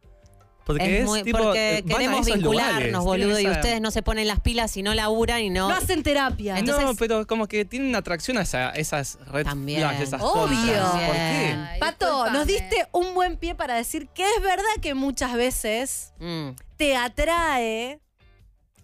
[0.67, 3.93] Porque es es, muy, tipo, porque eh, queremos vincularnos, lugares, boludo, y esa- ustedes no
[3.93, 5.69] se ponen las pilas y no laburan y no.
[5.69, 6.59] No hacen terapia.
[6.59, 9.81] Entonces- no, pero como que tienen atracción a esa- esas red También.
[9.83, 10.59] flags, esas Obvio.
[10.59, 10.91] contras.
[10.91, 11.57] ¿Por qué?
[11.71, 12.39] Ay, Pato, discúlpame.
[12.39, 16.49] nos diste un buen pie para decir que es verdad que muchas veces Mm.
[16.77, 18.01] te atrae.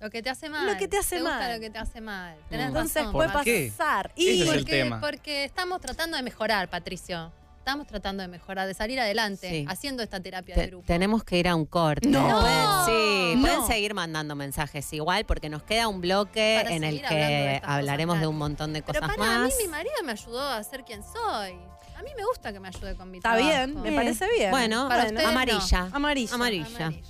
[0.01, 0.67] Lo que te hace mal.
[0.67, 1.53] Lo que te hace gusta mal.
[1.55, 2.37] lo que te hace mal.
[2.49, 3.13] Tenés Entonces razón.
[3.13, 3.73] puede ¿Por qué?
[3.77, 4.13] pasar.
[4.17, 5.01] Ese Y es el tema.
[5.01, 7.33] porque estamos tratando de mejorar, Patricio.
[7.63, 9.65] Estamos tratando de mejorar, de salir adelante, Sí.
[9.69, 10.85] haciendo esta terapia Te- de grupo.
[10.85, 12.09] tenemos que ir a un corte.
[12.09, 12.41] No.
[12.41, 13.41] Pueden- sí, No.
[13.43, 18.15] pueden seguir mandando mensajes igual porque nos queda un bloque Para en el que hablaremos
[18.15, 19.55] cosas de un montón de Pero cosas para mí más.
[19.63, 21.53] mi marido me ayudó a ser quien soy.
[21.97, 23.49] A mí me gusta que me ayude con mi está trabajo.
[23.49, 24.51] bien, me parece bien.
[24.51, 25.31] Bueno, Para bueno, ustedes no.
[25.31, 25.89] amarilla.
[25.93, 26.35] Amarilla.
[26.35, 26.77] Amarilla.
[26.77, 27.03] Amarilla.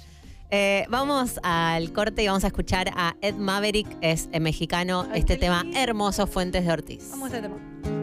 [0.50, 5.20] Eh, vamos al corte y vamos a escuchar a Ed Maverick, es eh, mexicano, Ay,
[5.20, 5.78] este tema lindo.
[5.80, 7.08] hermoso, Fuentes de Ortiz.
[7.10, 8.01] Vamos a este tema.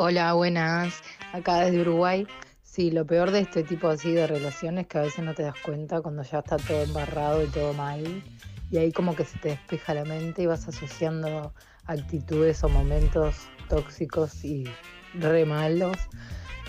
[0.00, 1.02] Hola, buenas.
[1.32, 2.24] Acá desde Uruguay.
[2.62, 5.42] Sí, lo peor de este tipo así de relaciones es que a veces no te
[5.42, 8.22] das cuenta cuando ya está todo embarrado y todo mal.
[8.70, 11.52] Y ahí como que se te despeja la mente y vas asociando
[11.86, 14.70] actitudes o momentos tóxicos y
[15.14, 15.96] re malos.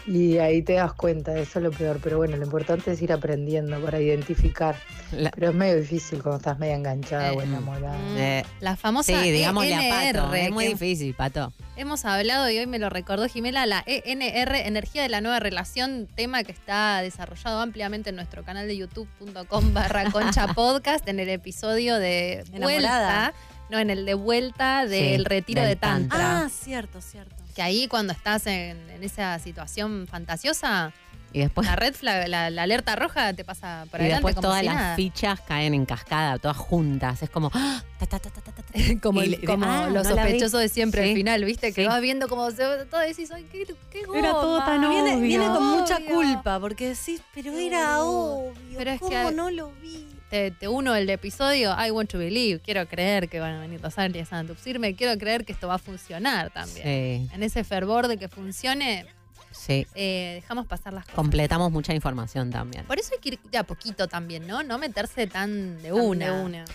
[0.08, 2.00] Y ahí te das cuenta, eso es lo peor.
[2.04, 4.76] Pero bueno, lo importante es ir aprendiendo para identificar.
[5.12, 7.98] La- Pero es medio difícil cuando estás media enganchada o Eh, enamorada.
[8.18, 9.80] Eh, La famosa sí, digámosle a
[10.14, 11.54] Pato, ENR, es muy difícil, Pato.
[11.76, 16.08] Hemos hablado y hoy me lo recordó Jimela, la ENR, Energía de la Nueva Relación,
[16.16, 21.30] tema que está desarrollado ampliamente en nuestro canal de youtube.com barra concha podcast, en el
[21.30, 23.32] episodio de Enamorada.
[23.32, 23.34] vuelta,
[23.70, 26.42] no, en el de vuelta del Sí, retiro del de Tantra.
[26.42, 27.36] Ah, cierto, cierto.
[27.60, 30.94] Que ahí cuando estás en, en esa situación fantasiosa,
[31.34, 34.36] Y después, la red flag, la, la alerta roja te pasa por y adelante después
[34.36, 34.96] como todas si las nada.
[34.96, 37.22] fichas caen en cascada, todas juntas.
[37.22, 37.52] Es como.
[37.54, 37.84] ¡ah!
[37.98, 38.32] Ta, ta, ta,
[39.04, 41.10] como el- ah, lo no sospechoso de siempre Sí.
[41.10, 41.74] al final, ¿viste?
[41.74, 44.66] Que vas viendo como se, todo decís, ay, qué, qué Era todo goma".
[44.66, 45.22] tan Viene, obvio.
[45.28, 48.78] viene con mucha culpa porque decís, pero era obvio.
[48.78, 50.08] Pero es ¿Cómo que- no lo vi?
[50.30, 53.82] Te, te uno el episodio I want to believe, quiero creer que van a venir
[53.82, 57.28] los aliens a abducirme, quiero creer que esto va a funcionar también.
[57.28, 59.06] Sí, En ese fervor de que funcione,
[59.52, 59.86] sí.
[59.96, 61.16] eh, dejamos pasar las cosas.
[61.16, 62.86] Completamos mucha información también.
[62.86, 64.64] Por eso hay que ir de a poquito también, ¿no?
[64.64, 66.26] No meterse tan de Tan una.
[66.26, 66.66] de una.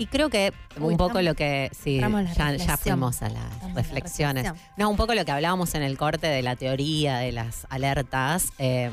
[0.00, 1.70] Y creo que Uy, un poco estamos- lo que.
[1.76, 4.46] Sí, ya, fuimos a las reflexiones.
[4.76, 8.52] No, un poco lo que hablábamos en el corte de la teoría de las alertas.
[8.58, 8.92] eh,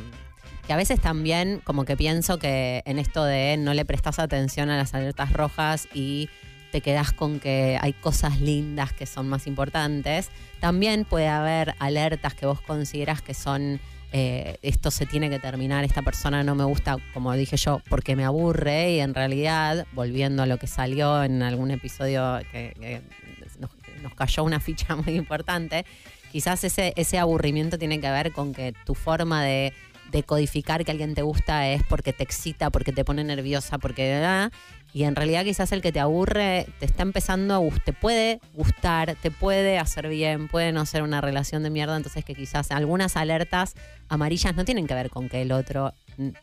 [0.65, 4.69] que a veces también, como que pienso que en esto de no le prestas atención
[4.69, 6.29] a las alertas rojas y
[6.71, 10.29] te quedas con que hay cosas lindas que son más importantes.
[10.59, 13.79] También puede haber alertas que vos consideras que son
[14.11, 18.15] eh, esto se tiene que terminar, esta persona no me gusta, como dije yo, porque
[18.15, 23.01] me aburre y en realidad, volviendo a lo que salió en algún episodio que,
[23.59, 23.71] nos,
[24.01, 25.85] nos cayó una ficha muy importante,
[26.31, 29.73] quizás ese, ese aburrimiento tiene que ver con que tu forma de,
[30.11, 34.49] de codificar que alguien te gusta es porque te excita, porque te pone nerviosa, porque...
[34.93, 38.39] y en realidad quizás el que te aburre te está empezando a gustar, te puede
[38.53, 42.71] gustar, te puede hacer bien, puede no ser una relación de mierda, entonces que quizás
[42.71, 43.75] algunas alertas
[44.07, 45.93] amarillas no tienen que ver con que el otro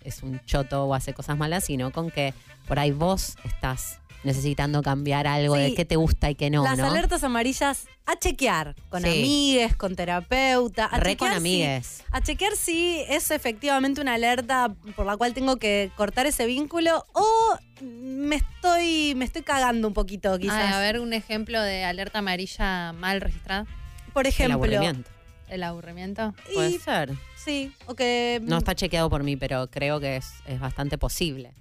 [0.05, 2.35] es un choto o hace cosas malas, sino con que
[2.67, 5.63] por ahí vos estás necesitando cambiar algo Sí.
[5.63, 6.87] de qué te gusta y qué no, Las ¿no?
[6.87, 9.09] alertas amarillas a chequear con Sí.
[9.09, 10.87] amigues, con terapeuta.
[10.87, 12.05] A Re con chequear si- amigues.
[12.11, 17.05] a chequear si es efectivamente una alerta por la cual tengo que cortar ese vínculo
[17.13, 20.67] o me estoy, me estoy cagando un poquito, quizás.
[20.69, 23.67] Ay, a ver, un ejemplo de alerta amarilla mal registrada.
[24.13, 24.55] Por El ejemplo.
[24.55, 25.11] aburrimiento.
[25.49, 26.33] El aburrimiento.
[26.55, 27.13] Puede Y- ser.
[27.37, 28.41] Sí, o que.
[28.45, 31.53] No está chequeado por mí, pero creo que es, es bastante posible.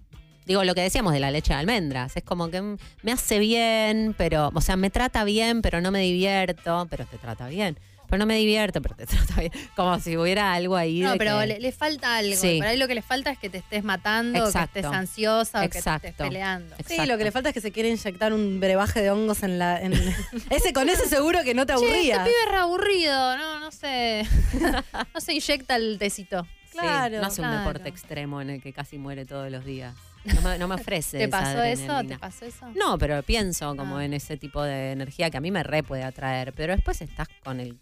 [0.45, 2.61] Digo, lo que decíamos de la leche de almendras, es como que
[3.03, 7.17] me hace bien, pero, o sea, me trata bien, pero no me divierto, pero te
[7.17, 7.77] trata bien.
[8.09, 9.53] Pero no me divierto, pero te trata bien.
[9.73, 10.99] Como si hubiera algo ahí.
[10.99, 12.35] No, de pero que- le, le falta algo.
[12.35, 12.57] Sí.
[12.57, 14.79] Por ahí lo que le falta es que te estés matando, o que Exacto.
[14.79, 16.23] estés ansiosa, o que te estés Exacto.
[16.25, 16.75] peleando.
[16.85, 19.57] Sí, lo que le falta es que se quiere inyectar un brebaje de hongos en
[19.59, 19.79] la.
[19.81, 19.93] en-
[20.49, 22.15] ese con ese seguro que no te Che, aburría.
[22.17, 24.25] este pibe es aburrido, no, no sé.
[25.13, 26.45] no se inyecta el tecito.
[26.69, 29.93] Sí, Claro, no hace un deporte extremo en el que casi muere todos los días.
[30.25, 31.17] No me, no me ofrece.
[31.17, 32.03] ¿Te esa pasó eso?
[32.07, 32.71] ¿Te pasó eso?
[32.75, 34.05] No, pero pienso como Ah.
[34.05, 36.53] en ese tipo de energía que a mí me re puede atraer.
[36.53, 37.77] Pero después estás con el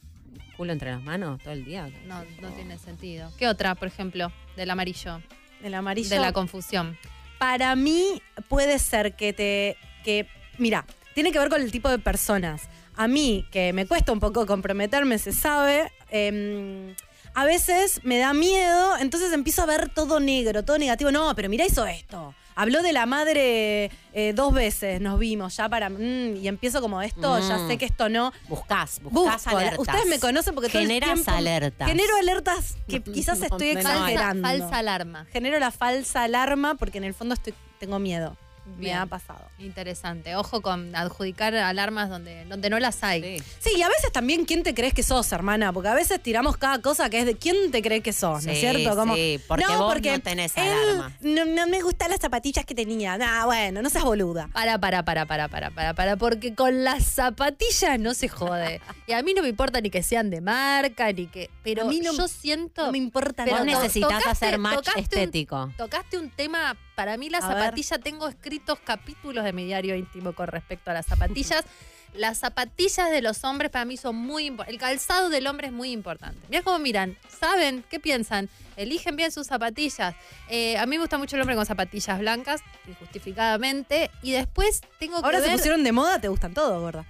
[0.56, 1.90] culo entre las manos todo el día.
[2.06, 3.32] No, no tiene sentido.
[3.38, 5.22] ¿Qué otra, por ejemplo, del amarillo?
[5.64, 6.10] El amarillo.
[6.10, 6.98] De la confusión.
[7.38, 9.78] Para mí puede ser que te.
[10.04, 10.28] que.
[10.58, 12.70] Mira, tiene que ver con el tipo de personas.
[12.96, 15.92] A mí, que me cuesta un poco comprometerme, se sabe.
[16.12, 16.96] em,
[17.42, 21.12] a veces me da miedo, entonces empiezo a ver todo negro, todo negativo.
[21.12, 22.34] No, pero mira, hizo esto.
[22.56, 25.90] Habló de la madre eh, dos veces, nos vimos ya para.
[25.90, 27.68] mm, y empiezo como esto, ya Mm.
[27.70, 28.34] sé que esto no.
[28.50, 29.80] Buscás, buscás Busco, alertas.
[29.80, 31.88] Ustedes me conocen porque todo el Generas tiempo alertas.
[31.88, 34.46] Genero alertas que quizás estoy exagerando.
[34.46, 35.26] Falsa, falsa alarma.
[35.32, 38.36] Genero la falsa alarma porque en el fondo estoy, tengo miedo.
[38.78, 38.98] Me Bien.
[39.00, 39.46] ha pasado.
[39.58, 40.36] Interesante.
[40.36, 43.22] Ojo con adjudicar alarmas donde, donde no las hay.
[43.40, 43.44] Sí.
[43.60, 45.72] Sí, y a veces también, ¿quién te crees que sos, hermana?
[45.74, 48.46] Porque a veces tiramos cada cosa que es de ¿quién te cree que sos?
[48.46, 48.96] ¿No es cierto?
[48.96, 51.12] Como, sí, porque vos no tenés él alarma.
[51.22, 53.18] No, no me gustan las zapatillas que tenía.
[53.18, 54.48] Nah, bueno, no seas boluda.
[54.54, 58.82] Para, para, para, para, para, para, para, porque con las zapatillas no se jode.
[59.08, 61.50] Y a mí no me importa ni que sean de marca, ni que.
[61.64, 62.86] Pero A mí no- yo siento.
[62.86, 65.74] No me importa Pero Vos necesitas tocaste- hacer match tocaste un- estético.
[65.78, 67.58] Tocaste un tema, para mí la A ver.
[67.64, 71.64] zapatilla, tengo escritos capítulos de mi diario íntimo con respecto a las zapatillas.
[72.16, 74.74] Las zapatillas de los hombres para mí son muy importantes.
[74.74, 76.40] El calzado del hombre es muy importante.
[76.50, 80.16] Mira cómo miran, saben, qué piensan, eligen bien sus zapatillas.
[80.50, 84.10] Eh, a mí me gusta mucho el hombre con zapatillas blancas, injustificadamente.
[84.24, 87.06] Y después tengo que Ahora se ver- pusieron de moda, te gustan todo, gorda.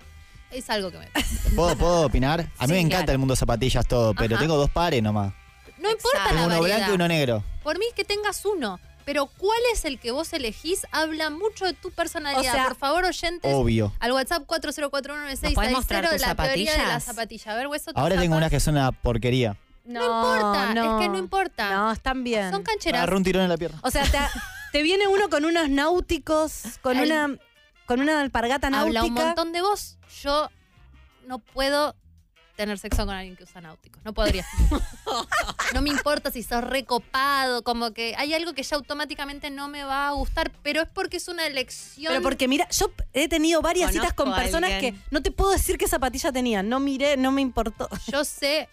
[0.52, 1.08] Es algo que me
[1.56, 2.42] ¿Puedo, ¿Puedo opinar?
[2.58, 3.12] A mí Sí, me encanta claro.
[3.14, 4.44] el mundo de zapatillas todo, pero Ajá.
[4.44, 5.34] tengo dos pares nomás.
[5.78, 6.78] No importa Tengo la uno variedad.
[6.80, 7.44] blanco y uno negro.
[7.64, 8.80] Por mí que tengas uno.
[9.10, 12.42] Pero cuál es el que vos elegís habla mucho de tu personalidad.
[12.42, 13.92] O sea, Por favor, oyentes, Obvio.
[14.00, 17.04] al WhatsApp ¿Nos podés 40419660 mostrar de tus la teoría de la zapatillas?
[17.04, 17.52] zapatilla.
[17.52, 19.58] A ver, hueso, Ahora tengo unas que son una porquería.
[19.86, 21.72] No, importa, es que no importa.
[21.74, 22.52] No, están bien.
[22.52, 23.00] Son cancheras.
[23.00, 23.80] agarré un tirón en la pierna.
[23.82, 24.20] O sea, te,
[24.72, 27.36] te viene uno con unos náuticos, con El- una
[27.88, 29.00] con una alpargata náutica.
[29.02, 29.98] Habla un montón de vos.
[30.22, 30.52] Yo
[31.26, 31.96] no puedo
[32.60, 34.04] tener sexo con alguien que usa náuticos.
[34.04, 34.46] No podría.
[35.74, 39.86] no me importa si sos recopado, como que hay algo que ya automáticamente no me
[39.86, 42.08] va a gustar, pero es porque es una elección.
[42.10, 45.78] Pero porque mira, yo he tenido varias citas con personas que no te puedo decir
[45.78, 46.68] qué zapatilla tenían.
[46.68, 47.88] No miré, no me importó.
[48.12, 48.68] Yo sé,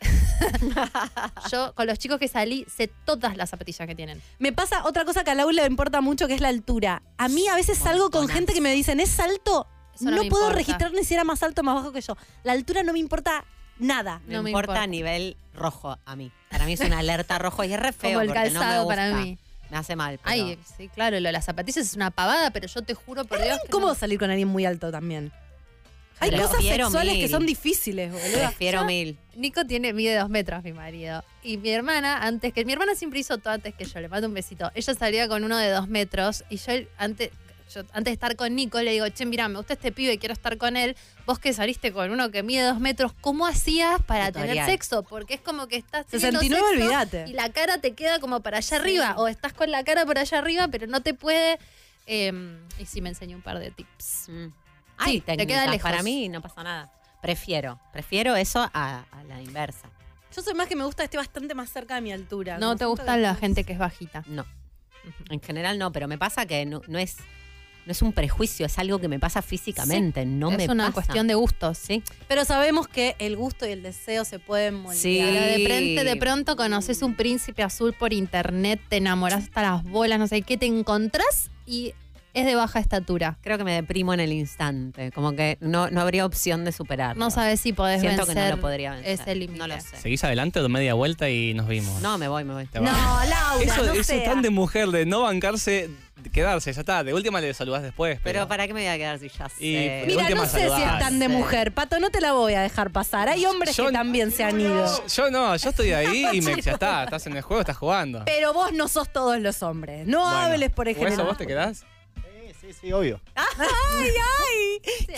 [1.52, 4.20] yo con los chicos que salí, sé todas las zapatillas que tienen.
[4.40, 7.02] Me pasa otra cosa que a Laura le importa mucho, que es la altura.
[7.18, 9.68] A mí a veces salgo con gente que me dicen, ¿es alto?
[9.94, 10.52] Eso no puedo importa.
[10.52, 12.16] registrar ni si era más alto o más bajo que yo.
[12.42, 13.44] La altura no me importa
[13.78, 14.20] nada.
[14.26, 14.82] Me No me importa importa.
[14.82, 16.30] a nivel rojo a mí.
[16.50, 18.66] Para mí es una alerta rojo y es re feo Como el porque no me
[18.66, 19.22] calzado para gusta.
[19.24, 19.38] mí.
[19.70, 20.18] Me hace mal.
[20.22, 23.24] pero- Ay, sí, claro, lo de las zapatillas es una pavada, pero yo te juro
[23.24, 23.58] por Dios.
[23.70, 23.94] ¿Cómo no.
[23.94, 25.32] salir con alguien muy alto también?
[26.18, 27.22] Hay cosas sexuales mil.
[27.22, 28.38] que son difíciles, boludo.
[28.48, 29.18] Prefiero mil.
[29.34, 31.22] Nico tiene, mide dos metros, mi marido.
[31.42, 32.64] Y mi hermana, antes que.
[32.64, 34.70] Mi hermana siempre hizo todo antes que yo, le mando un besito.
[34.74, 37.30] Ella salía con uno de dos metros y yo antes.
[37.74, 40.18] Yo, antes de estar con Nico, le digo, che, mira, me gusta este pibe y
[40.18, 40.96] quiero estar con él.
[41.26, 45.02] Vos que saliste con uno que mide dos metros, ¿cómo hacías para tener sexo?
[45.02, 47.30] Porque es como que estás teniendo 69, sexo olvídate.
[47.30, 49.14] Y la cara te queda como para allá arriba.
[49.18, 51.58] O estás con la cara por allá arriba, pero no te puede.
[52.06, 52.32] eh,
[52.78, 54.28] y sí me enseñó un par de tips.
[54.28, 54.46] Mm.
[54.98, 55.82] Hay Sí, te queda lejos.
[55.82, 56.92] Para mí no pasa nada.
[57.20, 57.80] Prefiero.
[57.92, 59.90] Prefiero eso a, a la inversa.
[60.34, 62.58] Yo soy más que me gusta que esté bastante más cerca de mi altura.
[62.58, 64.22] No te gusta la gente que es bajita.
[64.26, 64.44] No.
[65.30, 67.16] En general no, pero me pasa que no, no es
[67.86, 70.26] no es un prejuicio, es algo que me pasa físicamente.
[70.26, 70.92] no es me una pasa.
[70.94, 72.02] cuestión de gustos, ¿sí?
[72.28, 74.96] Pero sabemos que el gusto y el deseo se pueden moldear.
[75.00, 75.18] Sí.
[75.20, 80.18] De pronto, de pronto conoces un príncipe azul por internet, te enamoras hasta las bolas,
[80.18, 81.94] no sé qué, te encontrás y
[82.34, 83.38] es de baja estatura.
[83.40, 85.10] Creo que me deprimo en el instante.
[85.12, 87.18] Como que no, no habría opción de superarlo.
[87.24, 89.12] No sabes si podés Siento que vencer no lo podría vencer.
[89.20, 89.58] ese límite.
[89.58, 89.96] No lo sé.
[89.96, 92.02] Seguís adelante, doy media vuelta y nos vimos.
[92.02, 92.68] No, me voy, me voy.
[92.74, 92.82] Vas.
[92.82, 95.88] Laura, eso, no eso es tan de mujer, de no bancarse,
[96.32, 97.04] quedarse, ya está.
[97.04, 98.18] De última le saludás después.
[98.22, 99.64] Pero, Pero ¿para qué me voy a quedar si ya sé?
[99.64, 101.72] Y- Mira, no sé si es tan de mujer.
[101.72, 103.28] Pato, no te la voy a dejar pasar.
[103.28, 105.06] Hay hombres Yo- que también se han ido.
[105.08, 107.04] yo no, yo estoy ahí y me, ya está.
[107.04, 108.22] Estás en el juego, estás jugando.
[108.24, 110.06] Pero vos no sos todos los hombres.
[110.06, 111.24] No Bueno, hables por ¿o eso ejemplo.
[111.26, 111.84] vos te quedás?
[112.60, 113.20] Sí, sí, obvio.
[113.36, 114.65] ¡Ay, ay!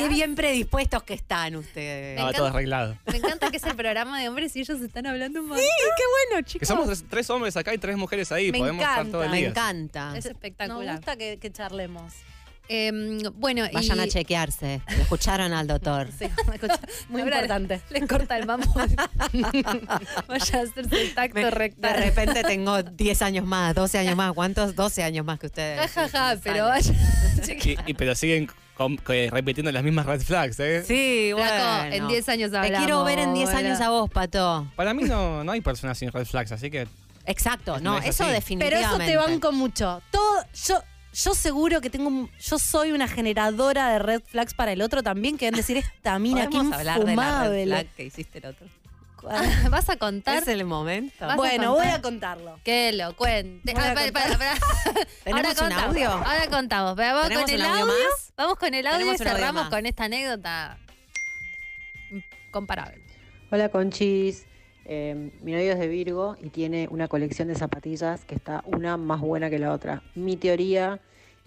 [0.08, 2.16] Qué bien predispuestos que están ustedes.
[2.16, 2.96] No, encanta- todo arreglado.
[3.06, 5.64] Me encanta que es el programa de hombres y ellos están hablando un montón.
[5.64, 6.68] Sí, qué bueno, Que chicos.
[6.68, 8.50] somos tres, tres hombres acá y tres mujeres ahí.
[8.52, 9.48] Me Podemos estar encanta, todo el Me día.
[9.48, 10.08] encanta.
[10.16, 10.96] Es Nos espectacular.
[10.96, 12.12] gusta que, que charlemos.
[12.70, 14.82] Em, bueno, Vayan y a chequearse.
[14.96, 16.08] Lo escucharon al doctor.
[16.18, 16.78] Sí, escucha,
[17.08, 17.80] muy Ahora importante.
[17.90, 18.72] Les corta el mambo.
[20.28, 22.02] Vaya a hacerse el tacto Me- de rectal.
[22.02, 24.32] repente tengo 10 años más, 12 años más.
[24.32, 24.74] ¿Cuántos?
[24.74, 25.90] 12 años más que ustedes.
[25.90, 26.92] Ja, ja, ja, pero sale.
[26.92, 26.94] vaya.
[27.64, 28.48] Y, y- pero siguen
[29.06, 30.84] que- repitiendo las mismas red flags, ¿eh?
[30.86, 31.48] Sí, bueno.
[31.50, 32.78] Flaco, en 10 años Te hablamos.
[32.78, 33.66] quiero ver en 10 boludo.
[33.66, 34.70] años a vos, Pato.
[34.76, 36.86] Para mí no, no hay personas sin red flags, así que
[37.26, 38.32] Exacto, No no, es eso así.
[38.32, 39.04] Pero definitivamente.
[39.12, 40.00] eso te banco mucho.
[40.10, 40.82] Todo, yo,
[41.22, 45.02] yo seguro que tengo, un- yo soy una generadora de red flags para el otro
[45.02, 47.64] también, que van a decir esta mina que ¿Podemos hablar de la red infumable.
[47.66, 48.66] flag que hiciste el otro?
[49.70, 50.38] ¿Vas a contar?
[50.38, 51.26] Es el momento.
[51.26, 52.60] Vas a Bueno, voy a contarlo.
[52.64, 53.74] Que lo cuente.
[53.74, 54.38] Voy a Ah, para, contar.
[54.38, 55.06] para, para.
[55.24, 56.10] ¿Tenemos Ahora un contamos, audio?
[56.10, 56.94] Ahora contamos.
[56.96, 57.94] Pero Vamos ¿Tenemos con el un audio audio.
[57.94, 58.32] más?
[58.36, 59.70] Vamos con el audio y Tenemos un audio cerramos más.
[59.70, 60.78] con esta anécdota
[62.52, 63.02] comparable.
[63.50, 64.44] Hola Conchis,
[64.90, 68.96] Eh, mi novio es de Virgo y tiene una colección de zapatillas que está una
[68.96, 70.02] más buena que la otra.
[70.14, 70.98] Mi teoría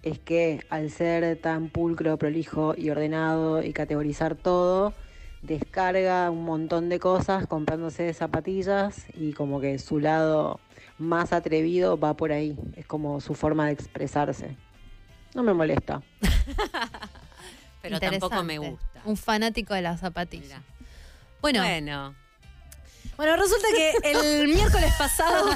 [0.04, 4.94] es que al ser tan pulcro, prolijo y ordenado y categorizar todo,
[5.42, 10.60] descarga un montón de cosas comprándose zapatillas y como que su lado
[10.98, 12.58] más atrevido va por ahí.
[12.76, 14.56] Es como su forma de expresarse.
[15.34, 16.02] No me molesta.
[17.82, 19.02] Pero tampoco me gusta.
[19.06, 20.62] Un fanático de las zapatillas.
[21.42, 22.16] Bueno, Bueno.
[23.18, 25.50] Bueno, resulta que el miércoles pasado,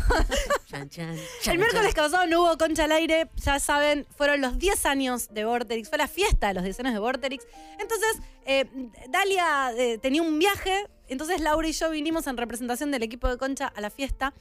[0.69, 1.17] Chan, chan,
[1.47, 5.45] el miércoles pasado no hubo concha al aire, ya saben, fueron los 10 años de
[5.45, 7.45] Vorterix, fue la fiesta de los 10 años de Vorterix.
[7.79, 8.65] Entonces, eh,
[9.09, 13.37] Dalia eh, tenía un viaje, entonces Laura y yo vinimos en representación del equipo de
[13.37, 14.33] concha a la fiesta.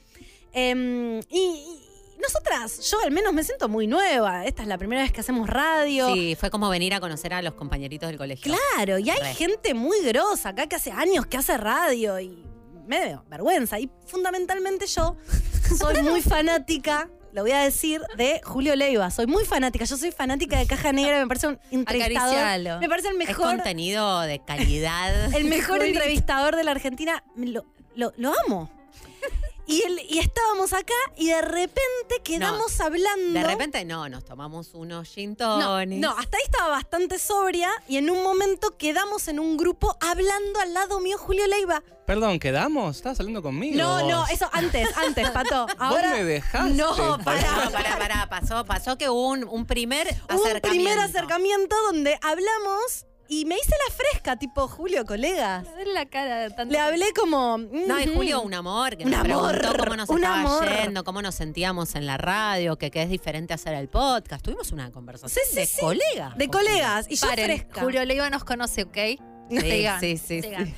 [0.53, 5.01] Eh, y, y nosotras, yo al menos me siento muy nueva, esta es la primera
[5.01, 6.13] vez que hacemos radio.
[6.13, 8.53] Sí, fue como venir a conocer a los compañeritos del colegio.
[8.73, 9.33] Claro, y hay Re.
[9.33, 12.45] gente muy grosa acá que hace años que hace radio y
[12.87, 13.79] me da vergüenza.
[13.79, 15.15] Y fundamentalmente yo
[15.77, 19.09] soy muy fanática, lo voy a decir, de Julio Leiva.
[19.11, 19.85] Soy muy fanática.
[19.85, 22.33] Yo soy fanática de Caja Negra, me parece un entrevistador.
[22.37, 22.79] Acaricialo.
[22.79, 25.33] Me parece el Es mejor, contenido de calidad.
[25.35, 27.23] el mejor entrevistador de la Argentina.
[27.35, 28.69] Lo, lo- lo amo.
[29.67, 33.39] Y, él- y estábamos acá y de repente quedamos hablando.
[33.39, 36.01] De repente no, nos tomamos unos gin No, tonics.
[36.01, 40.59] no, hasta ahí estaba bastante sobria y en un momento quedamos en un grupo hablando
[40.59, 41.81] al lado mío Julio Leiva.
[42.05, 42.97] Perdón, ¿quedamos?
[42.97, 43.77] ¿Estabas hablando conmigo?
[43.77, 44.07] No, vos?
[44.11, 45.65] no, eso antes, antes, Pato.
[45.79, 47.69] Ahora me dejaste, No, pará.
[47.71, 50.69] Pará, pará, pasó, pasó que hubo un, un primer Hubo un acercamiento.
[50.69, 55.65] primer acercamiento donde hablamos y me hice la fresca, tipo Julio, colegas.
[55.79, 56.71] en la cara tanto.
[56.71, 57.57] Le hablé como.
[57.57, 58.15] No, y "Ujú".
[58.17, 60.69] Julio, un amor, que Un nos amor, preguntó cómo nos un estaba amor.
[60.83, 64.43] yendo, cómo nos sentíamos en la radio, que, que es diferente hacer el podcast.
[64.43, 65.81] Tuvimos una conversación Sí, sí, de sí.
[65.81, 66.37] colegas.
[66.37, 67.05] De colegas.
[67.09, 67.81] Y yo Paren, fresca.
[67.81, 68.95] Julio Leiva nos conoce, ¿ok?
[68.95, 69.17] Sí,
[69.61, 70.65] Sigan, sí, sí, sigan.
[70.67, 70.73] sí.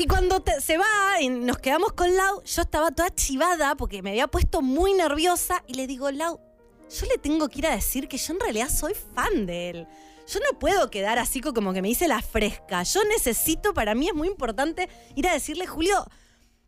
[0.00, 4.00] Y cuando te- se va y nos quedamos con Lau, yo estaba toda chivada porque
[4.00, 6.38] me había puesto muy nerviosa y le digo, Lau,
[6.88, 9.86] yo le tengo que ir a decir que yo en realidad soy fan de él.
[10.28, 12.82] Yo no puedo quedar así co- como que me hice la fresca.
[12.82, 16.04] Yo necesito, para mí es muy importante ir a decirle, Julio,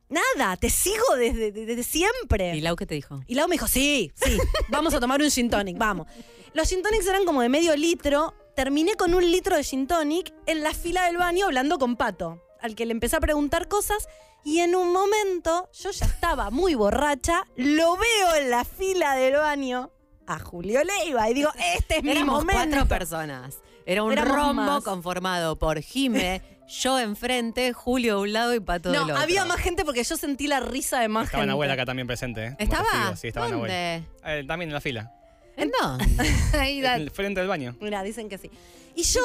[0.09, 2.57] nada, te sigo desde, desde siempre.
[2.57, 3.23] ¿Y Lau qué te dijo?
[3.27, 4.39] Y Lau me dijo, sí, sí,
[4.69, 6.07] vamos a tomar un gin tonic, vamos.
[6.55, 8.35] Los gin tonics eran como de medio litro.
[8.57, 12.43] Terminé con un litro de gin tonic en la fila del baño hablando con Pato,
[12.61, 14.09] al que le empecé a preguntar cosas.
[14.45, 19.35] Y en un momento, yo ya estaba muy borracha, lo veo en la fila del
[19.35, 19.91] baño
[20.35, 22.63] a Julio Leiva y digo, este es mi Éramos momento.
[22.71, 23.59] cuatro personas.
[23.87, 24.85] Era un Éramos rombo más.
[24.85, 29.17] conformado por Jime, yo enfrente, Julio de un lado y Pato del No, otro.
[29.17, 31.49] había más gente porque yo sentí la risa de más Estaba gente.
[31.53, 32.51] Nahuel acá también presente, ¿eh?
[32.59, 32.89] Como ¿Estaba?
[32.91, 33.71] testigo, Sí, estaba Nahuel.
[33.71, 34.05] ¿Dónde?
[34.25, 35.13] Eh, también en la fila.
[35.57, 36.05] ¿En dónde?
[36.59, 37.77] Ahí da- En el frente del baño.
[37.81, 38.51] Mira, dicen que sí.
[38.95, 39.21] Y yo,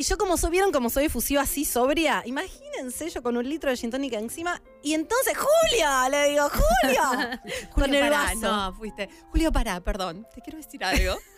[0.00, 3.68] y yo como so- vieron como soy efusiva así sobria, imagínense yo con un litro
[3.68, 7.38] de gin tonic encima y entonces Julia, le digo, Julia,
[7.74, 8.40] con Julio, el pará, vaso.
[8.40, 9.10] No, fuiste.
[9.30, 10.26] Julio, pará, perdón.
[10.34, 11.18] Te quiero decir algo.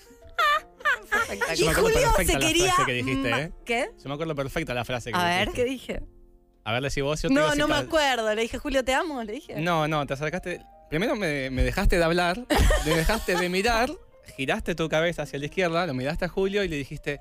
[1.57, 3.53] Y Julio se quería que dijiste, ¿eh?
[3.65, 3.91] ¿Qué?
[4.03, 5.65] Yo me acuerdo perfecta la frase que A ver, dijiste.
[5.65, 6.03] ¿Qué dije?
[6.65, 8.33] A ver, decí vos, yo te No, no me acuerdo.
[8.35, 9.61] Le dije, Julio, te amo, le dije.
[9.61, 10.61] No, no, te acercaste.
[10.89, 12.47] Primero me, me dejaste de hablar,
[12.87, 13.91] me dejaste de mirar
[14.37, 17.21] giraste tu cabeza hacia la izquierda, lo miraste a Julio y le dijiste,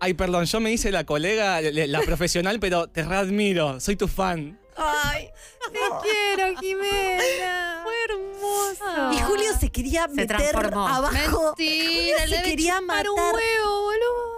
[0.00, 4.08] ay, perdón, yo me hice la colega, la, la profesional, pero te readmiro, soy tu
[4.08, 4.58] fan.
[4.76, 5.30] Ay,
[5.72, 5.78] te
[6.36, 7.80] quiero, Jimena.
[7.82, 9.12] Fue hermoso.
[9.12, 10.86] Y Julio se quería meter transformó.
[10.86, 11.12] abajo.
[11.56, 13.08] Mentira, Julio le se quería matar.
[13.10, 14.36] un huevo, boludo.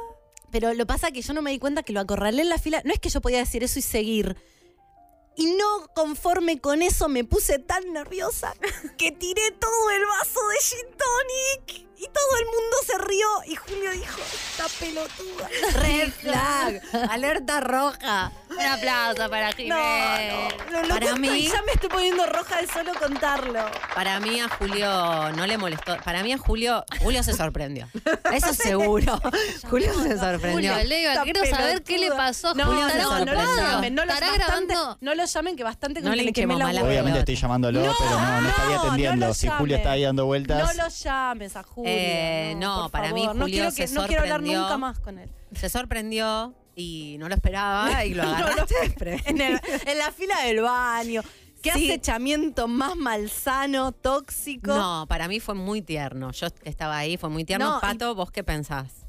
[0.51, 2.81] Pero lo pasa que yo no me di cuenta que lo acorralé en la fila.
[2.85, 4.37] No es que yo podía decir eso y seguir.
[5.37, 8.55] Y no conforme con eso me puse tan nerviosa
[8.97, 11.88] que tiré todo el vaso de gin tonic.
[11.99, 13.27] Y todo el mundo se rió.
[13.47, 15.49] Y Julio dijo, esta pelotuda.
[15.81, 18.33] Red flag, alerta roja.
[18.51, 20.49] Un aplauso para Jimena.
[20.71, 23.61] No, lo Para mí- ya me estoy poniendo roja de solo contarlo.
[23.95, 25.97] Para mí a Julio no le molestó.
[26.05, 27.89] Para mí a Julio, Julio se sorprendió.
[28.33, 29.21] Eso seguro.
[29.71, 30.75] Julio se sorprendió.
[30.75, 32.89] Julio, quiero saber qué le pasó a No, Julio.
[32.89, 34.99] no, no, no lo llamen, no lo, Estará bastante- grabando.
[35.01, 36.67] no lo llamen que bastante con No que le quemé la.
[36.83, 39.35] Obviamente estoy llamándolo, No, pero no, no estaría atendiendo.
[39.35, 40.77] si Julio está ahí dando vueltas.
[40.77, 41.88] No lo llames a Julio.
[41.89, 43.37] Eh, no, para mí favor.
[43.37, 44.61] no Julio quiero se No quiero hablar sorprendió.
[44.63, 45.31] nunca más con él.
[45.55, 48.75] Se sorprendió y no lo esperaba y lo agarraste.
[49.27, 51.23] en, el- en la fila del baño.
[51.63, 51.91] Qué Sí.
[51.91, 54.73] acechamiento más malsano, tóxico.
[54.77, 56.31] No, para mí fue muy tierno.
[56.31, 57.71] Yo estaba ahí, fue muy tierno.
[57.71, 59.05] No, y- Pato, ¿vos qué pensás?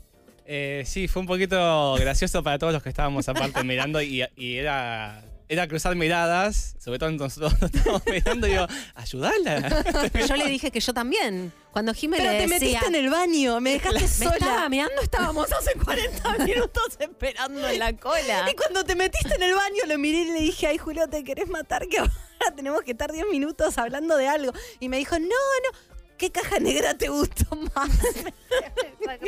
[0.52, 4.56] Eh, sí, fue un poquito gracioso para todos los que estábamos aparte mirando y, y
[4.56, 9.84] era, era cruzar miradas, sobre todo nosotros nos estábamos mirando y digo, ayudala.
[10.28, 11.52] Yo le dije que yo también.
[11.72, 14.32] Cuando Jimé Pero le te decía, metiste en el baño, me dejaste me sola.
[14.38, 18.50] estaba meando, estábamos hace 40 minutos esperando en la cola.
[18.52, 21.24] Y cuando te metiste en el baño, lo miré y le dije, ay, Julio, ¿te
[21.24, 21.88] querés matar?
[21.88, 22.12] Que ahora
[22.56, 24.54] tenemos que estar 10 minutos hablando de algo.
[24.80, 25.80] Y me dijo, no, no,
[26.20, 27.90] ¿qué caja negra te gustó más?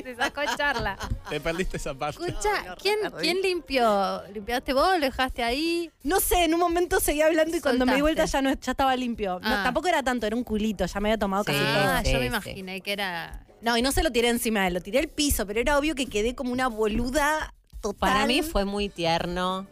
[0.04, 0.98] Se sacó charla.
[1.30, 2.24] Te perdiste esa parte.
[2.28, 4.22] Escucha, ¿quién, ¿quién limpió?
[4.34, 5.00] ¿Limpiaste vos?
[5.00, 5.90] ¿Lo dejaste ahí?
[6.04, 8.72] No sé, en un momento seguía hablando y cuando me di vuelta ya, no, ya
[8.72, 9.40] estaba limpio.
[9.40, 9.62] No, Ah.
[9.64, 11.64] tampoco era tanto, era un culito, ya me había tomado casi Sí.
[11.64, 11.84] todo.
[11.84, 13.46] Ah, sí, yo me imaginé que era.
[13.62, 15.78] No, y no se lo tiré encima de él, lo tiré al piso, pero era
[15.78, 18.12] obvio que quedé como una boluda total.
[18.14, 19.66] Para mí fue muy tierno.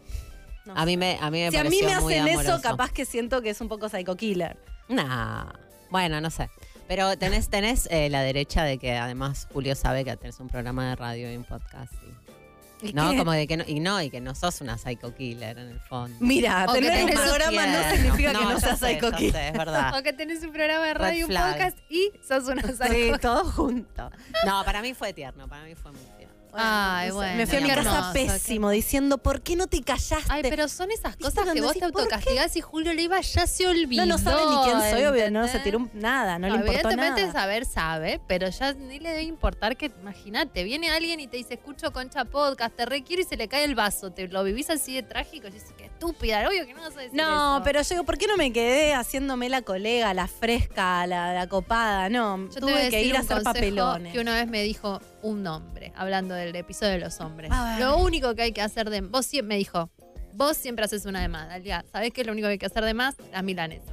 [0.64, 3.04] No A mí me, a mí me Si a mí me hacen eso, capaz que
[3.04, 4.56] siento que es un poco psycho killer.
[4.88, 5.46] Nah.
[5.90, 6.48] Bueno, no sé.
[6.90, 10.88] Pero tenés, tenés eh, la derecha de que además Julio sabe que tenés un programa
[10.90, 11.92] de radio y un podcast.
[12.02, 13.18] y- ¿Y no, qué?
[13.18, 15.78] como de que no, y no, y que no sos una psycho killer en el
[15.80, 16.16] fondo.
[16.18, 19.12] Mira, O que tener un tenés programa no significa que no ya seas sé, psycho
[19.12, 19.32] killer.
[19.32, 19.92] sé, es verdad.
[19.98, 21.52] O que tenés un programa de radio, un flag.
[21.52, 23.18] podcast y sos una Sí, psycho.
[23.20, 24.10] todo junto.
[24.44, 26.19] No, para mí fue tierno, para mí fue muy tierno.
[26.54, 27.36] Ay, bueno.
[27.36, 30.24] Me fui a mi casa hermoso, qué pésimo diciendo, ¿por qué no te callaste?
[30.28, 33.66] Ay, pero son esas ¿Viste cosas que vos te autocastigás y Julio Leiva ya se
[33.66, 34.06] olvidó.
[34.06, 37.20] no, no sabe ni quién soy, obvio, no se tiró nada, no, le importó Evidentemente
[37.22, 37.32] nada.
[37.32, 41.54] saber sabe, pero ya ni le debe importar que, imagínate, viene alguien y te dice,
[41.54, 44.94] escucho Concha Podcast, te requiero y se le cae el vaso, te lo vivís así
[44.94, 47.64] de trágico y dices, qué estúpida, obvio que no vas a decir No, eso.
[47.64, 51.46] pero yo digo, ¿por qué no me quedé haciéndome la colega, la fresca, la, la
[51.48, 52.08] copada?
[52.08, 54.12] No, Yo tuve que ir a hacer papelones.
[54.12, 57.50] Que una vez me dijo un nombre, hablando del episodio de los hombres.
[57.78, 59.00] Lo único que hay que hacer de.
[59.02, 59.90] Vos siempre me dijo,
[60.34, 61.84] vos siempre haces una de más, Dalia.
[61.92, 63.16] ¿Sabés qué es lo único que hay que hacer de más?
[63.32, 63.88] Las milanesas.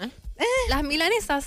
[0.00, 0.44] ¿Eh?
[0.68, 1.46] Las milanesas.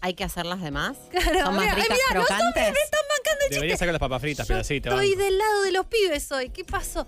[0.00, 0.96] ¿Hay que hacer las demás?
[1.10, 2.46] Claro, ¿Son más mira, ricas, mira, los crocantes?
[2.46, 3.78] hombres me están bancando el Debería chiste.
[3.84, 4.98] sacar las papas fritas, pero sí, te van.
[5.02, 6.50] Estoy del lado de los pibes hoy.
[6.50, 7.06] ¿Qué pasó?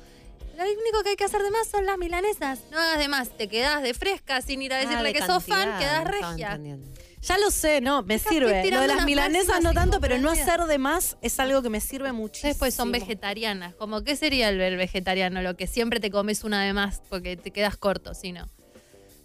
[0.56, 2.58] Lo único que hay que hacer de más son las milanesas.
[2.70, 3.30] No hagas de más.
[3.36, 6.10] Te quedás de fresca sin ir a Ah, decirle de que sos fan, quedás no
[6.10, 6.46] estaba regia.
[6.48, 6.90] entendiendo.
[7.22, 8.70] Ya lo sé, no, me sirve.
[8.70, 11.80] Lo de las milanesas no tanto, pero no hacer de más es algo que me
[11.80, 12.48] sirve muchísimo.
[12.48, 13.74] Después son vegetarianas.
[13.74, 15.42] Como, ¿qué sería el, el vegetariano?
[15.42, 18.48] Lo que siempre te comes una de más porque te quedas corto, si no.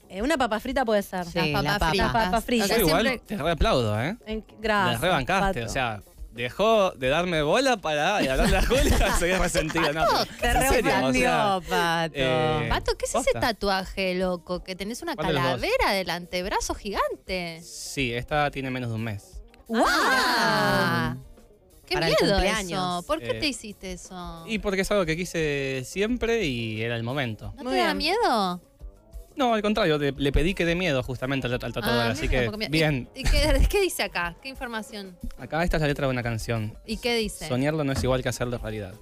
[0.10, 1.26] Eh, una papa frita puede ser.
[1.26, 1.90] Sí, Las la papas papa.
[1.90, 2.14] fritas.
[2.14, 2.70] Las papas fritas.
[2.70, 4.18] Yo igual siempre- te re aplaudo, ¿eh?
[4.26, 5.02] En- gracias.
[5.02, 5.66] rebancaste, Pato.
[5.66, 6.02] o sea,
[6.36, 9.92] dejó de darme bola para y hablarle a Julia, se había resentido.
[9.94, 12.14] No, Pato, pero- en serio, o sea, Pato.
[12.16, 14.64] eh, Pato, ¿qué es ese tatuaje, loco?
[14.64, 17.62] Que tenés una ¿Cuál de calavera del antebrazo gigante.
[17.64, 19.42] Sí, esta tiene menos de un mes.
[19.74, 21.16] ¡Ah!
[21.86, 23.04] ¡Qué miedo eso!
[23.06, 24.44] ¿Por qué Eh, te hiciste eso?
[24.48, 27.54] Y porque es algo que quise siempre y era el momento.
[27.58, 27.98] ¿No Muy te da bien.
[27.98, 28.62] miedo?
[29.36, 32.28] No, al contrario, le, le pedí que dé miedo justamente al, al tatuador, Ah, así
[32.30, 33.10] que bien.
[33.16, 34.36] ¿Y, y qué, qué dice acá?
[34.42, 35.18] ¿Qué información?
[35.38, 36.78] Acá esta es la letra de una canción.
[36.86, 37.48] ¿Y qué dice?
[37.48, 38.94] Soñarlo no es igual que hacerlo realidad.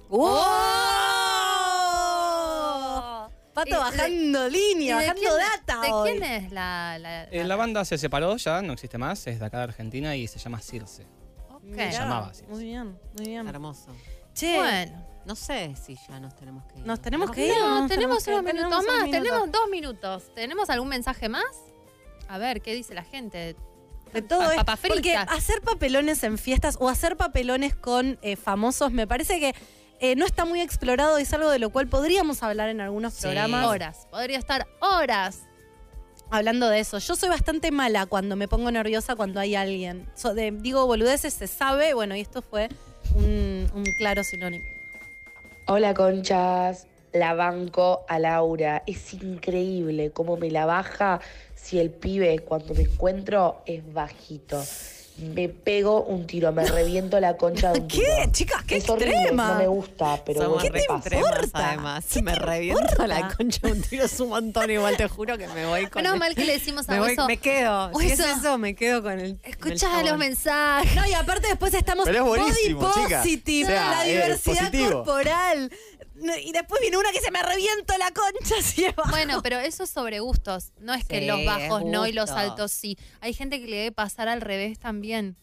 [1.94, 3.28] ¡Oh!
[3.54, 6.10] Pato Y de- bajando ¿Y línea, bajando quién, data ¿De hoy.
[6.10, 6.98] quién es la...?
[6.98, 10.16] la, Eh, la banda se separó ya, no existe más, es de acá de Argentina
[10.16, 11.06] y se llama Circe.
[11.50, 11.62] Ok.
[11.62, 12.42] Mirá, llamaba así.
[12.48, 13.46] Muy bien, muy bien.
[13.46, 13.94] Hermoso.
[14.34, 15.13] Che, Bueno.
[15.26, 16.86] No sé si ya nos tenemos que ir.
[16.86, 17.54] nos tenemos que ir.
[17.58, 19.02] No, Nos tenemos unos minutos tenemos más.
[19.04, 19.10] minutos.
[19.22, 20.34] Tenemos dos minutos.
[20.34, 21.44] ¿Tenemos algún mensaje más?
[22.28, 23.56] A ver, ¿qué dice la gente?
[24.12, 24.56] de todo Pa- esto.
[24.58, 24.96] papas fritas.
[24.96, 29.54] Porque hacer papelones en fiestas o hacer papelones con eh, famosos me parece que
[29.98, 33.14] eh, no está muy explorado y es algo de lo cual podríamos hablar en algunos
[33.14, 33.22] Sí.
[33.22, 33.66] programas.
[33.66, 34.06] Horas.
[34.12, 35.40] Podría estar horas.
[36.30, 40.08] hablando de eso, yo soy bastante mala cuando me pongo nerviosa cuando hay alguien.
[40.14, 42.68] So- de- digo boludeces, se sabe, bueno, y esto fue
[43.16, 44.64] un, un claro sinónimo.
[45.66, 48.82] Hola conchas, la banco a Laura.
[48.86, 51.22] Es increíble cómo me la baja
[51.54, 54.62] si el pibe cuando me encuentro es bajito.
[55.16, 58.02] Me pego un tiro, me reviento la concha de un tiro.
[58.24, 58.32] ¿Qué?
[58.32, 59.52] Chicas, qué es horrible, extrema.
[59.52, 60.98] no me gusta, pero Somos bueno, re pasa.
[60.98, 62.04] extremas, además.
[62.22, 65.66] Me reviento la concha de un tiro es un montón igual, te juro que me
[65.66, 67.92] voy con Menos el- mal que le decimos a me, voy- me quedo.
[68.00, 69.38] Si es eso, me quedo con el.
[69.44, 70.96] Escuchá con el los mensajes.
[70.96, 73.18] No, y aparte después estamos Pero es buenísimo, body chica.
[73.18, 75.04] positive, O sea, la diversidad positivo.
[75.04, 75.70] corporal.
[76.16, 78.86] Y después viene una que se me reviento la concha así.
[79.10, 80.72] Bueno, pero eso es sobre gustos.
[80.80, 82.96] No es que los bajos no y los altos sí.
[83.20, 85.36] Hay gente que le debe pasar al revés también.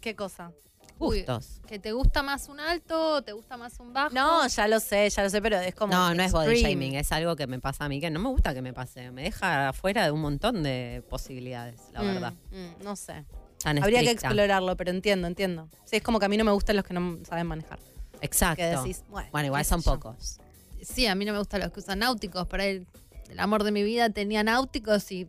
[0.00, 0.52] ¿Qué cosa?
[0.98, 1.60] Uy, Gustos.
[1.66, 4.14] ¿Que te gusta más un alto o te gusta más un bajo?
[4.14, 5.92] No, ya lo sé, ya lo sé, pero es como.
[5.94, 8.28] No, no es body shaming, es algo que me pasa a mí que no me
[8.28, 9.10] gusta que me pase.
[9.10, 12.32] Me deja afuera de un montón de posibilidades, la Mm, verdad.
[12.50, 13.24] mm, no sé.
[13.62, 15.68] Tan Habría que explorarlo, pero entiendo, entiendo.
[15.86, 17.78] Sí, es como que a mí no me gustan los que no saben manejar.
[18.20, 18.56] Exacto.
[18.62, 19.92] Que decís, bueno, bueno, igual son yo.
[19.94, 20.38] pocos.
[20.82, 22.46] Sí, a mí no me gustan los que usan náuticos.
[22.46, 22.86] Por ahí
[23.28, 25.28] el amor de mi vida tenía náuticos y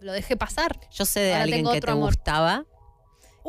[0.00, 0.78] lo dejé pasar.
[0.90, 2.06] Yo sé de Ahora alguien que te amor.
[2.14, 2.64] gustaba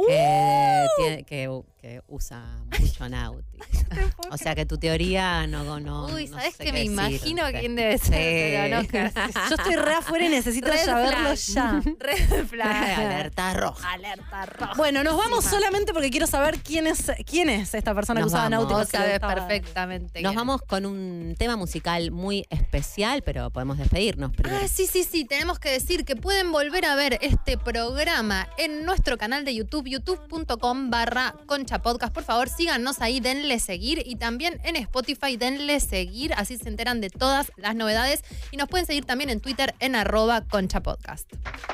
[0.08, 2.44] que, tiene- que, que usa
[2.80, 3.66] mucho náutico.
[4.30, 5.80] o sea que tu teoría no.
[5.80, 6.66] no Uy, no ¿sabes sé qué?
[6.66, 9.34] qué Me imagino quién debe ser, pero no Sí.
[9.50, 11.38] Yo estoy re afuera y necesito Red saberlo flag.
[11.38, 11.82] ya.
[12.00, 13.00] Red flag.
[13.00, 13.94] Alerta roja.
[13.94, 14.74] Alerta roja.
[14.78, 18.32] Bueno, nos vamos Sí, solamente porque quiero saber quién es, quién es esta persona Nos
[18.32, 18.78] que usaba náuticos.
[18.84, 19.34] Vos que gustaba.
[19.34, 20.22] perfectamente.
[20.22, 24.60] Nos vamos con un tema musical muy especial, pero podemos despedirnos primero.
[24.64, 25.26] Ah, sí, sí, sí.
[25.26, 29.88] Tenemos que decir que pueden volver a ver este programa en nuestro canal de YouTube,
[29.88, 32.14] youtube.com barra concha podcast.
[32.14, 34.02] Por favor, síganos ahí, denle seguir.
[34.06, 36.34] Y también en Spotify, denle seguir.
[36.36, 38.24] Así se enteran de todas las novedades.
[38.52, 41.32] Y nos pueden seguir también en Twitter en arroba concha podcast.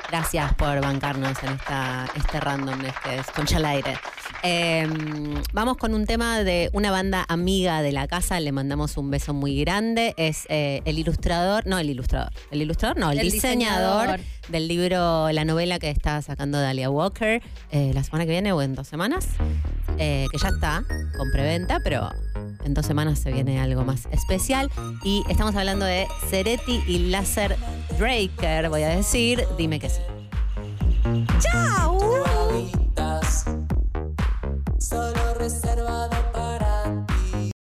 [0.08, 3.98] Gracias por bancarnos en esta, este randomness que es Concha al aire.
[4.42, 4.88] Eh,
[5.52, 9.34] vamos con un tema de una banda amiga de la casa, le mandamos un beso
[9.34, 10.14] muy grande.
[10.16, 14.20] Es eh, el ilustrador, no el ilustrador, el ilustrador no, el, El diseñador, diseñador.
[14.48, 18.62] del libro, la novela que está sacando Dalia Walker eh, la semana que viene o
[18.62, 19.26] en dos semanas,
[19.96, 20.84] eh, que ya está
[21.16, 22.10] con preventa, pero
[22.64, 24.70] en dos semanas se viene algo más especial.
[25.02, 27.56] Y estamos hablando de Ceretti y Láser
[27.98, 30.00] Draker, voy a decir, dime que sí.
[31.40, 31.98] ¡Chao!
[34.78, 36.47] Solo reservado para.